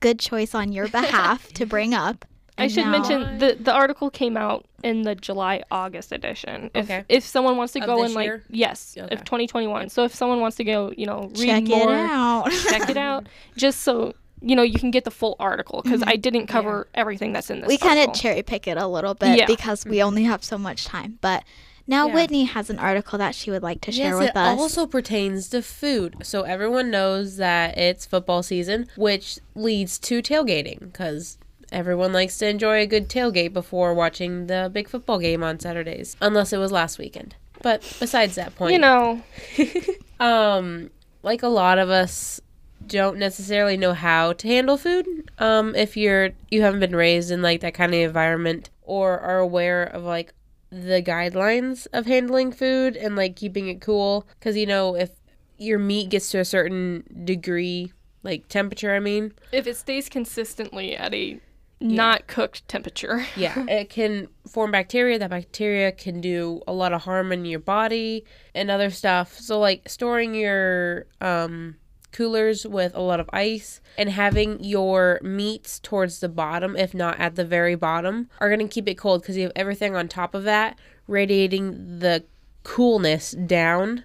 good 0.00 0.18
choice 0.20 0.54
on 0.54 0.70
your 0.72 0.88
behalf 1.00 1.52
to 1.54 1.64
bring 1.66 1.94
up. 1.94 2.24
I 2.58 2.68
should 2.68 2.84
now- 2.84 2.90
mention 2.92 3.38
the 3.38 3.56
the 3.60 3.72
article 3.72 4.10
came 4.10 4.36
out 4.36 4.64
in 4.82 5.02
the 5.02 5.14
July 5.14 5.62
August 5.70 6.12
edition. 6.12 6.70
If 6.74 6.84
Okay. 6.86 7.04
if 7.08 7.24
someone 7.24 7.56
wants 7.56 7.72
to 7.74 7.80
Of 7.80 7.86
go 7.86 7.96
this 7.96 8.06
and 8.06 8.14
like 8.14 8.24
year? 8.26 8.42
yes, 8.50 8.94
Okay. 8.98 9.14
of 9.14 9.24
2021. 9.24 9.88
So 9.90 10.04
if 10.04 10.14
someone 10.14 10.40
wants 10.40 10.56
to 10.58 10.64
go, 10.64 10.92
you 10.96 11.06
know, 11.06 11.30
read 11.36 11.46
check 11.46 11.64
more, 11.64 11.92
it 11.92 11.98
out. 11.98 12.50
check 12.70 12.88
it 12.88 12.96
out, 13.08 13.26
just 13.56 13.80
so 13.82 14.14
you 14.42 14.54
know 14.54 14.62
you 14.62 14.78
can 14.78 14.90
get 14.90 15.04
the 15.04 15.10
full 15.10 15.34
article 15.38 15.80
because 15.82 16.02
I 16.06 16.16
didn't 16.16 16.46
cover 16.46 16.88
everything 16.94 17.32
that's 17.32 17.50
in 17.50 17.56
this. 17.60 17.64
Mm-hmm. 17.64 17.68
we 17.68 17.78
kind 17.78 17.98
of 17.98 18.08
article. 18.08 18.14
cherry 18.20 18.42
pick 18.42 18.66
it 18.68 18.76
a 18.78 18.86
little 18.86 19.14
bit 19.14 19.36
Yeah. 19.38 19.46
because 19.46 19.84
we 19.84 20.02
only 20.02 20.24
have 20.24 20.44
so 20.44 20.56
much 20.58 20.84
time. 20.84 21.18
But 21.20 21.42
now 21.86 22.06
Yeah. 22.08 22.14
Whitney 22.14 22.44
has 22.44 22.68
an 22.70 22.78
article 22.78 23.18
that 23.18 23.34
she 23.34 23.50
would 23.50 23.62
like 23.62 23.80
to 23.82 23.92
share 23.92 24.12
yes, 24.12 24.18
with 24.18 24.28
it 24.30 24.36
us. 24.36 24.58
also 24.58 24.86
pertains 24.86 25.48
to 25.50 25.62
food. 25.62 26.16
So 26.22 26.42
everyone 26.42 26.90
knows 26.90 27.36
that 27.36 27.78
it's 27.78 28.04
football 28.06 28.42
season, 28.42 28.88
which 28.96 29.38
leads 29.54 29.98
to 30.00 30.20
tailgating 30.20 30.80
because 30.80 31.38
everyone 31.76 32.10
likes 32.10 32.38
to 32.38 32.48
enjoy 32.48 32.80
a 32.80 32.86
good 32.86 33.06
tailgate 33.06 33.52
before 33.52 33.92
watching 33.92 34.46
the 34.46 34.70
big 34.72 34.88
football 34.88 35.18
game 35.18 35.42
on 35.42 35.60
Saturdays, 35.60 36.16
unless 36.22 36.52
it 36.52 36.56
was 36.56 36.72
last 36.72 36.98
weekend. 36.98 37.36
But 37.62 37.82
besides 38.00 38.34
that 38.36 38.56
point, 38.56 38.72
You 38.72 38.78
know, 38.78 39.22
um, 40.20 40.90
like 41.22 41.42
a 41.42 41.48
lot 41.48 41.78
of 41.78 41.90
us 41.90 42.40
don't 42.86 43.18
necessarily 43.18 43.76
know 43.76 43.92
how 43.92 44.32
to 44.32 44.48
handle 44.48 44.78
food. 44.78 45.30
Um, 45.38 45.74
if 45.74 45.98
you're 45.98 46.30
you 46.50 46.62
haven't 46.62 46.80
been 46.80 46.96
raised 46.96 47.30
in 47.30 47.42
like 47.42 47.60
that 47.60 47.74
kind 47.74 47.92
of 47.92 48.00
environment 48.00 48.70
or 48.82 49.18
are 49.20 49.38
aware 49.38 49.82
of 49.84 50.02
like 50.02 50.32
the 50.70 51.02
guidelines 51.02 51.86
of 51.92 52.06
handling 52.06 52.52
food 52.52 52.96
and 52.96 53.16
like 53.16 53.36
keeping 53.36 53.68
it 53.68 53.82
cool, 53.82 54.26
because 54.38 54.56
you 54.56 54.66
know 54.66 54.96
if 54.96 55.10
your 55.58 55.78
meat 55.78 56.08
gets 56.08 56.30
to 56.30 56.38
a 56.38 56.44
certain 56.44 57.04
degree, 57.24 57.92
like 58.22 58.48
temperature, 58.48 58.94
I 58.94 59.00
mean, 59.00 59.32
if 59.52 59.66
it 59.66 59.76
stays 59.76 60.08
consistently 60.08 60.96
at 60.96 61.12
a 61.12 61.40
not 61.80 62.26
cooked 62.26 62.66
temperature, 62.68 63.26
yeah, 63.36 63.64
it 63.68 63.90
can 63.90 64.28
form 64.48 64.70
bacteria. 64.70 65.18
That 65.18 65.30
bacteria 65.30 65.92
can 65.92 66.20
do 66.20 66.62
a 66.66 66.72
lot 66.72 66.92
of 66.92 67.02
harm 67.02 67.32
in 67.32 67.44
your 67.44 67.60
body 67.60 68.24
and 68.54 68.70
other 68.70 68.90
stuff. 68.90 69.38
So, 69.38 69.58
like 69.58 69.88
storing 69.88 70.34
your 70.34 71.06
um, 71.20 71.76
coolers 72.12 72.66
with 72.66 72.94
a 72.94 73.00
lot 73.00 73.20
of 73.20 73.28
ice 73.32 73.80
and 73.98 74.08
having 74.08 74.62
your 74.62 75.20
meats 75.22 75.78
towards 75.78 76.20
the 76.20 76.28
bottom, 76.28 76.76
if 76.76 76.94
not 76.94 77.18
at 77.20 77.36
the 77.36 77.44
very 77.44 77.74
bottom, 77.74 78.28
are 78.40 78.48
going 78.48 78.66
to 78.66 78.72
keep 78.72 78.88
it 78.88 78.96
cold 78.96 79.22
because 79.22 79.36
you 79.36 79.44
have 79.44 79.52
everything 79.54 79.94
on 79.94 80.08
top 80.08 80.34
of 80.34 80.44
that 80.44 80.78
radiating 81.06 81.98
the 82.00 82.24
coolness 82.64 83.32
down. 83.32 84.04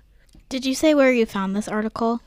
Did 0.49 0.65
you 0.65 0.75
say 0.75 0.93
where 0.93 1.11
you 1.11 1.25
found 1.25 1.55
this 1.55 1.67
article? 1.67 2.21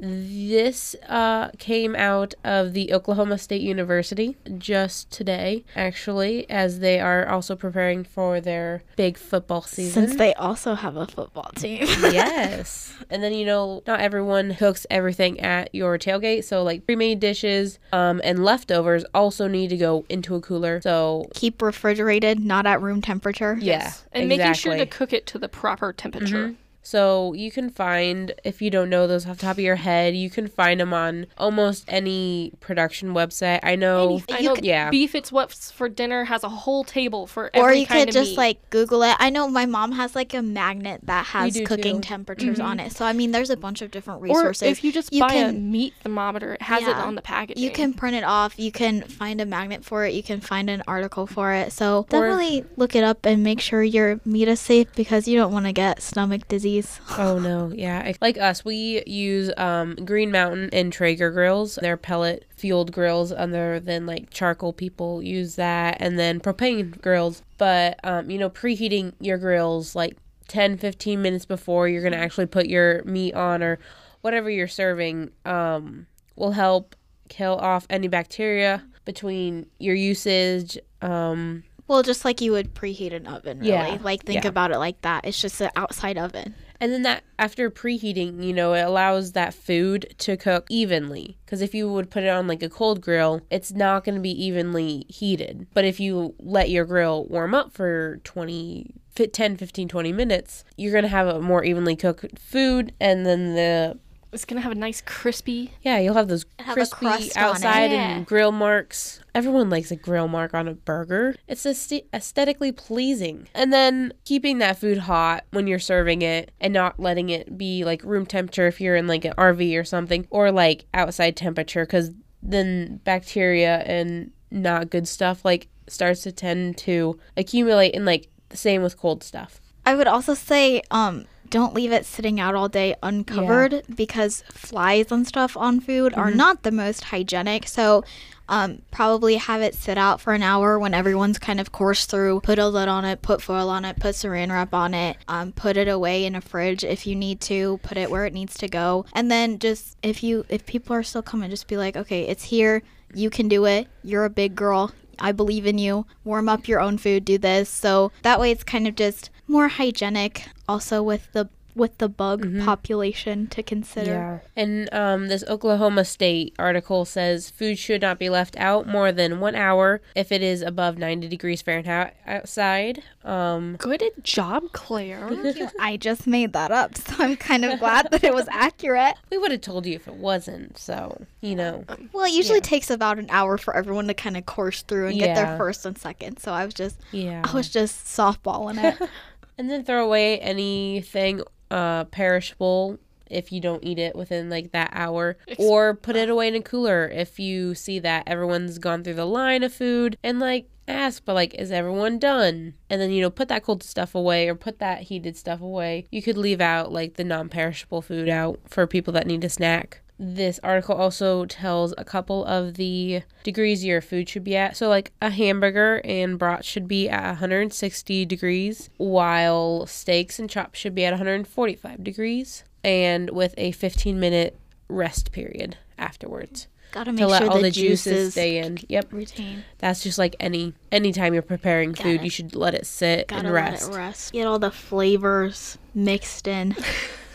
This 0.00 0.96
uh, 1.08 1.50
came 1.58 1.94
out 1.94 2.34
of 2.42 2.72
the 2.72 2.92
Oklahoma 2.92 3.38
State 3.38 3.60
University 3.60 4.36
just 4.58 5.10
today, 5.10 5.64
actually, 5.76 6.48
as 6.48 6.80
they 6.80 7.00
are 7.00 7.28
also 7.28 7.54
preparing 7.54 8.04
for 8.04 8.40
their 8.40 8.82
big 8.96 9.18
football 9.18 9.62
season. 9.62 10.06
Since 10.06 10.18
they 10.18 10.32
also 10.34 10.74
have 10.74 10.96
a 10.96 11.06
football 11.06 11.50
team. 11.56 11.82
yes. 11.86 12.94
And 13.10 13.22
then, 13.22 13.34
you 13.34 13.44
know, 13.44 13.82
not 13.86 14.00
everyone 14.00 14.54
cooks 14.54 14.86
everything 14.90 15.38
at 15.40 15.74
your 15.74 15.98
tailgate. 15.98 16.44
So, 16.44 16.62
like, 16.62 16.86
pre 16.86 16.96
made 16.96 17.20
dishes 17.20 17.78
um, 17.92 18.20
and 18.24 18.44
leftovers 18.44 19.04
also 19.14 19.48
need 19.48 19.68
to 19.68 19.76
go 19.76 20.04
into 20.08 20.34
a 20.34 20.40
cooler. 20.40 20.80
So, 20.80 21.28
Keep 21.34 21.60
refrigerated, 21.60 22.40
not 22.40 22.66
at 22.66 22.80
room 22.80 23.02
temperature. 23.02 23.58
yeah. 23.60 23.92
and 24.12 24.28
making 24.28 24.54
sure 24.54 24.76
to 24.76 24.86
cook 24.86 25.12
it 25.12 25.26
to 25.26 25.38
the 25.38 25.48
proper 25.48 25.92
temperature. 25.92 26.54
So 26.82 27.34
you 27.34 27.50
can 27.50 27.70
find, 27.70 28.32
if 28.42 28.62
you 28.62 28.70
don't 28.70 28.88
know 28.88 29.06
those 29.06 29.26
off 29.26 29.36
the 29.36 29.42
top 29.42 29.56
of 29.56 29.60
your 29.60 29.76
head, 29.76 30.16
you 30.16 30.30
can 30.30 30.48
find 30.48 30.80
them 30.80 30.94
on 30.94 31.26
almost 31.36 31.84
any 31.88 32.52
production 32.60 33.10
website. 33.10 33.60
I 33.62 33.76
know. 33.76 34.22
I 34.30 34.40
know 34.40 34.54
could- 34.54 34.64
yeah. 34.64 34.90
Beef 34.90 35.14
It's 35.14 35.30
What's 35.30 35.70
for 35.70 35.88
Dinner 35.88 36.24
has 36.24 36.42
a 36.42 36.48
whole 36.48 36.84
table 36.84 37.26
for 37.26 37.50
Or 37.54 37.68
every 37.68 37.80
you 37.80 37.86
kind 37.86 38.00
could 38.00 38.08
of 38.10 38.14
just 38.14 38.30
meat. 38.30 38.38
like 38.38 38.70
Google 38.70 39.02
it. 39.02 39.14
I 39.18 39.30
know 39.30 39.48
my 39.48 39.66
mom 39.66 39.92
has 39.92 40.14
like 40.14 40.32
a 40.32 40.42
magnet 40.42 41.02
that 41.04 41.26
has 41.26 41.60
cooking 41.66 41.96
too. 41.96 42.08
temperatures 42.08 42.58
on 42.58 42.78
mm-hmm. 42.78 42.86
it. 42.86 42.92
So 42.92 43.04
I 43.04 43.12
mean, 43.12 43.32
there's 43.32 43.50
a 43.50 43.56
bunch 43.56 43.82
of 43.82 43.90
different 43.90 44.22
resources. 44.22 44.42
or 44.42 44.48
resources. 44.48 44.78
if 44.78 44.84
you 44.84 44.92
just 44.92 45.12
You 45.12 45.20
buy 45.20 45.34
a 45.34 45.52
meat 45.52 45.94
thermometer, 46.02 46.54
it 46.54 46.62
has 46.62 46.82
it 46.84 46.96
on 46.96 47.14
the 47.14 47.22
packaging. 47.22 47.62
you 47.62 47.70
can 47.70 47.92
print 47.92 48.16
it 48.16 48.24
off. 48.24 48.58
You 48.58 48.72
can 48.72 49.02
find 49.02 49.40
a 49.40 49.46
magnet 49.46 49.84
for 49.84 50.06
it. 50.06 50.14
You 50.14 50.22
can 50.22 50.40
find 50.40 50.70
an 50.70 50.82
article 50.88 51.26
for 51.26 51.52
it. 51.52 51.72
So 51.72 52.06
definitely 52.08 52.64
look 52.76 52.94
it 52.94 53.04
up 53.04 53.26
and 53.26 53.44
make 53.44 53.60
sure 53.60 53.82
your 53.82 54.20
meat 54.24 54.48
is 54.48 54.60
safe 54.60 54.88
because 54.94 55.28
you 55.28 55.36
don't 55.36 55.52
want 55.52 55.66
to 55.66 55.72
get 55.72 56.00
stomach 56.00 56.48
disease. 56.48 56.69
Oh 57.18 57.38
no, 57.38 57.70
yeah. 57.74 58.12
Like 58.20 58.38
us, 58.38 58.64
we 58.64 59.02
use 59.06 59.50
um, 59.56 59.94
Green 59.96 60.30
Mountain 60.30 60.70
and 60.72 60.92
Traeger 60.92 61.30
grills. 61.30 61.78
They're 61.80 61.96
pellet 61.96 62.46
fueled 62.56 62.92
grills, 62.92 63.32
other 63.32 63.80
than 63.80 64.06
like 64.06 64.30
charcoal 64.30 64.72
people 64.72 65.22
use 65.22 65.56
that, 65.56 65.98
and 66.00 66.18
then 66.18 66.40
propane 66.40 67.00
grills. 67.00 67.42
But 67.58 67.98
um, 68.04 68.30
you 68.30 68.38
know, 68.38 68.48
preheating 68.48 69.12
your 69.20 69.38
grills 69.38 69.94
like 69.94 70.16
10, 70.48 70.78
15 70.78 71.20
minutes 71.20 71.44
before 71.44 71.88
you're 71.88 72.02
gonna 72.02 72.16
actually 72.16 72.46
put 72.46 72.66
your 72.66 73.02
meat 73.04 73.34
on 73.34 73.62
or 73.62 73.78
whatever 74.22 74.50
you're 74.50 74.68
serving 74.68 75.30
um, 75.44 76.06
will 76.36 76.52
help 76.52 76.96
kill 77.28 77.56
off 77.56 77.86
any 77.90 78.08
bacteria 78.08 78.82
between 79.04 79.66
your 79.78 79.94
usage. 79.94 80.78
Um, 81.02 81.64
Well, 81.90 82.04
just 82.04 82.24
like 82.24 82.40
you 82.40 82.52
would 82.52 82.72
preheat 82.72 83.12
an 83.12 83.26
oven, 83.26 83.58
really. 83.58 83.72
Yeah. 83.72 83.98
Like 84.00 84.22
think 84.24 84.44
Yeah. 84.44 84.48
about 84.48 84.70
it 84.70 84.78
like 84.78 85.00
that. 85.02 85.24
It's 85.24 85.40
just 85.40 85.60
an 85.60 85.70
outside 85.74 86.16
oven. 86.16 86.54
And 86.78 86.92
then 86.92 87.02
that 87.02 87.24
after 87.36 87.68
preheating, 87.68 88.44
you 88.44 88.52
know, 88.52 88.74
it 88.74 88.82
allows 88.82 89.32
that 89.32 89.54
food 89.54 90.14
to 90.18 90.36
cook 90.36 90.66
evenly. 90.70 91.36
Because 91.44 91.60
if 91.60 91.74
you 91.74 91.92
would 91.92 92.08
put 92.08 92.22
it 92.22 92.28
on 92.28 92.46
like 92.46 92.62
a 92.62 92.68
cold 92.68 93.00
grill, 93.00 93.40
it's 93.50 93.72
not 93.72 94.04
going 94.04 94.14
to 94.14 94.20
be 94.20 94.30
evenly 94.30 95.04
heated. 95.08 95.66
But 95.74 95.84
if 95.84 95.98
you 95.98 96.36
let 96.38 96.70
your 96.70 96.84
grill 96.84 97.24
warm 97.24 97.56
up 97.56 97.72
for 97.72 98.20
20, 98.22 98.94
fi- 99.10 99.26
10, 99.26 99.56
15, 99.56 99.88
20 99.88 100.12
minutes, 100.12 100.62
you're 100.76 100.92
going 100.92 101.02
to 101.02 101.08
have 101.08 101.26
a 101.26 101.42
more 101.42 101.64
evenly 101.64 101.96
cooked 101.96 102.38
food. 102.38 102.92
And 103.00 103.26
then 103.26 103.56
the, 103.56 103.98
it's 104.32 104.44
gonna 104.44 104.60
have 104.60 104.72
a 104.72 104.76
nice 104.76 105.00
crispy. 105.00 105.72
yeah, 105.82 105.98
you'll 105.98 106.14
have 106.14 106.28
those 106.28 106.46
have 106.58 106.74
crispy 106.74 106.96
crust 107.06 107.36
outside 107.36 107.90
Yeah. 107.90 108.10
and 108.16 108.26
grill 108.26 108.52
marks. 108.52 109.20
Everyone 109.34 109.70
likes 109.70 109.90
a 109.90 109.96
grill 109.96 110.28
mark 110.28 110.54
on 110.54 110.66
a 110.68 110.74
burger. 110.74 111.34
It's 111.48 111.64
aesthetically 111.66 112.72
pleasing. 112.72 113.48
And 113.54 113.72
then 113.72 114.12
keeping 114.24 114.58
that 114.58 114.78
food 114.78 114.98
hot 114.98 115.44
when 115.50 115.66
you're 115.66 115.78
serving 115.78 116.22
it 116.22 116.50
and 116.60 116.72
not 116.72 116.98
letting 117.00 117.28
it 117.30 117.56
be 117.58 117.84
like 117.84 118.02
room 118.04 118.26
temperature 118.26 118.66
if 118.66 118.80
you're 118.80 118.96
in 118.96 119.06
like 119.06 119.24
an 119.24 119.34
RV 119.36 119.78
or 119.78 119.84
something 119.84 120.26
or 120.30 120.50
like 120.52 120.86
outside 120.94 121.36
temperature 121.36 121.84
cuz 121.86 122.10
then 122.42 123.00
bacteria 123.04 123.78
and 123.86 124.30
not 124.50 124.90
good 124.90 125.06
stuff 125.06 125.44
like 125.44 125.68
starts 125.88 126.22
to 126.22 126.32
tend 126.32 126.76
to 126.78 127.18
accumulate 127.36 127.94
and 127.94 128.04
like 128.04 128.28
the 128.48 128.56
same 128.56 128.82
with 128.82 128.96
cold 128.98 129.22
stuff. 129.22 129.60
I 129.86 129.94
would 129.94 130.06
also 130.06 130.34
say, 130.34 130.82
um, 130.90 131.26
don't 131.50 131.74
leave 131.74 131.92
it 131.92 132.06
sitting 132.06 132.40
out 132.40 132.54
all 132.54 132.68
day 132.68 132.94
uncovered 133.02 133.82
because 133.94 134.42
flies 134.52 135.10
and 135.10 135.26
stuff 135.26 135.56
on 135.56 135.80
food 135.80 136.14
are 136.14 136.30
not 136.30 136.62
the 136.62 136.70
most 136.70 137.04
hygienic. 137.04 137.66
So, 137.68 138.04
um, 138.48 138.82
probably 138.90 139.36
have 139.36 139.62
it 139.62 139.76
sit 139.76 139.96
out 139.96 140.20
for 140.20 140.32
an 140.32 140.42
hour 140.42 140.76
when 140.76 140.92
everyone's 140.92 141.38
kind 141.38 141.60
of 141.60 141.70
coursed 141.70 142.10
through. 142.10 142.40
Put 142.40 142.58
a 142.58 142.68
lid 142.68 142.88
on 142.88 143.04
it, 143.04 143.22
put 143.22 143.40
foil 143.40 143.68
on 143.70 143.84
it, 143.84 144.00
put 144.00 144.16
saran 144.16 144.50
wrap 144.50 144.74
on 144.74 144.92
it. 144.92 145.16
Um, 145.28 145.52
put 145.52 145.76
it 145.76 145.86
away 145.86 146.24
in 146.24 146.34
a 146.34 146.40
fridge 146.40 146.82
if 146.82 147.06
you 147.06 147.14
need 147.14 147.40
to. 147.42 147.78
Put 147.84 147.96
it 147.96 148.10
where 148.10 148.26
it 148.26 148.32
needs 148.32 148.58
to 148.58 148.68
go, 148.68 149.04
and 149.12 149.30
then 149.30 149.60
just 149.60 149.96
if 150.02 150.24
you 150.24 150.44
if 150.48 150.66
people 150.66 150.96
are 150.96 151.04
still 151.04 151.22
coming, 151.22 151.48
just 151.48 151.68
be 151.68 151.76
like, 151.76 151.96
okay, 151.96 152.22
it's 152.22 152.44
here. 152.44 152.82
You 153.14 153.30
can 153.30 153.46
do 153.46 153.66
it. 153.66 153.86
You're 154.02 154.24
a 154.24 154.30
big 154.30 154.56
girl. 154.56 154.92
I 155.20 155.32
believe 155.32 155.66
in 155.66 155.78
you. 155.78 156.06
Warm 156.24 156.48
up 156.48 156.66
your 156.66 156.80
own 156.80 156.98
food. 156.98 157.24
Do 157.24 157.38
this. 157.38 157.68
So 157.68 158.10
that 158.22 158.40
way, 158.40 158.50
it's 158.50 158.64
kind 158.64 158.88
of 158.88 158.96
just 158.96 159.30
more 159.50 159.68
hygienic. 159.68 160.46
Also, 160.68 161.02
with 161.02 161.30
the 161.32 161.48
with 161.76 161.96
the 161.98 162.08
bug 162.08 162.44
population 162.64 163.46
to 163.46 163.62
consider. 163.62 164.10
Yeah. 164.10 164.38
And 164.56 164.92
um, 164.92 165.28
this 165.28 165.44
Oklahoma 165.46 166.04
State 166.04 166.52
article 166.58 167.04
says 167.04 167.48
food 167.48 167.78
should 167.78 168.02
not 168.02 168.18
be 168.18 168.28
left 168.28 168.56
out 168.56 168.88
more 168.88 169.12
than 169.12 169.38
one 169.38 169.54
hour 169.54 170.00
if 170.16 170.32
it 170.32 170.42
is 170.42 170.62
above 170.62 170.98
90 170.98 171.28
degrees 171.28 171.62
Fahrenheit 171.62 172.16
outside. 172.26 173.04
Um, 173.24 173.76
Good 173.76 174.02
job, 174.22 174.64
Claire. 174.72 175.30
I 175.80 175.96
just 175.96 176.26
made 176.26 176.52
that 176.54 176.72
up, 176.72 176.96
so 176.96 177.14
I'm 177.22 177.36
kind 177.36 177.64
of 177.64 177.78
glad 177.78 178.08
that 178.10 178.24
it 178.24 178.34
was 178.34 178.48
accurate. 178.50 179.14
we 179.30 179.38
would 179.38 179.52
have 179.52 179.60
told 179.60 179.86
you 179.86 179.94
if 179.94 180.08
it 180.08 180.14
wasn't. 180.16 180.76
So, 180.76 181.24
you 181.40 181.54
know. 181.54 181.84
Well, 182.12 182.24
it 182.24 182.32
usually 182.32 182.60
takes 182.60 182.90
about 182.90 183.18
an 183.20 183.26
hour 183.30 183.56
for 183.56 183.76
everyone 183.76 184.08
to 184.08 184.14
kind 184.14 184.36
of 184.36 184.44
course 184.44 184.82
through 184.82 185.06
and 185.08 185.18
get 185.18 185.36
their 185.36 185.56
first 185.56 185.86
and 185.86 185.96
second. 185.96 186.38
So 186.40 186.52
I 186.52 186.64
was 186.64 186.74
just, 186.74 186.98
Yeah. 187.12 187.42
I 187.44 187.52
was 187.54 187.68
just 187.68 188.06
softballing 188.06 188.82
it. 188.82 189.08
And 189.60 189.70
then 189.70 189.84
throw 189.84 190.02
away 190.02 190.38
anything 190.38 191.42
uh, 191.70 192.04
perishable 192.04 192.98
if 193.26 193.52
you 193.52 193.60
don't 193.60 193.84
eat 193.84 193.98
it 193.98 194.16
within 194.16 194.48
like 194.48 194.72
that 194.72 194.88
hour, 194.94 195.36
or 195.58 195.92
put 195.92 196.16
it 196.16 196.30
away 196.30 196.48
in 196.48 196.54
a 196.54 196.62
cooler 196.62 197.06
if 197.08 197.38
you 197.38 197.74
see 197.74 197.98
that 197.98 198.22
everyone's 198.26 198.78
gone 198.78 199.04
through 199.04 199.14
the 199.14 199.26
line 199.26 199.62
of 199.62 199.70
food 199.70 200.16
and 200.24 200.40
like 200.40 200.70
ask, 200.88 201.26
but 201.26 201.34
like, 201.34 201.52
is 201.52 201.70
everyone 201.70 202.18
done? 202.18 202.72
And 202.88 203.02
then, 203.02 203.10
you 203.10 203.20
know, 203.20 203.28
put 203.28 203.48
that 203.48 203.62
cold 203.62 203.82
stuff 203.82 204.14
away 204.14 204.48
or 204.48 204.54
put 204.54 204.78
that 204.78 205.02
heated 205.02 205.36
stuff 205.36 205.60
away. 205.60 206.06
You 206.10 206.22
could 206.22 206.38
leave 206.38 206.62
out 206.62 206.90
like 206.90 207.16
the 207.16 207.24
non 207.24 207.50
perishable 207.50 208.00
food 208.00 208.30
out 208.30 208.60
for 208.66 208.86
people 208.86 209.12
that 209.12 209.26
need 209.26 209.44
a 209.44 209.50
snack. 209.50 210.00
This 210.22 210.60
article 210.62 210.94
also 210.94 211.46
tells 211.46 211.94
a 211.96 212.04
couple 212.04 212.44
of 212.44 212.74
the 212.74 213.22
degrees 213.42 213.82
your 213.86 214.02
food 214.02 214.28
should 214.28 214.44
be 214.44 214.54
at. 214.54 214.76
So, 214.76 214.86
like 214.86 215.12
a 215.22 215.30
hamburger 215.30 216.02
and 216.04 216.38
brats 216.38 216.66
should 216.66 216.86
be 216.86 217.08
at 217.08 217.26
160 217.26 218.26
degrees, 218.26 218.90
while 218.98 219.86
steaks 219.86 220.38
and 220.38 220.50
chops 220.50 220.78
should 220.78 220.94
be 220.94 221.06
at 221.06 221.12
145 221.12 222.04
degrees, 222.04 222.64
and 222.84 223.30
with 223.30 223.54
a 223.56 223.72
15 223.72 224.20
minute 224.20 224.58
rest 224.90 225.32
period 225.32 225.78
afterwards 225.96 226.68
Gotta 226.92 227.12
to 227.12 227.16
make 227.16 227.26
let 227.26 227.42
sure 227.42 227.50
all 227.50 227.56
the, 227.56 227.62
the 227.62 227.70
juices 227.70 228.04
juices 228.04 228.32
stay 228.32 228.58
in. 228.58 228.78
Yep. 228.88 229.12
retain. 229.12 229.64
That's 229.78 230.02
just 230.02 230.18
like 230.18 230.36
any 230.38 230.74
anytime 230.92 231.32
you're 231.32 231.42
preparing 231.42 231.94
food, 231.94 232.16
Gotta- 232.16 232.24
you 232.24 232.30
should 232.30 232.54
let 232.54 232.74
it 232.74 232.86
sit 232.86 233.28
Gotta 233.28 233.46
and 233.46 233.54
let 233.54 233.80
it 233.82 233.94
rest. 233.94 234.32
Get 234.32 234.46
all 234.46 234.58
the 234.58 234.70
flavors 234.70 235.78
mixed 235.94 236.46
in. 236.46 236.76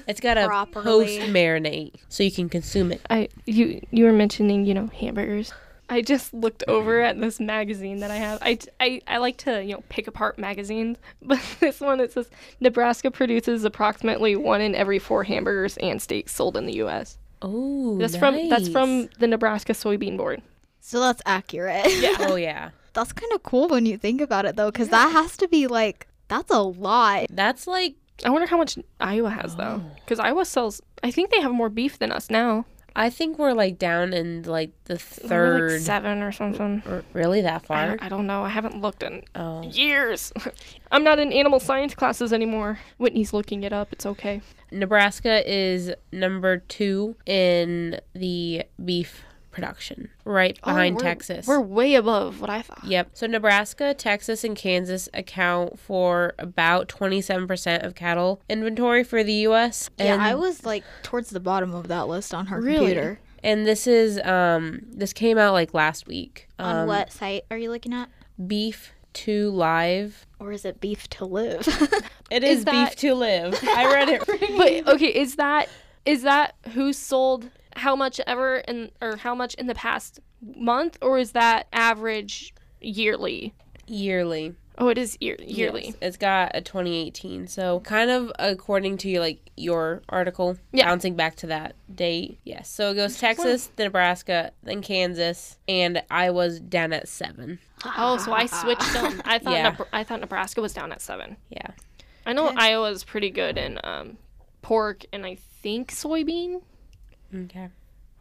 It's 0.08 0.20
got 0.20 0.36
to 0.36 0.46
Properly. 0.46 1.20
post 1.20 1.32
marinate 1.32 1.96
so 2.10 2.24
you 2.24 2.32
can 2.32 2.50
consume 2.50 2.92
it. 2.92 3.02
I 3.10 3.30
you 3.46 3.86
you 3.92 4.06
were 4.06 4.14
mentioning 4.14 4.66
you 4.66 4.74
know 4.74 4.88
hamburgers. 4.88 5.54
I 5.90 6.02
just 6.02 6.34
looked 6.34 6.64
over 6.68 6.94
mm-hmm. 6.94 7.06
at 7.06 7.22
this 7.22 7.40
magazine 7.40 8.00
that 8.00 8.10
I 8.10 8.16
have. 8.16 8.40
I, 8.42 8.58
I, 8.80 9.02
I 9.08 9.18
like 9.18 9.38
to 9.38 9.64
you 9.64 9.74
know 9.74 9.84
pick 9.90 10.08
apart 10.08 10.38
magazines, 10.38 10.98
but 11.22 11.40
this 11.60 11.80
one 11.80 12.00
it 12.00 12.12
says 12.14 12.30
Nebraska 12.60 13.12
produces 13.12 13.64
approximately 13.64 14.36
one 14.36 14.62
in 14.62 14.76
every 14.76 15.00
four 15.00 15.24
hamburgers 15.24 15.78
and 15.78 16.02
steaks 16.02 16.34
sold 16.34 16.58
in 16.58 16.66
the 16.66 16.76
U.S. 16.76 17.18
Oh, 17.42 17.98
That's 17.98 18.16
from 18.16 18.50
that's 18.50 18.70
from 18.70 19.10
the 19.20 19.28
Nebraska 19.28 19.74
Soybean 19.74 20.18
Board. 20.18 20.42
So 20.80 21.00
that's 21.00 21.22
accurate. 21.26 21.88
Yeah. 22.00 22.16
Oh 22.20 22.36
yeah, 22.36 22.72
that's 22.94 23.14
kind 23.14 23.32
of 23.34 23.44
cool 23.44 23.68
when 23.68 23.86
you 23.86 23.98
think 23.98 24.22
about 24.22 24.46
it 24.46 24.56
though, 24.56 24.72
because 24.72 24.90
that 24.90 25.12
has 25.12 25.38
to 25.38 25.48
be 25.48 25.68
like 25.68 26.08
that's 26.28 26.50
a 26.50 26.62
lot. 26.62 27.28
that's 27.30 27.68
like 27.68 27.96
I 28.24 28.30
wonder 28.30 28.48
how 28.48 28.58
much 28.58 28.78
Iowa 29.00 29.30
has 29.30 29.56
though, 29.56 29.82
oh. 29.84 29.92
because 30.04 30.20
Iowa 30.20 30.46
sells. 30.46 30.82
I 31.04 31.12
think 31.12 31.32
they 31.32 31.42
have 31.42 31.52
more 31.52 31.70
beef 31.70 32.00
than 32.00 32.12
us 32.12 32.30
now. 32.30 32.66
I 32.98 33.10
think 33.10 33.38
we're 33.38 33.52
like 33.52 33.78
down 33.78 34.14
in 34.14 34.44
like 34.44 34.72
the 34.86 34.94
We're 34.94 34.98
third. 35.28 35.72
like 35.74 35.82
seven 35.82 36.22
or 36.22 36.32
something. 36.32 36.82
or 36.88 37.04
really 37.12 37.42
that 37.42 37.64
I 37.64 37.66
far? 37.66 37.88
don't, 37.88 38.04
I 38.04 38.08
don't 38.08 38.26
know. 38.26 38.44
I 38.46 38.48
haven't 38.50 38.80
looked 38.80 39.04
in 39.04 39.22
Oh, 39.36 39.64
years. 39.64 40.32
I'm 40.94 41.04
not 41.04 41.20
in 41.20 41.34
animal 41.34 41.60
science 41.60 41.94
classes 41.94 42.32
anymore. 42.32 42.80
Whitney's 42.98 43.34
looking 43.34 43.64
it 43.64 43.74
up. 43.74 43.92
It's 43.92 44.06
okay. 44.06 44.42
Nebraska 44.72 45.44
is 45.46 45.92
number 46.14 46.60
two 46.60 47.18
in 47.26 48.00
the 48.14 48.64
beef 48.86 49.25
production, 49.56 50.10
right 50.26 50.60
behind 50.62 50.96
Oh, 50.96 50.98
we're- 50.98 51.10
Texas. 51.10 51.48
We're 51.48 51.62
way 51.62 51.96
above 51.96 52.42
what 52.42 52.50
I 52.50 52.62
thought. 52.62 52.84
Yep. 52.84 53.10
So 53.14 53.26
Nebraska, 53.26 53.94
Texas, 53.96 54.44
and 54.44 54.56
Kansas 54.56 55.10
account 55.14 55.80
for 55.80 56.34
about 56.38 56.88
27% 56.90 57.84
of 57.84 57.96
cattle 57.96 58.42
inventory 58.50 59.04
for 59.04 59.24
the 59.24 59.34
U.S. 59.50 59.90
yeah, 59.98 60.18
I 60.20 60.36
was 60.36 60.66
like 60.66 60.84
towards 61.04 61.30
the 61.32 61.40
bottom 61.40 61.74
of 61.74 61.88
that 61.88 62.08
list 62.08 62.34
on 62.34 62.48
her 62.48 62.60
Really? 62.62 62.78
computer. 62.78 63.20
and 63.44 63.66
this 63.66 63.88
is 63.88 64.20
um 64.26 64.82
this 64.92 65.14
came 65.14 65.38
out 65.38 65.54
like 65.54 65.74
last 65.74 66.06
week. 66.08 66.48
On 66.60 66.76
Um, 66.78 66.88
what 66.88 67.12
site 67.12 67.46
are 67.50 67.58
you 67.58 67.72
looking 67.72 67.94
at? 67.94 68.10
Beef 68.48 68.92
to 69.14 69.50
live. 69.52 70.26
Or 70.40 70.52
is 70.52 70.66
it 70.66 70.82
beef 70.82 71.08
to 71.12 71.26
live? 71.26 71.66
It 72.32 72.44
Is 72.52 72.60
is, 72.60 72.66
that- 72.66 72.90
beef 72.90 72.96
to 73.02 73.14
live. 73.14 73.58
I 73.64 73.86
read 73.94 74.10
it. 74.10 74.24
But 74.86 74.96
okay, 74.96 75.08
is 75.08 75.36
that 75.38 75.70
is 76.06 76.24
that 76.24 76.56
who 76.74 76.92
sold 76.94 77.50
how 77.76 77.96
much 77.96 78.20
ever 78.28 78.58
in 78.58 78.92
or 79.02 79.18
how 79.18 79.36
much 79.36 79.54
in 79.56 79.68
the 79.68 79.76
past 79.76 80.20
month, 80.56 80.98
or 81.02 81.18
is 81.18 81.32
that 81.34 81.68
average 81.74 82.54
yearly? 82.82 83.54
yearly. 83.88 84.56
Oh, 84.78 84.90
it 84.90 84.98
is 84.98 85.16
year, 85.22 85.38
yearly. 85.40 85.86
Yes, 85.86 85.96
it's 86.02 86.18
got 86.18 86.52
a 86.56 86.60
2018. 86.62 87.48
So 87.48 87.80
kind 87.82 88.10
of 88.10 88.32
according 88.40 88.98
to 89.00 89.20
like 89.22 89.50
your 89.56 90.02
article, 90.10 90.58
Yeah. 90.74 90.86
bouncing 90.88 91.16
back 91.16 91.36
to 91.38 91.48
that 91.48 91.76
date. 91.96 92.40
Yes. 92.44 92.68
So 92.68 92.92
it 92.92 92.96
goes 92.96 93.18
Texas, 93.18 93.70
then 93.78 93.86
Nebraska, 93.86 94.52
then 94.64 94.82
Kansas, 94.82 95.58
and 95.68 96.02
I 96.10 96.32
was 96.32 96.60
down 96.60 96.92
at 96.94 97.08
seven. 97.08 97.60
Oh, 97.98 98.18
so 98.18 98.34
I 98.34 98.48
switched 98.48 98.92
them. 98.94 99.22
I 99.24 99.40
thought 99.40 99.54
Yeah. 99.54 99.72
Nebra- 99.76 99.88
I 99.94 100.04
thought 100.04 100.20
Nebraska 100.20 100.62
was 100.62 100.74
down 100.74 100.92
at 100.92 101.00
seven. 101.00 101.38
Yeah. 101.50 101.68
I 102.26 102.34
know. 102.34 102.52
Iowa's 102.58 103.04
pretty 103.06 103.30
good 103.30 103.58
in 103.58 103.80
um, 103.84 104.18
pork 104.62 105.06
and 105.14 105.26
I 105.26 105.36
think 105.36 105.92
soybean 105.94 106.62
Okay. 107.36 107.70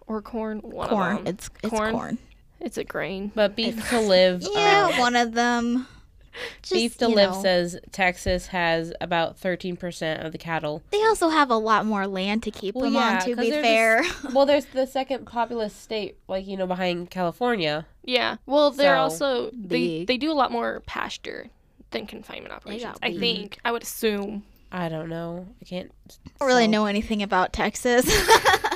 or 0.07 0.21
corn. 0.23 0.59
One 0.59 0.89
corn. 0.89 1.17
Of 1.19 1.25
them. 1.25 1.35
It's 1.35 1.51
it's 1.62 1.71
Corn? 1.71 1.93
corn. 1.95 2.19
It's 2.61 2.77
a 2.79 2.85
grain. 2.85 3.31
But 3.35 3.57
beef 3.57 3.89
to 3.91 4.01
live. 4.01 4.43
Yeah, 4.53 4.91
um, 4.93 4.99
one 4.99 5.17
of 5.17 5.33
them. 5.35 5.87
Just, 6.62 6.73
beef 6.73 6.99
to 6.99 7.07
live 7.07 7.31
know, 7.31 7.43
says 7.43 7.79
Texas 7.93 8.49
has 8.49 8.93
about 9.01 9.41
13% 9.41 10.25
of 10.25 10.33
the 10.33 10.39
cattle. 10.39 10.83
They 10.91 11.05
also 11.05 11.29
have 11.29 11.49
a 11.49 11.57
lot 11.57 11.87
more 11.87 12.09
land 12.09 12.43
to 12.43 12.51
keep 12.51 12.75
Well, 12.75 12.87
them 12.87 12.95
yeah, 12.95 13.21
on. 13.21 13.29
to 13.29 13.37
be 13.37 13.51
they're 13.51 13.62
fair, 13.62 14.03
Well, 14.33 14.45
there's 14.45 14.65
the 14.67 14.85
second 14.87 15.27
populous 15.27 15.73
state, 15.73 16.17
like, 16.27 16.45
you 16.45 16.57
know, 16.57 16.67
behind 16.67 17.09
California. 17.11 17.87
Yeah. 18.03 18.39
Well, 18.47 18.73
they're 18.73 18.97
So, 18.97 19.01
also 19.01 19.51
they 19.53 19.99
big. 19.99 20.07
they 20.09 20.17
do 20.17 20.33
a 20.33 20.35
lot 20.35 20.51
more 20.51 20.81
pasture 20.87 21.51
than 21.93 22.07
confinement 22.09 22.53
operations. 22.53 22.97
I 23.01 23.11
big. 23.11 23.21
think. 23.21 23.59
I 23.65 23.71
would 23.71 23.83
assume. 23.85 24.43
I 24.73 24.89
don't 24.89 25.09
know. 25.09 25.47
I 25.62 25.65
can't. 25.67 25.93
I 26.11 26.31
don't 26.41 26.49
really 26.49 26.65
so- 26.65 26.71
know 26.73 26.87
anything 26.87 27.23
about 27.23 27.53
Texas. 27.53 28.07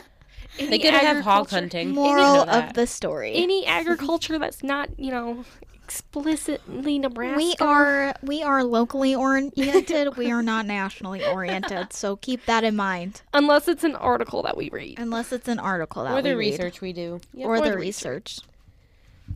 They 0.59 0.79
could 0.79 0.93
have 0.95 1.23
hog 1.25 1.49
hunting. 1.51 1.91
Moral 1.91 2.37
You 2.37 2.51
of 2.51 2.75
the 2.75 2.87
story: 2.87 3.33
Any 3.35 3.65
agriculture 3.67 4.39
that's 4.39 4.63
not 4.63 4.89
you 4.99 5.11
know 5.11 5.45
explicitly 5.85 6.99
Nebraska. 6.99 7.37
we 7.37 7.55
are 7.61 8.15
we 8.23 8.43
are 8.43 8.63
locally 8.63 9.15
oriented. 9.15 10.17
we 10.17 10.31
are 10.31 10.43
not 10.43 10.67
nationally 10.79 11.25
oriented. 11.25 11.93
So 11.93 12.17
keep 12.17 12.45
that 12.47 12.63
in 12.65 12.77
mind. 12.77 13.23
unless 13.33 13.69
it's 13.69 13.85
an 13.85 13.95
article 13.97 14.43
that 14.43 14.57
we 14.57 14.69
read. 14.71 14.99
Unless 14.99 15.33
it's 15.33 15.49
an 15.49 15.59
article 15.59 16.05
that 16.05 16.11
we 16.11 16.17
read. 16.17 16.19
Or 16.19 16.23
the 16.23 16.37
we 16.37 16.45
read. 16.45 16.51
research 16.53 16.81
we 16.81 16.93
do. 16.93 17.21
Yep. 17.35 17.47
or, 17.47 17.57
or 17.57 17.61
the 17.63 17.71
the 17.71 17.77
research. 17.79 18.39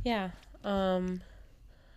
Yeah. 0.04 0.30
Um. 0.64 1.22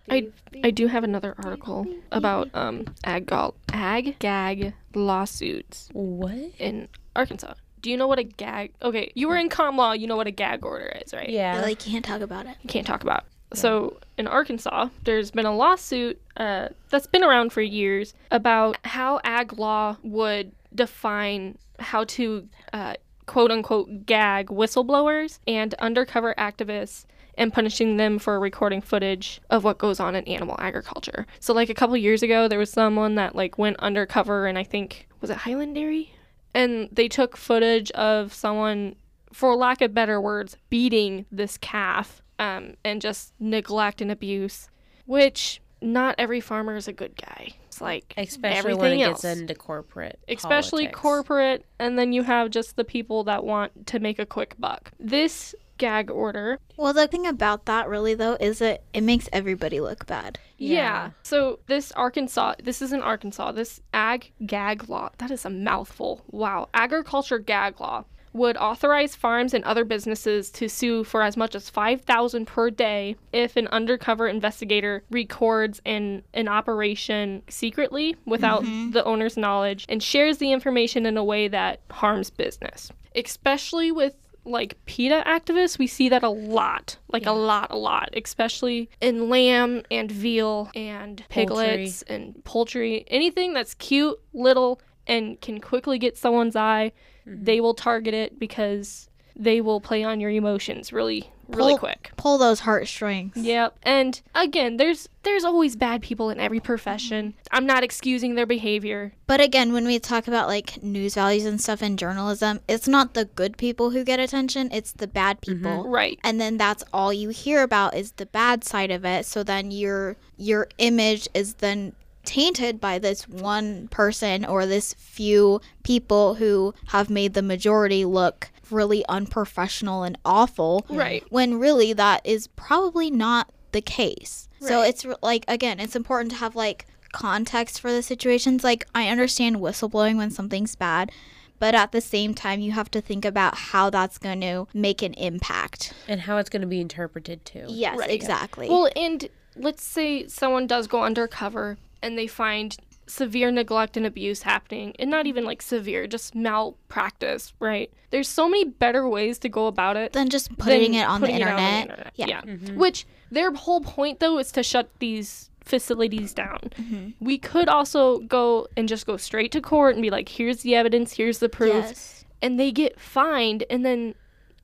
I 0.09 0.27
I 0.63 0.69
do 0.71 0.85
have 0.87 1.03
another 1.03 1.33
article 1.43 1.87
about 2.11 2.49
um 2.53 2.85
ag 3.03 3.25
gol- 3.25 3.55
ag 3.73 4.19
gag 4.19 4.73
lawsuits 4.93 5.89
What? 5.93 6.51
in 6.59 6.87
Arkansas. 7.15 7.55
Do 7.85 7.91
you 7.91 7.97
know 7.97 8.07
what 8.07 8.17
a 8.17 8.23
gag? 8.23 8.73
Okay, 8.81 9.11
you 9.13 9.27
were 9.27 9.37
in 9.37 9.47
com 9.47 9.77
law. 9.77 9.91
You 9.91 10.07
know 10.07 10.15
what 10.15 10.25
a 10.25 10.31
gag 10.31 10.65
order 10.65 10.91
is, 11.05 11.13
right? 11.13 11.29
Yeah. 11.29 11.59
Really 11.59 11.75
can't 11.75 12.03
talk 12.03 12.21
about 12.21 12.47
it. 12.47 12.57
you 12.63 12.67
can't 12.67 12.87
talk 12.87 13.03
about. 13.03 13.25
So 13.53 13.97
in 14.17 14.25
Arkansas, 14.25 14.89
there's 15.03 15.29
been 15.29 15.45
a 15.45 15.55
lawsuit 15.55 16.19
uh, 16.35 16.69
that's 16.89 17.05
been 17.05 17.23
around 17.23 17.53
for 17.53 17.61
years 17.61 18.15
about 18.31 18.79
how 18.85 19.21
ag 19.23 19.59
law 19.59 19.97
would 20.01 20.51
define 20.73 21.59
how 21.77 22.05
to 22.05 22.49
uh, 22.73 22.95
quote 23.27 23.51
unquote 23.51 24.07
gag 24.07 24.47
whistleblowers 24.47 25.37
and 25.45 25.75
undercover 25.75 26.33
activists 26.39 27.05
and 27.37 27.53
punishing 27.53 27.97
them 27.97 28.17
for 28.17 28.39
recording 28.39 28.81
footage 28.81 29.41
of 29.51 29.63
what 29.63 29.77
goes 29.77 29.99
on 29.99 30.15
in 30.15 30.23
animal 30.23 30.55
agriculture. 30.57 31.27
So 31.39 31.53
like 31.53 31.69
a 31.69 31.75
couple 31.75 31.95
years 31.97 32.23
ago, 32.23 32.47
there 32.47 32.57
was 32.57 32.71
someone 32.71 33.13
that 33.13 33.35
like 33.35 33.59
went 33.59 33.77
undercover 33.77 34.47
and 34.47 34.57
I 34.57 34.63
think 34.63 35.07
was 35.21 35.29
it 35.29 35.37
Highland 35.37 35.75
Dairy, 35.75 36.14
and 36.55 36.89
they 36.91 37.07
took 37.07 37.37
footage 37.37 37.91
of 37.91 38.33
someone 38.33 38.95
for 39.31 39.55
lack 39.55 39.81
of 39.81 39.93
better 39.93 40.19
words, 40.19 40.57
beating 40.69 41.25
this 41.31 41.57
calf 41.57 42.23
um, 42.39 42.75
and 42.83 43.01
just 43.01 43.33
neglect 43.39 44.01
and 44.01 44.09
abuse, 44.09 44.69
which 45.05 45.61
not 45.81 46.15
every 46.17 46.39
farmer 46.39 46.75
is 46.77 46.87
a 46.87 46.93
good 46.93 47.15
guy. 47.17 47.49
It's 47.67 47.81
like 47.81 48.13
Especially 48.17 48.57
everything 48.57 48.79
when 48.79 48.91
it 48.93 49.01
else. 49.03 49.21
gets 49.23 49.37
into 49.39 49.53
corporate. 49.53 50.17
especially 50.29 50.85
politics. 50.85 51.01
corporate, 51.01 51.65
and 51.77 51.99
then 51.99 52.13
you 52.13 52.23
have 52.23 52.49
just 52.49 52.77
the 52.77 52.85
people 52.85 53.25
that 53.25 53.43
want 53.43 53.85
to 53.87 53.99
make 53.99 54.17
a 54.17 54.25
quick 54.25 54.55
buck. 54.57 54.91
This 54.97 55.53
gag 55.77 56.09
order, 56.09 56.59
Well, 56.77 56.93
the 56.93 57.07
thing 57.07 57.25
about 57.25 57.65
that 57.65 57.87
really 57.87 58.13
though 58.13 58.37
is 58.39 58.59
that 58.59 58.83
it 58.93 59.01
makes 59.01 59.29
everybody 59.31 59.79
look 59.79 60.05
bad. 60.05 60.39
yeah. 60.57 60.75
Yeah. 60.75 61.09
So 61.23 61.59
this 61.67 61.91
Arkansas, 61.93 62.55
this 62.63 62.81
is 62.81 62.93
in 62.93 63.01
Arkansas. 63.01 63.51
This 63.51 63.81
ag 63.93 64.31
gag 64.45 64.89
law, 64.89 65.09
that 65.17 65.31
is 65.31 65.45
a 65.45 65.49
mouthful. 65.49 66.23
Wow, 66.31 66.69
agriculture 66.73 67.39
gag 67.39 67.79
law 67.79 68.05
would 68.35 68.57
authorize 68.57 69.15
farms 69.15 69.53
and 69.53 69.63
other 69.63 69.85
businesses 69.85 70.51
to 70.51 70.67
sue 70.67 71.05
for 71.05 71.21
as 71.21 71.37
much 71.37 71.55
as 71.55 71.69
5000 71.69 72.45
per 72.45 72.69
day 72.69 73.15
if 73.31 73.55
an 73.55 73.67
undercover 73.69 74.27
investigator 74.27 75.03
records 75.09 75.81
an, 75.85 76.21
an 76.33 76.49
operation 76.49 77.41
secretly 77.49 78.13
without 78.25 78.63
mm-hmm. 78.63 78.91
the 78.91 79.03
owner's 79.05 79.37
knowledge 79.37 79.85
and 79.87 80.03
shares 80.03 80.37
the 80.37 80.51
information 80.51 81.05
in 81.05 81.15
a 81.15 81.23
way 81.23 81.47
that 81.47 81.79
harms 81.89 82.29
business 82.29 82.91
especially 83.15 83.91
with 83.91 84.13
like 84.45 84.77
PETA 84.85 85.23
activists, 85.25 85.77
we 85.77 85.87
see 85.87 86.09
that 86.09 86.23
a 86.23 86.29
lot, 86.29 86.97
like 87.11 87.25
a 87.25 87.31
lot, 87.31 87.71
a 87.71 87.77
lot, 87.77 88.09
especially 88.15 88.89
in 89.01 89.29
lamb 89.29 89.81
and 89.89 90.11
veal 90.11 90.69
and 90.75 91.23
piglets 91.29 92.03
and 92.03 92.43
poultry. 92.43 93.05
Anything 93.07 93.53
that's 93.53 93.73
cute, 93.73 94.19
little, 94.33 94.79
and 95.07 95.39
can 95.41 95.59
quickly 95.59 95.97
get 95.97 96.17
someone's 96.17 96.55
eye, 96.55 96.91
mm-hmm. 97.27 97.43
they 97.43 97.59
will 97.59 97.73
target 97.73 98.13
it 98.13 98.39
because 98.39 99.09
they 99.35 99.61
will 99.61 99.81
play 99.81 100.03
on 100.03 100.19
your 100.19 100.29
emotions 100.29 100.93
really 100.93 101.29
really 101.47 101.73
Pull- 101.73 101.79
quick. 101.79 102.11
Pull 102.17 102.37
those 102.37 102.61
heartstrings. 102.61 103.35
Yep. 103.35 103.77
And 103.83 104.21
again, 104.33 104.77
there's 104.77 105.09
there's 105.23 105.43
always 105.43 105.75
bad 105.75 106.01
people 106.01 106.29
in 106.29 106.39
every 106.39 106.59
profession. 106.59 107.33
I'm 107.51 107.65
not 107.65 107.83
excusing 107.83 108.35
their 108.35 108.45
behavior. 108.45 109.13
But 109.27 109.41
again, 109.41 109.73
when 109.73 109.85
we 109.85 109.99
talk 109.99 110.27
about 110.27 110.47
like 110.47 110.81
news 110.83 111.15
values 111.15 111.45
and 111.45 111.59
stuff 111.59 111.81
in 111.81 111.97
journalism, 111.97 112.61
it's 112.67 112.87
not 112.87 113.13
the 113.13 113.25
good 113.25 113.57
people 113.57 113.91
who 113.91 114.03
get 114.03 114.19
attention, 114.19 114.69
it's 114.71 114.91
the 114.91 115.07
bad 115.07 115.41
mm-hmm. 115.41 115.63
people. 115.63 115.89
Right. 115.89 116.19
And 116.23 116.39
then 116.39 116.57
that's 116.57 116.83
all 116.93 117.13
you 117.13 117.29
hear 117.29 117.63
about 117.63 117.95
is 117.95 118.13
the 118.13 118.25
bad 118.25 118.63
side 118.63 118.91
of 118.91 119.05
it. 119.05 119.25
So 119.25 119.43
then 119.43 119.71
your 119.71 120.17
your 120.37 120.67
image 120.77 121.27
is 121.33 121.55
then 121.55 121.93
tainted 122.23 122.81
by 122.81 122.97
this 122.97 123.27
one 123.27 123.87
person 123.89 124.43
or 124.45 124.65
this 124.65 124.95
few 124.95 125.61
people 125.83 126.35
who 126.35 126.73
have 126.87 127.07
made 127.07 127.35
the 127.35 127.41
majority 127.43 128.03
look 128.03 128.49
really 128.71 129.05
unprofessional 129.07 130.03
and 130.03 130.17
awful. 130.25 130.85
Right. 130.89 131.23
When 131.29 131.59
really 131.59 131.93
that 131.93 132.21
is 132.25 132.47
probably 132.47 133.09
not 133.11 133.51
the 133.71 133.81
case. 133.81 134.47
So 134.61 134.81
it's 134.81 135.05
like 135.21 135.45
again, 135.47 135.79
it's 135.79 135.95
important 135.95 136.31
to 136.31 136.37
have 136.37 136.55
like 136.55 136.87
context 137.11 137.79
for 137.79 137.91
the 137.91 138.01
situations. 138.01 138.63
Like 138.63 138.87
I 138.95 139.09
understand 139.09 139.57
whistleblowing 139.57 140.17
when 140.17 140.31
something's 140.31 140.75
bad, 140.75 141.11
but 141.59 141.75
at 141.75 141.91
the 141.91 142.01
same 142.01 142.33
time 142.33 142.59
you 142.61 142.71
have 142.71 142.89
to 142.91 143.01
think 143.01 143.25
about 143.25 143.55
how 143.55 143.89
that's 143.91 144.17
going 144.17 144.41
to 144.41 144.67
make 144.73 145.01
an 145.03 145.13
impact. 145.13 145.93
and 146.07 146.21
how 146.21 146.37
it's 146.37 146.49
going 146.49 146.61
to 146.61 146.67
be 146.67 146.81
interpreted 146.81 147.45
too. 147.45 147.65
Yes, 147.67 147.97
Right. 147.97 148.09
exactly. 148.09 148.67
Well, 148.69 148.89
and 148.95 149.29
let's 149.55 149.83
say 149.83 150.27
someone 150.27 150.65
does 150.67 150.87
go 150.87 151.03
undercover 151.03 151.77
and 152.01 152.17
they 152.17 152.27
find 152.27 152.75
severe 153.07 153.51
neglect 153.51 153.97
and 153.97 154.05
abuse 154.05 154.41
happening, 154.41 154.95
and 154.99 155.09
not 155.09 155.27
even 155.27 155.45
like 155.45 155.61
severe, 155.61 156.07
just 156.07 156.35
malpractice, 156.35 157.53
right? 157.59 157.91
There's 158.09 158.27
so 158.27 158.47
many 158.47 158.65
better 158.65 159.07
ways 159.07 159.37
to 159.39 159.49
go 159.49 159.67
about 159.67 159.97
it. 159.97 160.13
than 160.13 160.29
just 160.29 160.57
putting 160.57 160.93
than 160.93 161.01
it 161.01 161.07
on 161.07 161.21
the 161.21 161.27
putting 161.27 161.41
it 161.41 161.47
out 161.47 161.59
internet. 161.59 162.11
Yeah. 162.15 162.27
Yeah. 162.27 162.73
Which 162.73 163.05
their 163.31 163.53
whole 163.53 163.81
point 163.81 164.19
though 164.19 164.37
is 164.39 164.51
to 164.53 164.63
shut 164.63 164.89
these 164.99 165.49
facilities 165.61 166.33
down. 166.33 166.59
Mm-hmm. 166.77 167.09
We 167.19 167.37
could 167.37 167.67
also 167.67 168.19
go 168.19 168.67
and 168.77 168.87
just 168.87 169.05
go 169.05 169.17
straight 169.17 169.51
to 169.53 169.61
court 169.61 169.95
and 169.95 170.01
be 170.01 170.09
like, 170.09 170.29
here's 170.29 170.61
the 170.61 170.75
evidence, 170.75 171.13
here's 171.13 171.39
the 171.39 171.49
proof. 171.49 171.73
Yes. 171.73 172.25
And 172.41 172.59
they 172.59 172.71
get 172.71 172.99
fined 172.99 173.63
and 173.69 173.85
then 173.85 174.15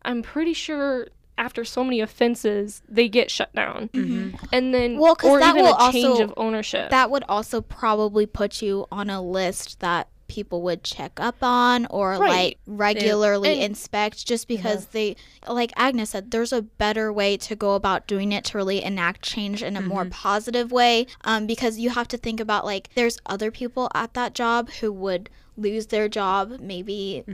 I'm 0.04 0.22
pretty 0.22 0.54
sure 0.54 1.08
after 1.38 1.64
so 1.66 1.84
many 1.84 2.00
offenses 2.02 2.82
they 2.88 3.10
get 3.10 3.32
shut 3.32 3.54
down. 3.54 3.90
Mm-hmm. 3.94 4.30
Mm-hmm. 4.30 4.46
And 4.52 4.74
then 4.74 4.98
well, 5.00 5.18
or 5.24 5.40
that 5.40 5.56
even 5.56 5.66
will 5.66 5.76
a 5.76 5.92
change 5.92 6.06
also- 6.06 6.24
of 6.24 6.34
ownership. 6.38 6.90
That 6.90 7.12
would 7.12 7.24
also 7.28 7.62
probably 7.62 8.26
put 8.26 8.62
you 8.62 8.86
on 8.92 9.10
a 9.10 9.22
list 9.22 9.80
that 9.80 10.08
people 10.28 10.62
would 10.62 10.82
check 10.82 11.20
up 11.20 11.36
on 11.42 11.86
or 11.88 12.12
Right. 12.12 12.30
like 12.30 12.58
regularly 12.66 13.52
and- 13.56 13.64
inspect 13.64 14.26
just 14.26 14.48
because 14.48 14.86
they 14.88 15.18
like 15.46 15.74
Agnes 15.76 16.12
said 16.12 16.32
there's 16.32 16.54
a 16.54 16.62
better 16.62 17.12
way 17.12 17.36
to 17.36 17.54
go 17.54 17.76
about 17.76 18.08
doing 18.08 18.32
it 18.32 18.46
to 18.46 18.58
really 18.58 18.82
enact 18.82 19.24
change 19.24 19.62
in 19.62 19.76
a 19.76 19.82
more 19.82 20.04
mm-hmm. 20.04 20.12
positive 20.12 20.72
way 20.72 21.06
um, 21.26 21.48
because 21.48 21.80
you 21.80 21.90
have 21.90 22.08
to 22.08 22.18
think 22.18 22.40
about 22.40 22.64
like 22.64 22.90
there's 22.96 23.20
other 23.26 23.52
people 23.52 23.90
at 23.94 24.14
that 24.14 24.34
job 24.34 24.70
who 24.80 24.94
would 24.94 25.30
lose 25.58 25.88
their 25.88 26.08
job 26.08 26.62
maybe 26.62 27.26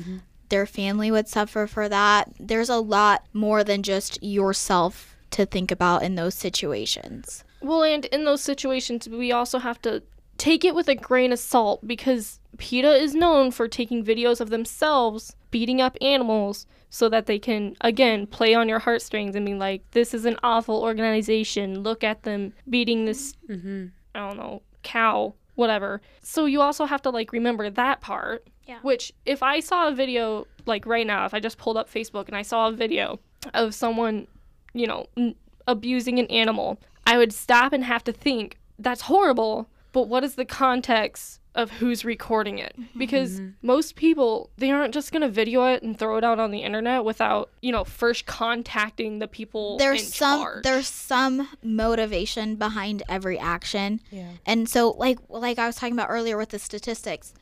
their 0.50 0.66
family 0.66 1.12
would 1.12 1.28
suffer 1.28 1.68
for 1.68 1.89
that 1.89 2.32
there's 2.39 2.70
a 2.70 2.78
lot 2.78 3.26
more 3.34 3.64
than 3.64 3.84
just 3.84 4.22
yourself 4.24 5.16
to 5.32 5.45
think 5.45 5.72
about 5.72 6.04
in 6.04 6.16
those 6.16 6.36
situations 6.36 7.43
Well, 7.62 7.84
and 7.84 8.06
in 8.06 8.24
those 8.26 8.41
situations, 8.41 9.10
we 9.10 9.32
also 9.32 9.60
have 9.60 9.82
to 9.82 10.04
take 10.38 10.64
it 10.64 10.76
with 10.76 10.88
a 10.88 10.95
grain 10.95 11.32
of 11.32 11.39
salt 11.39 11.86
because 11.86 12.39
PETA 12.58 12.93
is 12.95 13.16
known 13.16 13.52
for 13.52 13.68
taking 13.68 14.06
videos 14.06 14.39
of 14.39 14.50
themselves 14.50 15.36
beating 15.52 15.82
up 15.82 15.98
animals 16.02 16.66
so 16.89 17.10
that 17.10 17.26
they 17.26 17.39
can, 17.39 17.76
again, 17.82 18.28
play 18.28 18.54
on 18.54 18.70
your 18.70 18.80
heartstrings 18.80 19.36
and 19.36 19.45
be 19.45 19.54
like, 19.54 19.89
this 19.91 20.14
is 20.14 20.26
an 20.26 20.38
awful 20.43 20.82
organization. 20.82 21.82
Look 21.82 22.04
at 22.04 22.24
them 22.24 22.54
beating 22.70 23.06
this, 23.06 23.34
mm-hmm. 23.50 23.88
I 24.16 24.20
don't 24.20 24.38
know, 24.38 24.62
cow, 24.84 25.34
whatever. 25.56 26.02
So 26.22 26.45
you 26.45 26.62
also 26.62 26.86
have 26.86 27.02
to, 27.02 27.10
like, 27.10 27.32
remember 27.32 27.70
that 27.70 28.02
part. 28.02 28.48
Yeah. 28.68 28.80
Which, 28.82 29.13
if 29.26 29.41
I 29.41 29.59
saw 29.59 29.88
a 29.88 29.93
video, 29.93 30.45
like 30.65 30.86
right 30.86 31.07
now, 31.07 31.26
if 31.26 31.34
I 31.34 31.39
just 31.39 31.57
pulled 31.57 31.78
up 31.78 31.91
Facebook 31.91 32.28
and 32.28 32.36
I 32.36 32.41
saw 32.41 32.68
a 32.68 32.72
video 32.72 33.20
of 33.53 33.74
someone, 33.74 34.28
you 34.74 34.88
know, 34.88 35.07
n- 35.15 35.36
abusing 35.68 36.20
an 36.20 36.28
animal, 36.28 36.78
I 37.05 37.18
would 37.18 37.34
stop 37.34 37.74
and 37.74 37.84
have 37.84 38.03
to 38.05 38.11
think, 38.11 38.57
that's 38.80 39.01
horrible, 39.01 39.70
but 39.93 40.07
what 40.07 40.24
is 40.24 40.36
the 40.36 40.45
context 40.45 41.39
of 41.55 41.72
who's 41.72 42.05
recording 42.05 42.59
it? 42.59 42.76
Mm-hmm. 42.80 42.99
Because 42.99 43.39
mm-hmm. 43.39 43.51
most 43.65 43.95
people, 43.95 44.51
they 44.57 44.70
aren't 44.70 44.93
just 44.93 45.11
going 45.11 45.24
to 45.24 45.30
video 45.30 45.63
it 45.65 45.82
and 45.82 45.97
throw 45.97 46.18
it 46.18 46.24
out 46.24 46.39
on 46.39 46.51
the 46.51 46.59
internet 46.59 47.03
without, 47.03 47.49
you 47.61 47.72
know, 47.72 47.84
first 47.84 48.26
contacting 48.26 49.18
the 49.20 49.28
people 49.28 49.78
there's 49.78 50.01
in 50.01 50.07
some 50.07 50.41
charge. 50.41 50.63
there's 50.63 50.88
some 50.88 51.47
motivation 51.63 52.55
behind 52.57 53.01
every 53.09 53.39
action 53.39 54.01
Yeah. 54.11 54.30
and 54.45 54.70
so 54.70 54.91
like 54.91 55.18
like 55.30 55.57
i 55.57 55.65
was 55.65 55.76
talking 55.78 55.93
about 55.93 56.09
earlier 56.09 56.38
with 56.38 56.49
the 56.49 56.59
statistics 56.59 57.34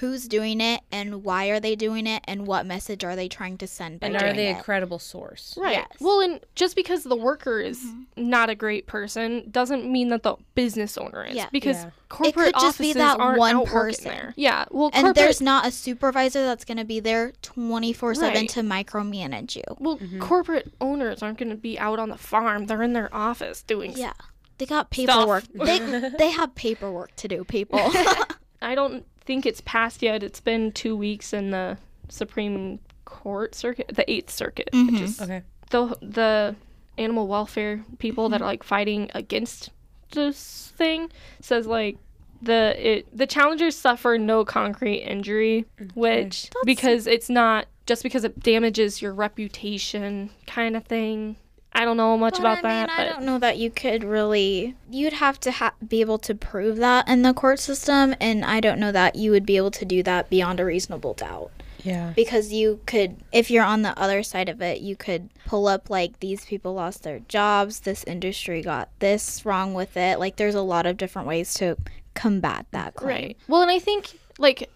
who's 0.00 0.26
doing 0.28 0.60
it 0.60 0.80
and 0.90 1.22
why 1.24 1.46
are 1.48 1.60
they 1.60 1.74
doing 1.76 2.06
it 2.06 2.22
and 2.26 2.46
what 2.46 2.66
message 2.66 3.04
are 3.04 3.14
they 3.16 3.28
trying 3.28 3.56
to 3.58 3.66
send 3.66 4.00
by 4.00 4.06
And 4.08 4.16
are 4.16 4.20
doing 4.20 4.36
they 4.36 4.50
a 4.50 4.62
credible 4.62 4.98
source? 4.98 5.54
Right. 5.56 5.72
Yes. 5.76 5.86
Well, 6.00 6.20
and 6.20 6.40
just 6.54 6.76
because 6.76 7.04
the 7.04 7.16
worker 7.16 7.60
is 7.60 7.80
Mm-hmm. 7.80 8.28
not 8.30 8.50
a 8.50 8.54
great 8.54 8.86
person 8.86 9.48
doesn't 9.50 9.90
mean 9.90 10.08
that 10.08 10.22
the 10.22 10.36
business 10.54 10.96
owner 10.98 11.24
is. 11.24 11.34
Yeah. 11.36 11.48
Because 11.52 11.76
Yeah. 11.76 11.90
corporate 12.08 12.54
could 12.54 12.60
just 12.60 12.78
be 12.78 12.86
offices 12.90 12.94
that 12.96 13.20
aren't 13.20 13.38
one 13.38 13.56
out 13.56 13.62
working 13.64 13.72
person. 13.74 14.04
there. 14.04 14.34
Yeah. 14.36 14.64
Well, 14.70 14.90
and 14.92 15.14
there's 15.14 15.40
not 15.40 15.66
a 15.66 15.70
supervisor 15.70 16.44
that's 16.44 16.64
going 16.64 16.78
to 16.78 16.84
be 16.84 17.00
there 17.00 17.32
24 17.42 18.14
7 18.14 18.34
Right. 18.34 18.48
to 18.50 18.60
micromanage 18.62 19.56
you 19.56 19.62
well, 19.78 19.98
corporate 20.20 20.72
owners 20.80 21.22
aren't 21.22 21.38
going 21.38 21.50
to 21.50 21.56
be 21.56 21.78
out 21.78 21.98
on 21.98 22.08
the 22.08 22.16
farm. 22.18 22.66
They're 22.66 22.82
in 22.82 22.92
their 22.92 23.14
office 23.14 23.62
doing. 23.62 23.92
yeah 23.96 24.12
they 24.58 24.66
got 24.66 24.88
paperwork 24.90 25.42
Stuff. 25.44 25.66
they, 25.66 26.10
they 26.18 26.30
have 26.30 26.54
paperwork 26.54 27.14
to 27.16 27.26
do 27.26 27.42
people 27.42 27.80
I 28.64 28.74
don't 28.74 29.04
think 29.20 29.46
it's 29.46 29.60
passed 29.62 30.02
yet. 30.02 30.22
It's 30.22 30.40
been 30.40 30.72
two 30.72 30.96
weeks 30.96 31.32
in 31.32 31.50
the 31.50 31.78
Supreme 32.08 32.80
Court 33.04 33.54
circuit, 33.54 33.92
the 33.94 34.10
Eighth 34.10 34.30
Circuit, 34.30 34.70
which 34.72 34.82
mm-hmm. 34.82 35.04
is 35.04 35.20
Okay. 35.20 35.42
the 35.70 35.96
the 36.00 36.56
animal 36.96 37.26
welfare 37.26 37.84
people 37.98 38.28
that 38.28 38.40
are 38.40 38.46
like 38.46 38.62
fighting 38.62 39.10
against 39.14 39.70
this 40.12 40.72
thing 40.76 41.10
says 41.40 41.66
like 41.66 41.98
the 42.40 42.74
it 42.78 43.16
the 43.16 43.26
challengers 43.26 43.76
suffer 43.76 44.16
no 44.16 44.44
concrete 44.44 44.98
injury 45.00 45.64
mm-hmm. 45.80 45.98
which 45.98 46.50
because 46.64 47.06
it's 47.06 47.28
not 47.28 47.66
just 47.86 48.02
because 48.02 48.22
it 48.22 48.38
damages 48.40 49.02
your 49.02 49.12
reputation 49.12 50.30
kind 50.46 50.76
of 50.76 50.84
thing 50.84 51.36
i 51.74 51.84
don't 51.84 51.96
know 51.96 52.16
much 52.16 52.38
about 52.38 52.62
But, 52.62 52.68
I 52.68 52.74
that 52.74 52.88
mean, 52.88 52.96
but 52.96 53.06
I 53.06 53.12
don't 53.12 53.24
know 53.24 53.38
that 53.38 53.58
you 53.58 53.70
could 53.70 54.04
really. 54.04 54.74
You'd 54.90 55.14
have 55.14 55.40
to 55.40 55.50
ha- 55.50 55.74
be 55.86 56.00
able 56.00 56.18
to 56.18 56.34
prove 56.34 56.76
that 56.76 57.08
in 57.08 57.22
the 57.22 57.34
court 57.34 57.58
system, 57.58 58.14
and 58.20 58.44
I 58.44 58.60
don't 58.60 58.78
know 58.78 58.92
that 58.92 59.16
you 59.16 59.30
would 59.30 59.46
be 59.46 59.56
able 59.56 59.70
to 59.72 59.84
do 59.84 60.02
that 60.04 60.30
beyond 60.30 60.60
a 60.60 60.64
reasonable 60.64 61.14
doubt. 61.14 61.50
Yeah. 61.82 62.12
Because 62.16 62.52
you 62.52 62.80
could, 62.86 63.16
if 63.30 63.50
you're 63.50 63.64
on 63.64 63.82
the 63.82 63.98
other 63.98 64.22
side 64.22 64.48
of 64.48 64.62
it, 64.62 64.80
you 64.80 64.96
could 64.96 65.28
pull 65.46 65.68
up 65.68 65.90
like 65.90 66.20
these 66.20 66.44
people 66.46 66.72
lost 66.72 67.02
their 67.02 67.18
jobs, 67.28 67.80
this 67.80 68.04
industry 68.04 68.62
got 68.62 68.88
this 69.00 69.44
wrong 69.44 69.74
with 69.74 69.96
it. 69.96 70.18
Like, 70.18 70.36
there's 70.36 70.54
a 70.54 70.62
lot 70.62 70.86
of 70.86 70.96
different 70.96 71.28
ways 71.28 71.52
to 71.54 71.76
combat 72.14 72.66
that 72.70 72.94
claim. 72.94 73.08
Right. 73.08 73.36
Well, 73.48 73.62
and 73.62 73.70
I 73.70 73.78
think 73.78 74.18
like 74.38 74.70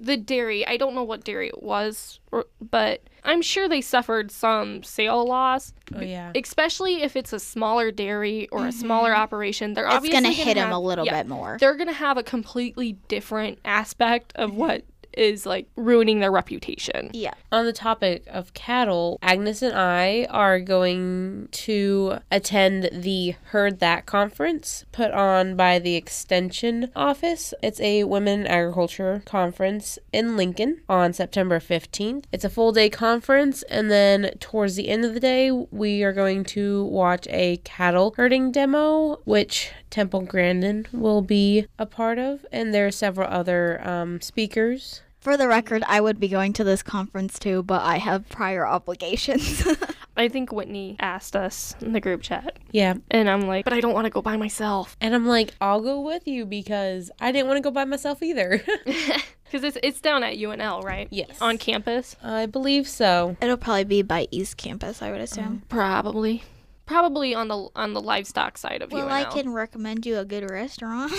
the 0.00 0.16
dairy, 0.16 0.66
I 0.66 0.76
don't 0.76 0.94
know 0.94 1.02
what 1.04 1.24
dairy 1.24 1.48
it 1.48 1.62
was, 1.62 2.20
or, 2.32 2.46
but 2.60 3.02
I'm 3.24 3.40
sure 3.42 3.68
they 3.68 3.80
suffered 3.80 4.30
some 4.30 4.82
sale 4.82 5.26
loss, 5.26 5.72
Oh 5.94 6.00
yeah. 6.00 6.32
especially 6.34 7.02
if 7.02 7.16
it's 7.16 7.32
a 7.32 7.38
smaller 7.40 7.90
dairy 7.90 8.48
or 8.48 8.66
a 8.66 8.72
smaller 8.72 9.14
operation. 9.14 9.74
They're 9.74 9.84
Mm-hmm. 9.84 9.90
It's 9.90 9.96
obviously 9.96 10.22
gonna 10.22 10.34
hit 10.34 10.54
them 10.56 10.68
have- 10.68 10.76
a 10.76 10.78
little 10.78 11.06
yeah, 11.06 11.22
bit 11.22 11.28
more. 11.28 11.56
They're 11.60 11.76
gonna 11.76 11.92
have 11.92 12.16
a 12.18 12.22
completely 12.22 12.92
different 13.08 13.58
aspect 13.64 14.32
of 14.36 14.54
what 14.54 14.84
is 15.16 15.46
like 15.46 15.68
ruining 15.76 16.20
their 16.20 16.30
reputation. 16.30 17.10
Yeah. 17.12 17.34
On 17.52 17.64
the 17.64 17.72
topic 17.72 18.24
of 18.28 18.54
cattle, 18.54 19.18
Agnes 19.22 19.62
and 19.62 19.76
I 19.76 20.26
are 20.30 20.60
going 20.60 21.48
to 21.52 22.18
attend 22.30 22.90
the 22.92 23.34
Herd 23.46 23.80
That 23.80 24.06
conference 24.06 24.84
put 24.92 25.10
on 25.12 25.56
by 25.56 25.78
the 25.78 25.94
Extension 25.94 26.90
Office. 26.94 27.54
It's 27.62 27.80
a 27.80 28.04
women 28.04 28.46
agriculture 28.46 29.22
conference 29.24 29.98
in 30.12 30.36
Lincoln 30.36 30.80
on 30.88 31.12
September 31.12 31.58
15th. 31.60 32.24
It's 32.32 32.44
a 32.44 32.50
full 32.50 32.72
day 32.72 32.90
conference, 32.90 33.62
and 33.64 33.90
then 33.90 34.32
towards 34.40 34.76
the 34.76 34.88
end 34.88 35.04
of 35.04 35.14
the 35.14 35.20
day, 35.20 35.50
we 35.50 36.02
are 36.02 36.12
going 36.12 36.44
to 36.44 36.84
watch 36.84 37.26
a 37.30 37.58
cattle 37.58 38.14
herding 38.16 38.52
demo, 38.52 39.20
which 39.24 39.72
Temple 39.90 40.22
Grandin 40.22 40.86
will 40.92 41.22
be 41.22 41.66
a 41.78 41.86
part 41.86 42.18
of, 42.18 42.44
and 42.50 42.74
there 42.74 42.86
are 42.86 42.90
several 42.90 43.28
other 43.28 43.80
um, 43.86 44.20
speakers. 44.20 45.02
For 45.24 45.38
the 45.38 45.48
record, 45.48 45.82
I 45.88 46.02
would 46.02 46.20
be 46.20 46.28
going 46.28 46.52
to 46.52 46.64
this 46.64 46.82
conference 46.82 47.38
too, 47.38 47.62
but 47.62 47.80
I 47.80 47.96
have 47.96 48.28
prior 48.28 48.66
obligations. 48.66 49.66
I 50.18 50.28
think 50.28 50.52
Whitney 50.52 50.96
asked 51.00 51.34
us 51.34 51.74
in 51.80 51.94
the 51.94 52.00
group 52.00 52.20
chat, 52.20 52.58
Yeah. 52.72 52.96
and 53.10 53.30
I'm 53.30 53.40
like, 53.40 53.64
but 53.64 53.72
I 53.72 53.80
don't 53.80 53.94
want 53.94 54.04
to 54.04 54.10
go 54.10 54.20
by 54.20 54.36
myself 54.36 54.98
And 55.00 55.14
I'm 55.14 55.24
like, 55.26 55.54
I'll 55.62 55.80
go 55.80 56.02
with 56.02 56.28
you 56.28 56.44
because 56.44 57.10
I 57.22 57.32
didn't 57.32 57.48
want 57.48 57.56
to 57.56 57.62
go 57.62 57.70
by 57.70 57.86
myself 57.86 58.22
either. 58.22 58.62
because 58.84 59.64
it's 59.64 59.78
it's 59.82 60.02
down 60.02 60.22
at 60.22 60.34
UNL, 60.36 60.84
right? 60.84 61.08
yes. 61.10 61.40
On 61.40 61.56
campus, 61.56 62.16
I 62.22 62.44
believe 62.44 62.86
so. 62.86 63.38
It'll 63.40 63.56
probably 63.56 63.84
be 63.84 64.02
by 64.02 64.28
East 64.30 64.58
Campus, 64.58 65.00
I 65.00 65.10
would 65.10 65.22
assume. 65.22 65.62
Mm. 65.64 65.68
probably. 65.70 66.42
Probably 66.84 67.34
on 67.34 67.48
the 67.48 67.68
on 67.74 67.94
the 67.94 68.02
livestock 68.02 68.58
side 68.58 68.82
of 68.82 68.92
well, 68.92 69.06
UNL. 69.06 69.08
Well, 69.08 69.26
I 69.26 69.32
can 69.32 69.54
recommend 69.54 70.04
you 70.04 70.18
a 70.18 70.24
good 70.26 70.50
restaurant. 70.50 71.12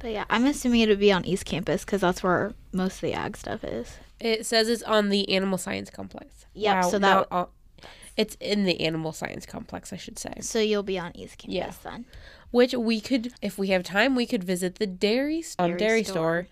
But 0.00 0.10
yeah, 0.10 0.24
I'm 0.28 0.44
assuming 0.46 0.80
it'll 0.80 0.96
be 0.96 1.12
on 1.12 1.24
East 1.24 1.44
Campus 1.44 1.84
because 1.84 2.00
that's 2.00 2.22
where 2.22 2.52
most 2.72 2.96
of 2.96 3.00
the 3.02 3.12
ag 3.14 3.36
stuff 3.36 3.62
is. 3.64 3.96
It 4.18 4.44
says 4.44 4.68
it's 4.68 4.82
on 4.82 5.08
the 5.08 5.30
Animal 5.34 5.56
Science 5.58 5.88
Complex. 5.90 6.46
Yep, 6.54 6.84
so 6.84 6.90
that- 6.92 7.00
not 7.00 7.28
on- 7.30 7.48
it's 8.16 8.36
in 8.40 8.64
the 8.64 8.80
Animal 8.80 9.12
Science 9.12 9.46
Complex, 9.46 9.92
I 9.92 9.96
should 9.96 10.18
say. 10.18 10.34
So 10.40 10.58
you'll 10.58 10.82
be 10.82 10.98
on 10.98 11.16
East 11.16 11.38
Campus 11.38 11.54
Yeah. 11.54 11.72
then. 11.84 12.04
Which 12.50 12.74
we 12.74 13.00
could, 13.00 13.32
if 13.40 13.56
we 13.56 13.68
have 13.68 13.82
time, 13.84 14.14
we 14.16 14.26
could 14.26 14.42
visit 14.44 14.74
the 14.74 14.86
dairy, 14.86 15.44
um, 15.58 15.68
Dairy 15.70 15.78
dairy 15.78 16.02
store. 16.04 16.12
store 16.14 16.46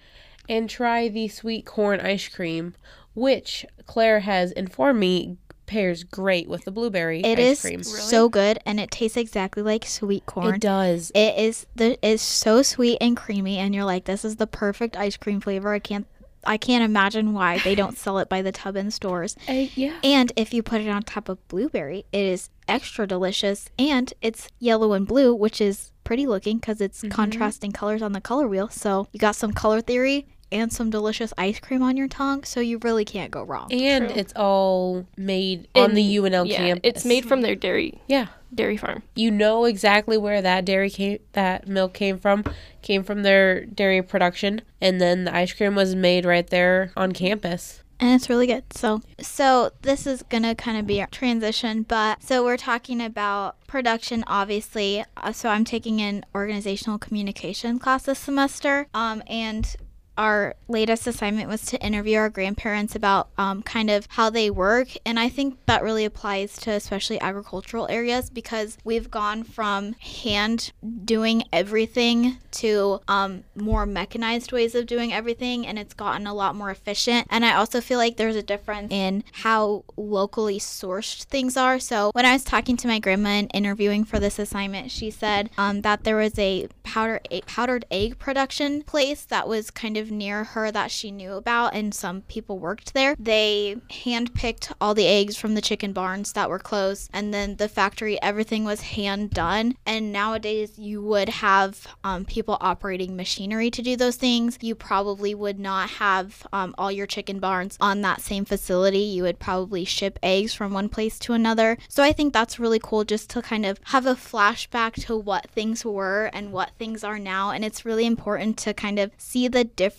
and 0.48 0.70
try 0.70 1.08
the 1.08 1.28
sweet 1.28 1.66
corn 1.66 2.00
ice 2.00 2.28
cream, 2.28 2.74
which 3.14 3.66
Claire 3.86 4.20
has 4.20 4.52
informed 4.52 5.00
me 5.00 5.36
pairs 5.68 6.02
great 6.02 6.48
with 6.48 6.64
the 6.64 6.72
blueberry 6.72 7.20
It 7.20 7.38
ice 7.38 7.44
is 7.46 7.60
cream. 7.60 7.82
so 7.84 8.28
good, 8.28 8.58
and 8.66 8.80
it 8.80 8.90
tastes 8.90 9.16
exactly 9.16 9.62
like 9.62 9.86
sweet 9.86 10.26
corn. 10.26 10.54
It 10.56 10.60
does. 10.60 11.12
It 11.14 11.38
is 11.38 11.66
the 11.76 12.04
is 12.04 12.20
so 12.20 12.62
sweet 12.62 12.98
and 13.00 13.16
creamy, 13.16 13.58
and 13.58 13.74
you're 13.74 13.84
like, 13.84 14.04
this 14.06 14.24
is 14.24 14.36
the 14.36 14.46
perfect 14.46 14.96
ice 14.96 15.16
cream 15.16 15.40
flavor. 15.40 15.72
I 15.72 15.78
can't 15.78 16.06
I 16.44 16.56
can't 16.56 16.84
imagine 16.84 17.34
why 17.34 17.58
they 17.58 17.74
don't 17.74 17.98
sell 17.98 18.18
it 18.18 18.28
by 18.28 18.42
the 18.42 18.52
tub 18.52 18.76
in 18.76 18.90
stores. 18.90 19.36
Uh, 19.48 19.66
yeah. 19.74 19.98
And 20.02 20.32
if 20.36 20.54
you 20.54 20.62
put 20.62 20.80
it 20.80 20.88
on 20.88 21.02
top 21.02 21.28
of 21.28 21.46
blueberry, 21.48 22.06
it 22.12 22.24
is 22.24 22.48
extra 22.66 23.06
delicious, 23.06 23.68
and 23.78 24.12
it's 24.22 24.48
yellow 24.58 24.92
and 24.92 25.06
blue, 25.06 25.34
which 25.34 25.60
is 25.60 25.92
pretty 26.04 26.26
looking 26.26 26.58
because 26.58 26.80
it's 26.80 27.04
contrasting 27.10 27.72
colors 27.72 28.02
on 28.02 28.12
the 28.12 28.20
color 28.20 28.48
wheel. 28.48 28.68
So 28.70 29.08
you 29.12 29.18
got 29.20 29.36
some 29.36 29.52
color 29.52 29.80
theory 29.82 30.26
and 30.50 30.72
some 30.72 30.90
delicious 30.90 31.32
ice 31.38 31.58
cream 31.60 31.82
on 31.82 31.96
your 31.96 32.08
tongue, 32.08 32.44
so 32.44 32.60
you 32.60 32.78
really 32.78 33.04
can't 33.04 33.30
go 33.30 33.42
wrong. 33.42 33.72
And 33.72 34.08
True. 34.08 34.16
it's 34.18 34.32
all 34.36 35.06
made 35.16 35.68
on 35.74 35.94
the 35.94 36.16
And, 36.16 36.24
UNL 36.32 36.46
yeah, 36.48 36.56
campus. 36.56 36.80
It's 36.84 37.04
made 37.04 37.24
from 37.26 37.42
their 37.42 37.54
dairy 37.54 38.00
Yeah. 38.08 38.28
dairy 38.54 38.76
farm. 38.76 39.02
You 39.14 39.30
know 39.30 39.64
exactly 39.66 40.16
where 40.16 40.40
that 40.42 40.64
dairy 40.64 40.90
came 40.90 41.18
that 41.32 41.68
milk 41.68 41.92
came 41.94 42.18
from. 42.18 42.44
Came 42.82 43.02
from 43.04 43.22
their 43.22 43.64
dairy 43.66 44.02
production 44.02 44.62
and 44.80 45.00
then 45.00 45.24
the 45.24 45.34
ice 45.34 45.52
cream 45.52 45.74
was 45.74 45.94
made 45.94 46.24
right 46.24 46.46
there 46.48 46.92
on 46.96 47.12
campus. 47.12 47.82
and 48.00 48.14
it's 48.14 48.30
really 48.30 48.46
good. 48.46 48.62
So, 48.72 49.02
so 49.20 49.72
this 49.82 50.06
is 50.06 50.22
gonna 50.22 50.54
kind 50.54 50.78
of 50.78 50.86
be 50.86 51.00
our 51.00 51.08
transition, 51.08 51.82
but 51.82 52.22
so 52.22 52.44
we're 52.44 52.56
talking 52.56 53.00
about 53.02 53.56
production, 53.66 54.22
obviously. 54.28 55.04
Uh, 55.16 55.32
so 55.32 55.48
I'm 55.48 55.64
taking 55.64 56.00
an 56.00 56.24
organizational 56.32 56.98
communication 56.98 57.80
class 57.80 58.04
this 58.04 58.20
semester, 58.20 58.86
um, 58.94 59.20
and 59.26 59.74
our 60.18 60.56
latest 60.66 61.06
assignment 61.06 61.48
was 61.48 61.64
to 61.64 61.80
interview 61.80 62.18
our 62.18 62.28
grandparents 62.28 62.94
about 62.96 63.28
um, 63.38 63.62
kind 63.62 63.88
of 63.88 64.06
how 64.10 64.28
they 64.28 64.50
work. 64.50 64.88
And 65.06 65.18
i 65.18 65.28
think 65.28 65.56
that 65.66 65.82
really 65.82 66.04
applies 66.04 66.58
to 66.58 66.70
especially 66.72 67.20
agricultural 67.20 67.86
areas 67.88 68.28
because 68.28 68.76
we've 68.84 69.10
gone 69.10 69.44
from 69.44 69.92
hand 69.94 70.72
doing 71.04 71.44
everything 71.52 72.38
to 72.50 73.00
um, 73.06 73.44
more 73.54 73.86
mechanized 73.86 74.52
ways 74.52 74.74
of 74.74 74.86
doing 74.86 75.12
everything 75.12 75.66
and 75.66 75.78
it's 75.78 75.94
gotten 75.94 76.26
a 76.26 76.34
lot 76.34 76.54
more 76.54 76.70
efficient. 76.70 77.26
And 77.30 77.44
i 77.44 77.54
also 77.54 77.80
feel 77.80 77.98
like 77.98 78.16
there's 78.16 78.36
a 78.36 78.42
difference 78.42 78.92
in 78.92 79.22
how 79.32 79.84
locally 79.96 80.58
sourced 80.58 81.24
things 81.24 81.56
are. 81.56 81.78
So 81.78 82.10
when 82.12 82.26
i 82.26 82.32
was 82.32 82.44
talking 82.44 82.76
to 82.78 82.88
my 82.88 82.98
grandma 82.98 83.28
and 83.28 83.50
interviewing 83.54 84.04
for 84.04 84.18
this 84.18 84.38
assignment 84.38 84.90
she 84.90 85.10
said 85.10 85.50
um, 85.56 85.82
that 85.82 86.02
there 86.02 86.16
was 86.16 86.36
a 86.38 86.66
powder 86.82 87.20
a 87.30 87.40
powdered 87.42 87.84
egg 87.90 88.18
production 88.18 88.82
place 88.82 89.24
that 89.24 89.46
was 89.46 89.70
kind 89.70 89.96
of 89.96 90.07
near 90.10 90.44
her 90.44 90.70
that 90.70 90.90
she 90.90 91.10
knew 91.10 91.34
about 91.34 91.74
and 91.74 91.94
some 91.94 92.22
people 92.22 92.58
worked 92.58 92.94
there 92.94 93.14
they 93.18 93.76
handpicked 93.90 94.72
all 94.80 94.94
the 94.94 95.06
eggs 95.06 95.36
from 95.36 95.54
the 95.54 95.60
chicken 95.60 95.92
barns 95.92 96.32
that 96.32 96.48
were 96.48 96.58
closed 96.58 97.10
and 97.12 97.32
then 97.32 97.56
the 97.56 97.68
factory 97.68 98.20
everything 98.22 98.64
was 98.64 98.80
hand 98.80 99.30
done. 99.30 99.76
And 99.86 100.12
nowadays 100.12 100.78
you 100.78 101.02
would 101.02 101.28
have 101.28 101.86
um, 102.04 102.24
people 102.24 102.58
operating 102.60 103.16
machinery 103.16 103.70
to 103.70 103.82
do 103.82 103.96
those 103.96 104.16
things. 104.16 104.58
You 104.60 104.74
probably 104.74 105.34
would 105.34 105.58
not 105.58 105.90
have 105.90 106.46
um, 106.52 106.74
all 106.78 106.92
your 106.92 107.06
chicken 107.06 107.38
barns 107.38 107.76
on 107.80 108.02
that 108.02 108.20
same 108.20 108.44
facility. 108.44 108.98
You 108.98 109.22
would 109.24 109.38
probably 109.38 109.84
ship 109.84 110.18
eggs 110.22 110.54
from 110.54 110.72
one 110.72 110.88
place 110.88 111.18
to 111.20 111.32
another. 111.32 111.78
So 111.88 112.02
i 112.02 112.12
think 112.12 112.32
that's 112.32 112.58
really 112.58 112.80
cool 112.82 113.04
just 113.04 113.30
to 113.30 113.42
kind 113.42 113.66
of 113.66 113.80
have 113.84 114.06
a 114.06 114.14
flashback 114.14 114.94
to 115.06 115.16
what 115.16 115.50
things 115.50 115.84
were 115.84 116.30
and 116.32 116.52
what 116.52 116.70
things 116.78 117.04
are 117.04 117.18
now. 117.18 117.50
And 117.50 117.64
it's 117.64 117.84
really 117.84 118.06
important 118.06 118.56
to 118.58 118.74
kind 118.74 118.98
of 118.98 119.10
see 119.18 119.48
the 119.48 119.64
difference 119.64 119.97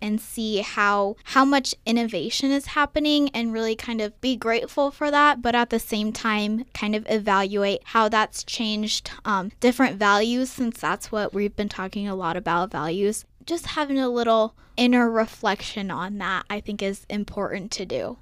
and 0.00 0.20
see 0.20 0.58
how 0.58 1.16
how 1.24 1.44
much 1.44 1.74
innovation 1.84 2.50
is 2.50 2.66
happening 2.66 3.28
and 3.30 3.52
really 3.52 3.74
kind 3.76 4.00
of 4.00 4.18
be 4.20 4.36
grateful 4.36 4.90
for 4.90 5.10
that 5.10 5.42
but 5.42 5.54
at 5.54 5.70
the 5.70 5.78
same 5.78 6.12
time 6.12 6.64
kind 6.74 6.94
of 6.94 7.06
evaluate 7.08 7.80
how 7.84 8.08
that's 8.08 8.44
changed 8.44 9.10
um, 9.24 9.50
different 9.60 9.96
values 9.96 10.50
since 10.50 10.78
that's 10.80 11.10
what 11.10 11.34
we've 11.34 11.56
been 11.56 11.68
talking 11.68 12.08
a 12.08 12.14
lot 12.14 12.36
about 12.36 12.70
values. 12.70 13.24
Just 13.44 13.66
having 13.68 13.98
a 13.98 14.08
little 14.08 14.54
inner 14.76 15.10
reflection 15.10 15.90
on 15.90 16.16
that 16.18 16.46
i 16.48 16.58
think 16.58 16.82
is 16.82 17.04
important 17.10 17.70
to 17.70 17.84
do. 17.84 18.16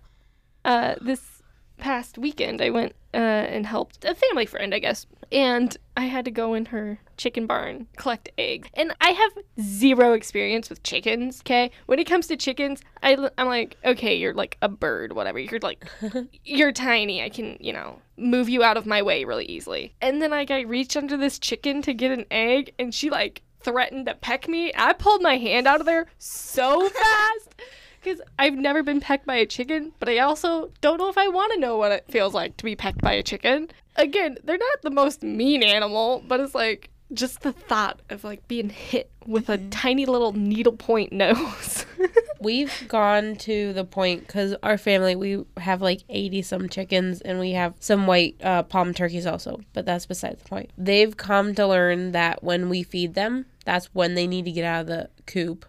Uh, 0.64 0.96
this 1.00 1.37
past 1.78 2.18
weekend, 2.18 2.60
I 2.60 2.70
went 2.70 2.94
uh, 3.14 3.16
and 3.16 3.66
helped 3.66 4.04
a 4.04 4.14
family 4.14 4.46
friend, 4.46 4.74
I 4.74 4.78
guess, 4.78 5.06
and 5.32 5.76
I 5.96 6.06
had 6.06 6.24
to 6.26 6.30
go 6.30 6.54
in 6.54 6.66
her 6.66 7.00
chicken 7.16 7.46
barn 7.46 7.86
collect 7.96 8.28
eggs. 8.38 8.68
And 8.74 8.94
I 9.00 9.10
have 9.10 9.32
zero 9.60 10.12
experience 10.12 10.70
with 10.70 10.82
chickens. 10.82 11.40
Okay, 11.40 11.70
when 11.86 11.98
it 11.98 12.04
comes 12.04 12.26
to 12.28 12.36
chickens, 12.36 12.82
I, 13.02 13.16
I'm 13.38 13.46
like, 13.46 13.76
okay, 13.84 14.14
you're 14.14 14.34
like 14.34 14.56
a 14.62 14.68
bird, 14.68 15.14
whatever. 15.14 15.38
You're 15.38 15.60
like, 15.60 15.86
you're 16.44 16.72
tiny. 16.72 17.22
I 17.22 17.28
can, 17.28 17.56
you 17.60 17.72
know, 17.72 18.00
move 18.16 18.48
you 18.48 18.62
out 18.62 18.76
of 18.76 18.86
my 18.86 19.02
way 19.02 19.24
really 19.24 19.46
easily. 19.46 19.94
And 20.00 20.20
then 20.20 20.30
like 20.30 20.50
I 20.50 20.60
reached 20.60 20.96
under 20.96 21.16
this 21.16 21.38
chicken 21.38 21.82
to 21.82 21.94
get 21.94 22.10
an 22.10 22.26
egg, 22.30 22.74
and 22.78 22.94
she 22.94 23.10
like 23.10 23.42
threatened 23.60 24.06
to 24.06 24.14
peck 24.14 24.48
me. 24.48 24.72
I 24.76 24.92
pulled 24.92 25.22
my 25.22 25.36
hand 25.36 25.66
out 25.66 25.80
of 25.80 25.86
there 25.86 26.06
so 26.18 26.88
fast. 26.88 27.60
Because 28.08 28.24
I've 28.38 28.54
never 28.54 28.82
been 28.82 29.00
pecked 29.00 29.26
by 29.26 29.36
a 29.36 29.44
chicken, 29.44 29.92
but 29.98 30.08
I 30.08 30.20
also 30.20 30.70
don't 30.80 30.96
know 30.96 31.10
if 31.10 31.18
I 31.18 31.28
want 31.28 31.52
to 31.52 31.60
know 31.60 31.76
what 31.76 31.92
it 31.92 32.06
feels 32.08 32.32
like 32.32 32.56
to 32.56 32.64
be 32.64 32.74
pecked 32.74 33.02
by 33.02 33.12
a 33.12 33.22
chicken. 33.22 33.68
Again, 33.96 34.38
they're 34.44 34.56
not 34.56 34.82
the 34.82 34.90
most 34.90 35.22
mean 35.22 35.62
animal, 35.62 36.24
but 36.26 36.40
it's 36.40 36.54
like 36.54 36.88
just 37.12 37.42
the 37.42 37.52
thought 37.52 38.00
of 38.08 38.24
like 38.24 38.48
being 38.48 38.70
hit 38.70 39.10
with 39.26 39.50
a 39.50 39.58
tiny 39.58 40.06
little 40.06 40.32
needlepoint 40.32 41.12
nose. 41.12 41.84
We've 42.40 42.72
gone 42.88 43.36
to 43.36 43.74
the 43.74 43.84
point 43.84 44.26
because 44.26 44.54
our 44.62 44.78
family 44.78 45.14
we 45.14 45.44
have 45.58 45.82
like 45.82 46.00
eighty 46.08 46.40
some 46.40 46.70
chickens 46.70 47.20
and 47.20 47.38
we 47.38 47.52
have 47.52 47.74
some 47.78 48.06
white 48.06 48.36
uh, 48.42 48.62
palm 48.62 48.94
turkeys 48.94 49.26
also, 49.26 49.60
but 49.74 49.84
that's 49.84 50.06
beside 50.06 50.38
the 50.38 50.48
point. 50.48 50.70
They've 50.78 51.14
come 51.14 51.54
to 51.56 51.66
learn 51.66 52.12
that 52.12 52.42
when 52.42 52.70
we 52.70 52.84
feed 52.84 53.12
them, 53.12 53.44
that's 53.66 53.86
when 53.94 54.14
they 54.14 54.26
need 54.26 54.46
to 54.46 54.52
get 54.52 54.64
out 54.64 54.80
of 54.82 54.86
the 54.86 55.10
coop. 55.26 55.66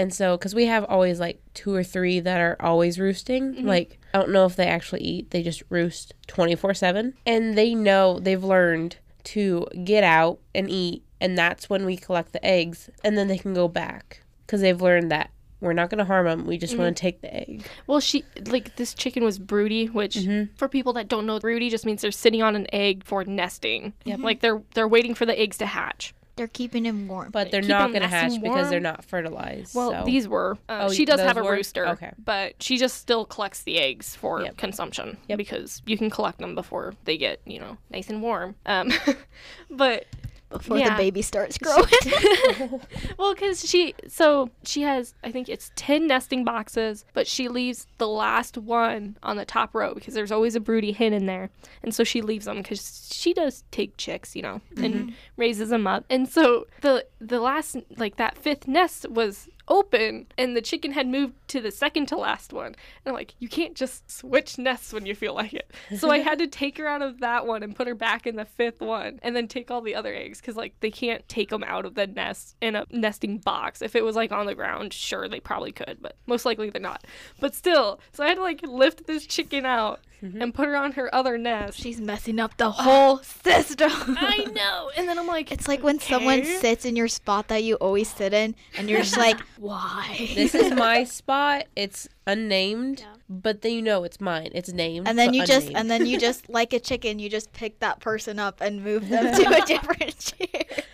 And 0.00 0.14
so, 0.14 0.38
because 0.38 0.54
we 0.54 0.64
have 0.64 0.86
always 0.86 1.20
like 1.20 1.42
two 1.52 1.74
or 1.74 1.84
three 1.84 2.20
that 2.20 2.40
are 2.40 2.56
always 2.58 2.98
roosting, 2.98 3.52
mm-hmm. 3.52 3.66
like 3.66 3.98
I 4.14 4.18
don't 4.18 4.30
know 4.30 4.46
if 4.46 4.56
they 4.56 4.66
actually 4.66 5.02
eat, 5.02 5.30
they 5.30 5.42
just 5.42 5.62
roost 5.68 6.14
24 6.26 6.72
7. 6.72 7.12
And 7.26 7.56
they 7.56 7.74
know 7.74 8.18
they've 8.18 8.42
learned 8.42 8.96
to 9.24 9.66
get 9.84 10.02
out 10.02 10.38
and 10.54 10.70
eat. 10.70 11.04
And 11.20 11.36
that's 11.36 11.68
when 11.68 11.84
we 11.84 11.98
collect 11.98 12.32
the 12.32 12.42
eggs. 12.42 12.88
And 13.04 13.18
then 13.18 13.28
they 13.28 13.36
can 13.36 13.52
go 13.52 13.68
back 13.68 14.22
because 14.46 14.62
they've 14.62 14.80
learned 14.80 15.10
that 15.10 15.32
we're 15.60 15.74
not 15.74 15.90
going 15.90 15.98
to 15.98 16.06
harm 16.06 16.24
them. 16.24 16.46
We 16.46 16.56
just 16.56 16.78
want 16.78 16.96
to 16.96 16.98
mm-hmm. 16.98 17.06
take 17.06 17.20
the 17.20 17.34
egg. 17.34 17.66
well, 17.86 18.00
she, 18.00 18.24
like, 18.46 18.76
this 18.76 18.94
chicken 18.94 19.22
was 19.22 19.38
broody, 19.38 19.84
which 19.84 20.16
mm-hmm. 20.16 20.54
for 20.56 20.66
people 20.66 20.94
that 20.94 21.08
don't 21.08 21.26
know, 21.26 21.38
broody 21.38 21.68
just 21.68 21.84
means 21.84 22.00
they're 22.00 22.10
sitting 22.10 22.42
on 22.42 22.56
an 22.56 22.66
egg 22.72 23.04
for 23.04 23.22
nesting. 23.24 23.92
Yep. 24.06 24.20
Like, 24.20 24.40
they're, 24.40 24.62
they're 24.72 24.88
waiting 24.88 25.14
for 25.14 25.26
the 25.26 25.38
eggs 25.38 25.58
to 25.58 25.66
hatch. 25.66 26.14
They're 26.40 26.48
keeping 26.48 26.86
him 26.86 27.06
warm 27.06 27.30
But 27.30 27.50
they're 27.50 27.60
not 27.60 27.90
going 27.90 28.00
to 28.00 28.08
nice 28.08 28.32
hatch 28.32 28.40
because 28.42 28.70
they're 28.70 28.80
not 28.80 29.04
fertilized. 29.04 29.74
Well, 29.74 29.90
so. 29.90 30.02
these 30.06 30.26
were. 30.26 30.56
Uh, 30.70 30.86
Oh, 30.88 30.92
she 30.92 31.04
does 31.04 31.20
have 31.20 31.36
a 31.36 31.42
were? 31.44 31.52
rooster, 31.52 31.86
Okay. 31.88 32.12
but 32.16 32.62
she 32.62 32.78
just 32.78 32.96
still 32.96 33.26
collects 33.26 33.62
the 33.62 33.76
eggs 33.78 34.16
for 34.16 34.40
Yep. 34.40 34.56
consumption 34.56 35.18
Yep. 35.28 35.36
because 35.36 35.82
you 35.84 35.98
can 35.98 36.08
collect 36.08 36.38
them 36.38 36.54
before 36.54 36.94
they 37.04 37.18
get, 37.18 37.40
you 37.44 37.60
know, 37.60 37.76
nice 37.90 38.08
and 38.08 38.22
warm. 38.22 38.54
Um, 38.64 38.90
but 39.70 40.06
before 40.50 40.78
yeah. 40.78 40.90
the 40.90 40.96
baby 40.96 41.22
starts 41.22 41.56
growing. 41.62 42.80
well, 43.18 43.34
because 43.34 43.68
she 43.68 43.94
so 44.06 44.50
she 44.64 44.82
has 44.82 45.14
I 45.24 45.32
think 45.32 45.48
it's 45.48 45.70
ten 45.76 46.06
nesting 46.06 46.44
boxes, 46.44 47.04
but 47.14 47.26
she 47.26 47.48
leaves 47.48 47.86
the 47.98 48.08
last 48.08 48.58
one 48.58 49.16
on 49.22 49.36
the 49.36 49.44
top 49.44 49.74
row 49.74 49.94
because 49.94 50.14
there's 50.14 50.32
always 50.32 50.54
a 50.54 50.60
broody 50.60 50.92
hen 50.92 51.12
in 51.12 51.26
there, 51.26 51.50
and 51.82 51.94
so 51.94 52.04
she 52.04 52.20
leaves 52.20 52.44
them 52.44 52.58
because 52.58 53.08
she 53.12 53.32
does 53.32 53.64
take 53.70 53.96
chicks, 53.96 54.36
you 54.36 54.42
know, 54.42 54.60
and 54.76 54.94
mm-hmm. 54.94 55.10
raises 55.36 55.70
them 55.70 55.86
up, 55.86 56.04
and 56.10 56.28
so 56.28 56.66
the 56.82 57.06
the 57.20 57.40
last 57.40 57.76
like 57.96 58.16
that 58.16 58.36
fifth 58.36 58.66
nest 58.66 59.08
was 59.08 59.48
open 59.70 60.26
and 60.36 60.56
the 60.56 60.60
chicken 60.60 60.92
had 60.92 61.06
moved 61.06 61.34
to 61.48 61.60
the 61.60 61.70
second 61.70 62.06
to 62.06 62.16
last 62.16 62.52
one. 62.52 62.66
And 62.66 62.76
I'm 63.06 63.14
like, 63.14 63.34
you 63.38 63.48
can't 63.48 63.74
just 63.74 64.10
switch 64.10 64.58
nests 64.58 64.92
when 64.92 65.06
you 65.06 65.14
feel 65.14 65.34
like 65.34 65.54
it. 65.54 65.72
So 65.96 66.10
I 66.10 66.18
had 66.18 66.38
to 66.40 66.46
take 66.48 66.76
her 66.78 66.86
out 66.86 67.00
of 67.00 67.20
that 67.20 67.46
one 67.46 67.62
and 67.62 67.74
put 67.74 67.86
her 67.86 67.94
back 67.94 68.26
in 68.26 68.36
the 68.36 68.44
fifth 68.44 68.80
one 68.80 69.20
and 69.22 69.34
then 69.34 69.48
take 69.48 69.70
all 69.70 69.80
the 69.80 69.94
other 69.94 70.14
eggs 70.14 70.40
because, 70.40 70.56
like, 70.56 70.74
they 70.80 70.90
can't 70.90 71.26
take 71.28 71.50
them 71.50 71.64
out 71.64 71.86
of 71.86 71.94
the 71.94 72.08
nest 72.08 72.56
in 72.60 72.74
a 72.74 72.84
nesting 72.90 73.38
box. 73.38 73.80
If 73.80 73.94
it 73.94 74.04
was, 74.04 74.16
like, 74.16 74.32
on 74.32 74.46
the 74.46 74.54
ground, 74.54 74.92
sure, 74.92 75.28
they 75.28 75.40
probably 75.40 75.72
could, 75.72 75.98
but 76.00 76.16
most 76.26 76.44
likely 76.44 76.68
they're 76.70 76.82
not. 76.82 77.06
But 77.38 77.54
still, 77.54 78.00
so 78.12 78.24
I 78.24 78.28
had 78.28 78.34
to, 78.34 78.42
like, 78.42 78.62
lift 78.62 79.06
this 79.06 79.26
chicken 79.26 79.64
out 79.64 80.00
Mm-hmm. 80.22 80.42
and 80.42 80.52
put 80.54 80.66
her 80.68 80.76
on 80.76 80.92
her 80.92 81.12
other 81.14 81.38
nest. 81.38 81.78
She's 81.78 81.98
messing 82.00 82.38
up 82.38 82.56
the 82.58 82.70
whole 82.70 83.18
system. 83.18 83.90
I 84.20 84.46
know. 84.54 84.90
And 84.96 85.08
then 85.08 85.18
I'm 85.18 85.26
like, 85.26 85.50
It's 85.50 85.66
like 85.66 85.82
when 85.82 85.98
someone 85.98 86.44
sits 86.44 86.84
in 86.84 86.94
your 86.94 87.08
spot 87.08 87.48
that 87.48 87.64
you 87.64 87.76
always 87.76 88.12
sit 88.12 88.34
in, 88.34 88.54
and 88.76 88.90
you're 88.90 89.00
just 89.00 89.16
like, 89.16 89.40
why? 89.58 90.16
This 90.34 90.54
is 90.54 90.72
my 90.72 91.04
spot. 91.04 91.64
It's 91.74 92.06
unnamed, 92.26 93.00
Yeah. 93.00 93.14
but 93.30 93.62
then 93.62 93.72
you 93.72 93.80
know 93.82 94.04
it's 94.04 94.20
mine. 94.20 94.50
It's 94.54 94.70
named. 94.70 95.08
and 95.08 95.18
then 95.18 95.28
but 95.28 95.34
you 95.36 95.46
just, 95.46 95.70
and 95.74 95.90
then 95.90 96.04
you 96.04 96.18
just 96.18 96.48
like 96.50 96.72
a 96.74 96.80
chicken, 96.80 97.18
you 97.18 97.30
just 97.30 97.52
pick 97.52 97.80
that 97.80 98.00
person 98.00 98.38
up 98.38 98.60
and 98.60 98.84
move 98.84 99.08
them 99.08 99.34
to 99.40 99.62
a 99.62 99.64
different 99.66 100.18
chair. 100.18 100.84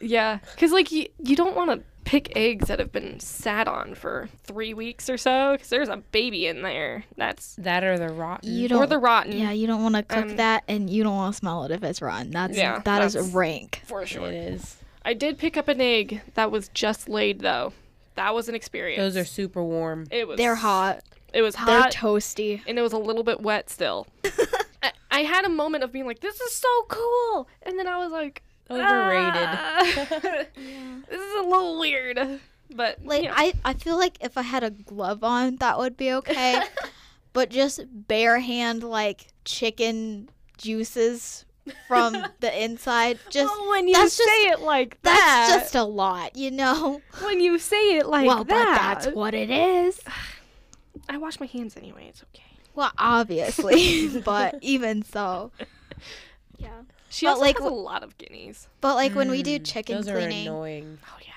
Yeah, 0.00 0.38
because 0.54 0.70
like 0.72 0.92
you, 0.92 1.08
you 1.22 1.34
don't 1.34 1.56
want 1.56 1.70
to 1.70 1.82
pick 2.06 2.34
eggs 2.34 2.68
that 2.68 2.78
have 2.78 2.90
been 2.92 3.20
sat 3.20 3.68
on 3.68 3.94
for 3.94 4.28
three 4.44 4.72
weeks 4.72 5.10
or 5.10 5.18
so, 5.18 5.52
because 5.52 5.68
there's 5.68 5.90
a 5.90 5.98
baby 5.98 6.46
in 6.46 6.62
there. 6.62 7.04
That's 7.18 7.54
that 7.56 7.84
or 7.84 7.98
the 7.98 8.08
rotten. 8.08 8.50
You 8.50 8.64
or 8.64 8.68
don't. 8.68 8.82
or 8.84 8.86
the 8.86 8.98
rotten. 8.98 9.32
Yeah, 9.32 9.50
you 9.50 9.66
don't 9.66 9.82
want 9.82 9.96
to 9.96 10.02
cook 10.02 10.24
Um, 10.30 10.36
that, 10.36 10.64
and 10.68 10.88
you 10.88 11.02
don't 11.02 11.16
want 11.16 11.34
to 11.34 11.38
smell 11.38 11.64
it 11.64 11.70
if 11.72 11.82
it's 11.82 12.00
rotten. 12.00 12.30
That's 12.30 12.56
Yeah, 12.56 12.78
that 12.84 13.02
is 13.02 13.12
that's- 13.12 13.32
rank. 13.34 13.82
for 13.84 14.06
sure. 14.06 14.28
It 14.28 14.34
is. 14.34 14.76
I 15.04 15.12
did 15.12 15.36
pick 15.36 15.56
up 15.58 15.68
an 15.68 15.80
egg 15.80 16.22
that 16.34 16.50
was 16.50 16.68
just 16.68 17.08
laid 17.08 17.40
though. 17.40 17.72
That 18.14 18.34
was 18.34 18.48
an 18.48 18.54
experience. 18.54 18.98
Those 18.98 19.16
are 19.16 19.26
super 19.26 19.62
warm. 19.62 20.06
It 20.10 20.26
was. 20.26 20.38
They're 20.38 20.54
hot. 20.54 21.00
It 21.34 21.42
was 21.42 21.54
hot. 21.56 21.66
They're 21.66 21.90
toasty. 21.90 22.62
and 22.66 22.78
it 22.78 22.82
was 22.82 22.94
a 22.94 22.98
little 22.98 23.22
bit 23.24 23.40
wet 23.42 23.68
still. 23.68 24.06
I, 24.82 24.92
I 25.10 25.20
had 25.20 25.44
a 25.44 25.48
moment 25.50 25.84
of 25.84 25.92
being 25.92 26.06
like, 26.06 26.20
"This 26.20 26.40
is 26.40 26.52
so 26.54 26.68
cool," 26.88 27.46
and 27.62 27.78
then 27.78 27.86
I 27.86 27.98
was 27.98 28.10
like, 28.12 28.42
Overrated. 28.70 29.32
"Ah, 29.34 29.82
this 31.08 31.20
is 31.20 31.34
a 31.38 31.42
little 31.42 31.78
weird." 31.78 32.40
But 32.74 32.98
Like 33.04 33.22
you 33.22 33.28
know. 33.28 33.34
I, 33.36 33.52
I 33.64 33.74
feel 33.74 33.96
like 33.96 34.18
if 34.20 34.36
I 34.36 34.42
had 34.42 34.64
a 34.64 34.70
glove 34.70 35.22
on, 35.22 35.56
that 35.56 35.78
would 35.78 35.96
be 35.96 36.12
okay. 36.14 36.60
but 37.32 37.48
just 37.50 37.80
bare 37.88 38.40
hand 38.40 38.82
like 38.82 39.28
chicken 39.44 40.28
juices 40.58 41.44
from 41.86 42.12
the 42.40 42.62
inside, 42.64 43.18
just 43.30 43.52
well, 43.56 43.70
when 43.70 43.86
you 43.88 43.94
that's 43.94 44.14
say 44.14 44.24
just- 44.24 44.60
it 44.60 44.64
like 44.64 45.00
that, 45.02 45.46
that's 45.48 45.62
just 45.62 45.74
a 45.76 45.84
lot, 45.84 46.36
you 46.36 46.50
know. 46.50 47.00
when 47.22 47.40
you 47.40 47.58
say 47.58 47.98
it 47.98 48.06
like 48.06 48.26
well, 48.26 48.44
that. 48.44 48.48
but 48.48 49.04
that's 49.04 49.06
what 49.16 49.34
it 49.34 49.50
is. 49.50 50.00
I 51.08 51.18
wash 51.18 51.38
my 51.38 51.46
hands 51.46 51.76
anyway. 51.76 52.06
It's 52.08 52.22
okay. 52.34 52.42
Well, 52.74 52.90
obviously, 52.98 54.08
but 54.24 54.56
even 54.60 55.02
so. 55.04 55.50
Yeah. 56.58 56.82
She 57.16 57.24
But, 57.24 57.30
also 57.32 57.40
like, 57.40 57.56
has 57.58 57.66
a 57.66 57.70
lot 57.70 58.02
of 58.02 58.18
guineas. 58.18 58.68
But 58.82 58.94
like 58.94 59.14
when 59.14 59.30
we 59.30 59.42
do 59.42 59.58
Mm, 59.58 59.64
chicken 59.64 59.96
Those 59.96 60.04
cleaning, 60.10 60.46
are 60.48 60.50
annoying. 60.52 60.98
Oh 61.10 61.16
yeah. 61.24 61.32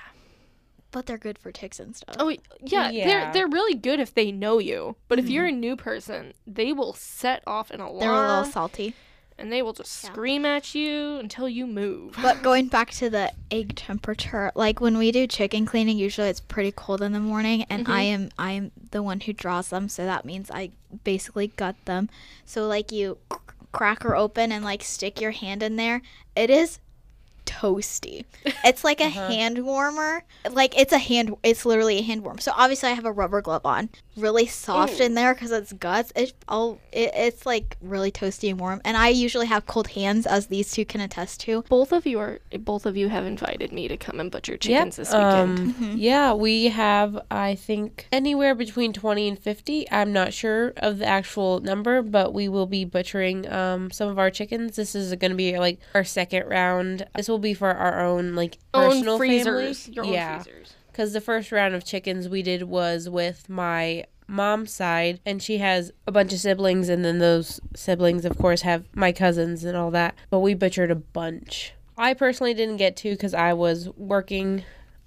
but 0.91 1.05
they're 1.05 1.17
good 1.17 1.37
for 1.37 1.51
ticks 1.53 1.79
and 1.79 1.95
stuff. 1.95 2.15
Oh 2.19 2.29
yeah, 2.61 2.89
Yeah. 2.91 3.05
they're 3.07 3.31
they're 3.33 3.47
really 3.47 3.75
good 3.75 3.99
if 4.01 4.13
they 4.13 4.31
know 4.31 4.59
you. 4.59 4.95
But 5.07 5.19
if 5.19 5.29
you're 5.29 5.45
a 5.45 5.51
new 5.51 5.75
person, 5.77 6.33
they 6.45 6.73
will 6.73 6.93
set 6.93 7.43
off 7.47 7.71
an 7.71 7.79
alarm 7.79 7.99
they're 7.99 8.11
a 8.13 8.19
little 8.27 8.43
salty. 8.43 8.93
and 9.37 9.53
they 9.53 9.61
will 9.61 9.71
just 9.71 10.03
Yeah. 10.03 10.11
scream 10.11 10.45
at 10.45 10.75
you 10.75 11.15
until 11.17 11.47
you 11.47 11.65
move. 11.65 12.17
But 12.21 12.41
going 12.49 12.67
back 12.67 12.91
to 12.99 13.09
the 13.09 13.31
egg 13.49 13.75
temperature, 13.77 14.51
like 14.55 14.81
when 14.81 14.97
we 14.97 15.13
do 15.13 15.27
chicken 15.27 15.65
cleaning, 15.65 15.97
usually 15.97 16.27
it's 16.27 16.41
pretty 16.41 16.73
cold 16.73 17.01
in 17.01 17.13
the 17.13 17.21
morning, 17.21 17.63
and 17.69 17.87
I 17.87 18.01
am 18.01 18.31
I 18.37 18.51
am 18.51 18.71
the 18.91 19.01
one 19.01 19.21
who 19.21 19.31
draws 19.31 19.69
them, 19.69 19.87
so 19.87 20.03
that 20.05 20.25
means 20.25 20.51
I 20.51 20.71
basically 21.05 21.47
gut 21.55 21.75
them. 21.85 22.09
So 22.45 22.67
like 22.67 22.91
you 22.91 23.17
c- 23.73 23.77
crack 23.77 24.03
her 24.03 24.15
open 24.15 24.51
and 24.51 24.63
like 24.63 24.83
stick 24.83 25.21
your 25.21 25.31
hand 25.31 25.63
in 25.63 25.75
there, 25.75 26.01
it 26.35 26.49
is 26.49 26.79
toasty. 27.49 28.25
It's 28.65 28.83
like 28.83 28.99
a 28.99 29.09
hand 29.09 29.63
warmer. 29.65 30.23
Like 30.51 30.77
it's 30.77 30.91
a 30.91 30.97
hand. 30.97 31.35
It's 31.43 31.65
literally 31.65 31.99
a 31.99 32.01
hand 32.01 32.23
warm. 32.23 32.39
So 32.39 32.51
obviously 32.55 32.89
I 32.89 32.93
have 32.93 33.05
a 33.05 33.11
rubber 33.11 33.41
glove 33.41 33.65
on, 33.65 33.89
really 34.17 34.45
soft 34.45 34.99
Ooh. 34.99 35.03
in 35.03 35.13
there 35.13 35.33
because 35.33 35.51
it's 35.51 35.73
guts. 35.73 36.11
It 36.15 36.33
all 36.47 36.79
it, 36.91 37.11
it's 37.15 37.45
like 37.45 37.77
really 37.81 38.11
toasty 38.11 38.49
and 38.49 38.59
warm. 38.59 38.81
And 38.85 38.95
I 38.97 39.09
usually 39.09 39.47
have 39.47 39.65
cold 39.65 39.89
hands, 39.89 40.25
as 40.27 40.47
these 40.47 40.71
two 40.71 40.85
can 40.85 41.01
attest 41.01 41.39
to. 41.41 41.63
both 41.63 41.91
of 41.91 42.05
you 42.05 42.19
are 42.19 42.39
both 42.59 42.85
of 42.85 42.95
you 42.97 43.09
have 43.09 43.25
invited 43.25 43.71
me 43.71 43.87
to 43.87 43.97
come 43.97 44.19
and 44.19 44.29
butcher 44.29 44.57
chickens 44.57 44.97
this 44.97 45.09
weekend. 45.09 45.59
Um, 45.59 45.69
Mm-hmm. 45.69 45.95
Yeah, 45.97 46.33
we 46.33 46.65
have, 46.65 47.19
I 47.31 47.55
think, 47.55 48.07
anywhere 48.11 48.55
between 48.55 48.93
20 48.93 49.27
and 49.29 49.39
50. 49.39 49.89
I'm 49.91 50.11
not 50.11 50.33
sure 50.33 50.73
of 50.77 50.99
the 50.99 51.05
actual 51.05 51.59
number, 51.59 52.01
but 52.01 52.33
we 52.33 52.49
will 52.49 52.65
be 52.65 52.85
butchering 52.85 53.49
um, 53.51 53.91
some 53.91 54.09
of 54.09 54.19
our 54.19 54.29
chickens. 54.29 54.75
This 54.75 54.95
is 54.95 55.13
going 55.15 55.31
to 55.31 55.37
be 55.37 55.57
like 55.59 55.79
our 55.93 56.03
second 56.03 56.47
round. 56.47 57.05
This 57.15 57.29
will 57.29 57.38
be 57.39 57.53
for 57.53 57.73
our 57.73 58.03
own, 58.05 58.35
like, 58.35 58.57
personal 58.73 59.13
own 59.13 59.17
freezers. 59.17 59.85
family. 59.85 59.95
Your 59.95 60.05
own 60.05 60.13
yeah. 60.13 60.43
freezers. 60.43 60.73
Because 60.91 61.13
the 61.13 61.21
first 61.21 61.51
round 61.51 61.75
of 61.75 61.85
chickens 61.85 62.27
we 62.27 62.41
did 62.41 62.63
was 62.63 63.09
with 63.09 63.49
my 63.49 64.05
mom's 64.27 64.71
side, 64.71 65.19
and 65.25 65.41
she 65.41 65.57
has 65.57 65.91
a 66.05 66.11
bunch 66.11 66.33
of 66.33 66.39
siblings, 66.39 66.89
and 66.89 67.03
then 67.03 67.19
those 67.19 67.59
siblings, 67.75 68.25
of 68.25 68.37
course, 68.37 68.61
have 68.61 68.85
my 68.93 69.11
cousins 69.11 69.63
and 69.63 69.75
all 69.75 69.91
that. 69.91 70.15
But 70.29 70.39
we 70.39 70.53
butchered 70.53 70.91
a 70.91 70.95
bunch. 70.95 71.73
I 71.97 72.13
personally 72.13 72.53
didn't 72.53 72.77
get 72.77 72.95
to 72.97 73.11
because 73.11 73.33
I 73.33 73.53
was 73.53 73.89
working 73.97 74.63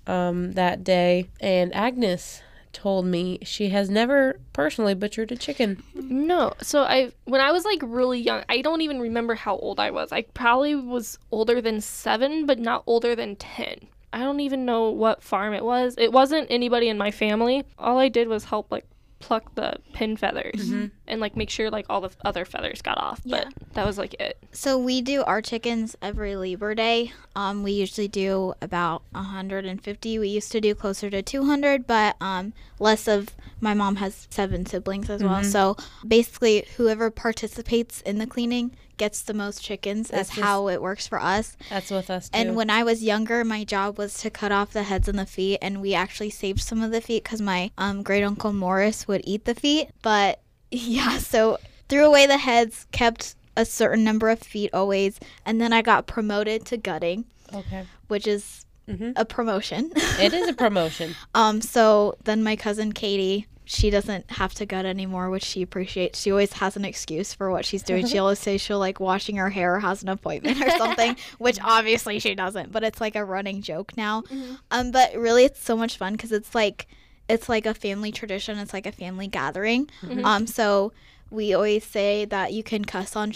um, 0.07 0.53
that 0.53 0.85
day, 0.85 1.29
and 1.41 1.75
Agnes 1.75 2.43
told 2.73 3.07
me 3.07 3.39
she 3.43 3.69
has 3.69 3.91
never 3.91 4.41
personally 4.53 4.95
butchered 4.95 5.33
a 5.33 5.37
chicken. 5.37 5.83
No. 5.95 6.53
So 6.63 6.83
I 6.83 7.13
when 7.25 7.41
I 7.41 7.53
was 7.53 7.65
like 7.65 7.81
really 7.83 8.21
young, 8.21 8.45
I 8.49 8.63
don't 8.63 8.81
even 8.81 9.01
remember 9.01 9.35
how 9.35 9.57
old 9.57 9.79
I 9.79 9.91
was. 9.91 10.13
I 10.13 10.23
probably 10.23 10.75
was 10.75 11.19
older 11.31 11.61
than 11.61 11.81
7, 11.81 12.47
but 12.47 12.59
not 12.59 12.83
older 12.87 13.15
than 13.15 13.37
10. 13.37 13.89
I 14.13 14.21
don't 14.21 14.41
even 14.41 14.65
know 14.65 14.91
what 14.91 15.23
farm 15.23 15.55
it 15.55 15.65
was. 15.65 15.95
It 15.97 16.13
wasn't 16.13 16.49
anybody 16.51 16.89
in 16.89 16.99
my 16.99 17.11
family. 17.11 17.65
All 17.79 17.99
I 17.99 18.09
did 18.09 18.29
was 18.29 18.45
help 18.45 18.71
like 18.71 18.85
pluck 19.23 19.55
the 19.55 19.77
pin 19.95 20.17
feathers 20.17 20.71
and 21.07 21.21
like 21.21 21.37
make 21.37 21.49
sure 21.49 21.71
like 21.71 21.87
all 21.89 22.01
the 22.03 22.11
other 22.25 22.45
feathers 22.45 22.83
got 22.83 22.99
off. 22.99 23.21
Yeah. 23.25 23.45
But 23.45 23.75
that 23.75 23.87
was 23.87 23.97
like 23.97 24.15
it. 24.21 24.37
So 24.53 24.77
we 24.77 25.01
do 25.01 25.23
our 25.23 25.41
chickens 25.41 25.97
every 26.03 26.37
Labor 26.37 26.75
Day. 26.75 27.13
Um, 27.35 27.63
we 27.63 27.73
usually 27.73 28.09
do 28.09 28.53
about 28.61 29.03
150. 29.13 30.19
We 30.19 30.29
used 30.29 30.53
to 30.53 30.61
do 30.61 30.75
closer 30.75 31.09
to 31.09 31.23
200, 31.23 31.87
but 31.87 32.17
um, 32.21 32.53
less 32.79 33.09
of. 33.09 33.31
My 33.61 33.75
mom 33.75 33.95
has 33.97 34.27
seven 34.29 34.67
siblings 34.67 35.09
as 35.09 35.23
well, 35.23 35.45
so 35.45 35.77
basically, 36.05 36.67
whoever 36.77 37.13
participates 37.13 38.01
in 38.01 38.19
the 38.19 38.27
cleaning 38.27 38.73
gets 39.03 39.23
the 39.23 39.35
most 39.35 39.61
chickens. 39.63 40.09
That's 40.09 40.29
just- 40.29 40.41
how 40.41 40.69
it 40.69 40.81
works 40.81 41.09
for 41.09 41.21
us. 41.21 41.57
That's 41.69 41.91
with 41.91 42.09
us 42.09 42.29
too. 42.29 42.39
And 42.39 42.55
when 42.55 42.71
I 42.71 42.85
was 42.85 43.03
younger, 43.03 43.43
my 43.45 43.65
job 43.65 43.99
was 43.99 44.17
to 44.23 44.31
cut 44.31 44.53
off 44.53 44.73
the 44.73 44.85
heads 44.85 45.09
and 45.09 45.19
the 45.19 45.27
feet, 45.27 45.59
and 45.61 45.81
we 45.83 45.93
actually 45.93 46.31
saved 46.31 46.61
some 46.61 46.81
of 46.83 46.93
the 46.93 47.01
feet 47.01 47.25
because 47.25 47.41
my 47.41 47.73
um, 47.77 48.05
great 48.05 48.23
uncle 48.23 48.53
Morris 48.53 49.09
would 49.09 49.23
eat 49.25 49.45
the 49.45 49.57
feet. 49.57 49.89
But 50.03 50.41
yeah, 50.71 51.19
so 51.19 51.59
threw 51.89 52.05
away 52.07 52.27
the 52.29 52.39
heads, 52.39 52.87
kept 52.93 53.35
a 53.57 53.65
certain 53.65 54.05
number 54.05 54.31
of 54.31 54.39
feet 54.39 54.71
always, 54.73 55.19
and 55.45 55.61
then 55.61 55.73
I 55.73 55.83
got 55.83 56.07
promoted 56.07 56.65
to 56.67 56.77
gutting, 56.77 57.25
okay, 57.53 57.85
which 58.09 58.27
is 58.29 58.65
Mhm. 58.89 59.13
a 59.17 59.25
promotion. 59.25 59.91
it 60.21 60.33
is 60.33 60.49
a 60.49 60.53
promotion. 60.65 61.15
um, 61.35 61.61
so 61.61 62.15
then 62.25 62.43
my 62.43 62.55
cousin 62.57 62.93
Katie. 62.93 63.47
She 63.73 63.89
doesn't 63.89 64.31
have 64.33 64.53
to 64.55 64.67
gut 64.67 64.85
anymore, 64.85 65.31
which 65.31 65.45
she 65.45 65.63
appreciates. 65.63 66.21
She 66.21 66.31
always 66.31 66.53
has 66.55 66.77
an 66.77 66.85
excuse 66.85 67.33
for 67.33 67.51
what 67.51 67.65
she's 67.65 67.83
doing. 67.83 68.07
She 68.07 68.19
always 68.23 68.39
says 68.39 68.61
she'll 68.61 68.79
like 68.79 69.01
washing 69.01 69.37
her 69.37 69.49
hair 69.51 69.77
or 69.77 69.81
has 69.81 70.03
an 70.03 70.11
appointment 70.11 70.61
or 70.63 70.71
something, 70.71 71.17
which 71.39 71.59
obviously 71.63 72.19
she 72.19 72.35
doesn't, 72.35 72.71
but 72.71 72.85
it's 72.85 73.01
like 73.01 73.17
a 73.17 73.25
running 73.25 73.63
joke 73.63 73.97
now. 73.97 74.25
Um, 74.71 74.91
but 74.91 75.15
really, 75.17 75.45
it's 75.45 75.65
so 75.65 75.77
much 75.77 75.97
fun 75.97 76.13
because 76.13 76.33
it's 76.33 76.55
like 76.55 76.87
it's 77.29 77.49
like 77.49 77.65
a 77.65 77.73
family 77.73 78.13
tradition. 78.13 78.59
It's 78.59 78.75
like 78.75 78.87
a 78.87 78.93
family 78.93 79.27
gathering. 79.27 79.89
Um, 80.25 80.47
so 80.47 80.93
we 81.31 81.55
always 81.55 81.85
say 81.85 82.27
that 82.27 82.53
you 82.53 82.63
can 82.63 82.85
cuss 82.85 83.17
on 83.17 83.33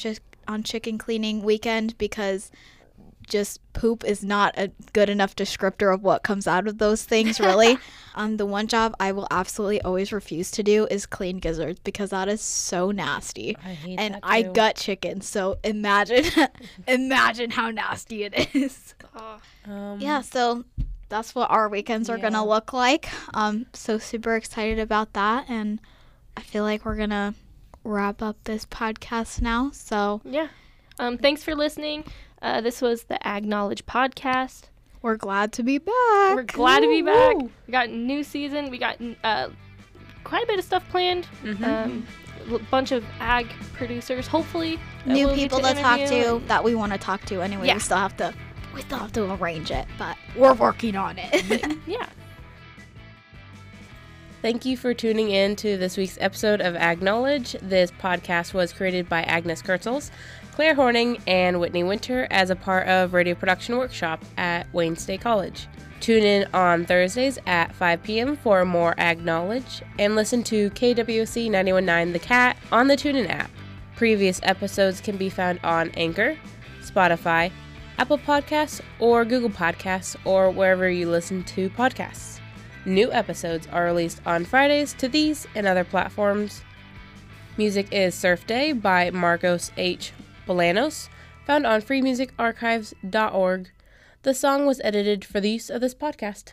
on 0.47 0.63
chicken 0.63 0.99
cleaning 0.99 1.43
weekend 1.43 1.97
because 1.99 2.51
just 3.27 3.61
poop 3.73 4.05
is 4.05 4.23
not 4.25 4.55
a 4.57 4.71
good 4.93 5.09
enough 5.11 5.35
descriptor 5.37 5.93
of 5.93 6.03
what 6.03 6.23
comes 6.23 6.47
out 6.47 6.67
of 6.67 6.79
those 6.79 7.05
things 7.05 7.39
really 7.41 7.79
um 8.15 8.37
the 8.37 8.47
one 8.47 8.67
job 8.67 8.95
i 9.01 9.13
will 9.13 9.27
absolutely 9.31 9.81
always 9.83 10.13
refuse 10.13 10.51
to 10.51 10.63
do 10.63 10.87
is 10.91 11.05
clean 11.07 11.39
gizzards 11.39 11.79
because 11.85 12.11
that 12.11 12.29
is 12.29 12.41
so 12.41 12.91
nasty 12.91 13.57
I 13.65 13.75
hate 13.75 13.99
and 13.99 14.19
i 14.23 14.43
gut 14.43 14.77
chicken 14.77 15.21
so 15.21 15.59
imagine 15.65 16.25
imagine 16.89 17.51
how 17.51 17.71
nasty 17.71 18.25
it 18.25 18.55
is 18.55 18.95
Um, 19.69 19.99
yeah 20.01 20.21
so 20.21 20.65
that's 21.09 21.35
what 21.35 21.51
our 21.51 21.69
weekends 21.69 22.09
are 22.09 22.17
Yeah. 22.17 22.23
gonna 22.31 22.47
look 22.47 22.73
like 22.73 23.09
um 23.35 23.67
so 23.73 23.99
super 23.99 24.37
excited 24.37 24.79
about 24.79 25.13
that 25.15 25.47
and 25.49 25.81
i 26.37 26.41
feel 26.41 26.63
like 26.63 26.85
we're 26.85 26.97
gonna 26.97 27.35
wrap 27.83 28.23
up 28.23 28.37
this 28.45 28.65
podcast 28.67 29.43
now 29.43 29.71
so 29.73 30.21
Yeah. 30.25 30.49
Um, 30.99 31.19
thanks 31.19 31.43
for 31.45 31.55
listening. 31.55 32.05
Uh, 32.47 32.61
this 32.61 32.81
was 32.81 33.03
the 33.03 33.27
Ag 33.27 33.45
Knowledge 33.45 33.87
Podcast. 33.87 34.69
We're 35.03 35.17
glad 35.17 35.53
to 35.55 35.65
be 35.65 35.79
back. 35.79 35.93
We're 36.37 36.45
glad 36.45 36.79
to 36.79 36.87
be 36.89 37.03
back. 37.03 37.35
Woo! 37.35 37.51
We 37.67 37.73
got 37.73 37.91
new 37.91 38.23
season. 38.23 38.71
We 38.71 38.79
got 38.79 38.99
uh, 39.25 39.49
quite 40.23 40.45
a 40.45 40.47
bit 40.47 40.61
of 40.61 40.65
stuff 40.65 40.89
planned. 40.89 41.27
Mhm. 41.43 41.67
Um, 41.67 42.07
a 42.55 42.59
bunch 42.71 42.93
of 42.93 43.05
ag 43.19 43.49
producers, 43.73 44.29
hopefully. 44.29 44.79
that 45.07 45.13
New 45.15 45.27
we'll 45.27 45.35
people 45.35 45.59
to, 45.59 45.75
talk 45.75 45.99
to 46.09 46.41
that 46.47 46.63
we 46.63 46.77
want 46.77 46.93
to 46.93 46.99
talk 46.99 47.25
to. 47.25 47.43
Anyway, 47.43 47.67
Yeah. 47.67 47.75
we 47.75 47.81
still 47.81 47.97
have 47.97 48.17
to 48.19 48.33
we 48.73 48.83
still 48.83 48.99
have 48.99 49.13
to 49.15 49.33
arrange 49.35 49.73
it, 49.73 49.87
but 49.99 50.17
we're 50.37 50.55
working 50.55 50.95
on 50.95 51.17
it. 51.19 51.77
Yeah. 51.89 52.07
Thank 54.41 54.65
you 54.65 54.77
for 54.77 54.95
tuning 54.95 55.31
in 55.31 55.57
to 55.57 55.77
this 55.77 55.97
week's 55.97 56.19
episode 56.21 56.61
of 56.61 56.77
Ag 56.77 57.03
Knowledge. 57.03 57.57
This 57.61 57.91
podcast 57.91 58.55
was 58.55 58.73
created 58.73 59.09
by 59.09 59.23
Agnes 59.23 59.61
Kurtzels, 59.61 60.13
Claire 60.57 60.75
Horning, 60.75 61.19
and 61.27 61.61
Whitney 61.61 61.85
Winter 61.85 62.27
as 62.31 62.49
a 62.49 62.57
part 62.57 62.89
of 62.89 63.13
Radio 63.13 63.35
Production 63.35 63.77
Workshop 63.77 64.25
at 64.39 64.67
Wayne 64.73 64.97
State 64.97 65.21
College. 65.21 65.69
Tune 66.01 66.23
in 66.23 66.49
on 66.55 66.87
Thursdays 66.87 67.39
at 67.47 67.75
5 67.75 68.03
p.m. 68.03 68.37
for 68.39 68.65
more 68.65 68.95
Ag 68.97 69.23
Knowledge 69.23 69.83
and 69.99 70.17
listen 70.17 70.43
to 70.45 70.71
KWSC 70.71 71.51
919 71.51 72.15
The 72.15 72.19
Cat 72.19 72.57
on 72.73 72.89
the 72.89 72.97
TuneIn 72.97 73.29
app. 73.29 73.51
Previous 73.97 74.41
episodes 74.45 75.03
can 75.03 75.19
be 75.19 75.29
found 75.29 75.61
on 75.63 75.91
Anchor, 75.91 76.39
Spotify, 76.81 77.53
Apple 77.99 78.17
Podcasts, 78.17 78.81
or 78.99 79.27
Google 79.27 79.51
Podcasts, 79.51 80.17
or 80.25 80.51
wherever 80.51 80.89
you 80.89 81.11
listen 81.11 81.45
to 81.45 81.69
podcasts. 81.69 82.41
New 82.87 83.13
episodes 83.13 83.69
are 83.73 83.85
released 83.85 84.23
on 84.25 84.47
Fridays 84.47 84.95
to 84.95 85.07
these 85.07 85.47
and 85.55 85.67
other 85.67 85.85
platforms. 85.85 86.63
Music 87.59 87.93
is 87.93 88.15
Surf 88.15 88.47
Day 88.47 88.73
by 88.73 89.11
Marcos 89.11 89.71
H. 89.77 90.15
Bolanos, 90.47 91.09
found 91.45 91.67
on 91.67 91.83
freemusicarchives.org. 91.83 93.71
The 94.23 94.35
song 94.35 94.67
was 94.67 94.81
edited 94.83 95.25
for 95.25 95.41
the 95.41 95.51
use 95.51 95.71
of 95.71 95.81
this 95.81 95.95
podcast. 95.95 96.53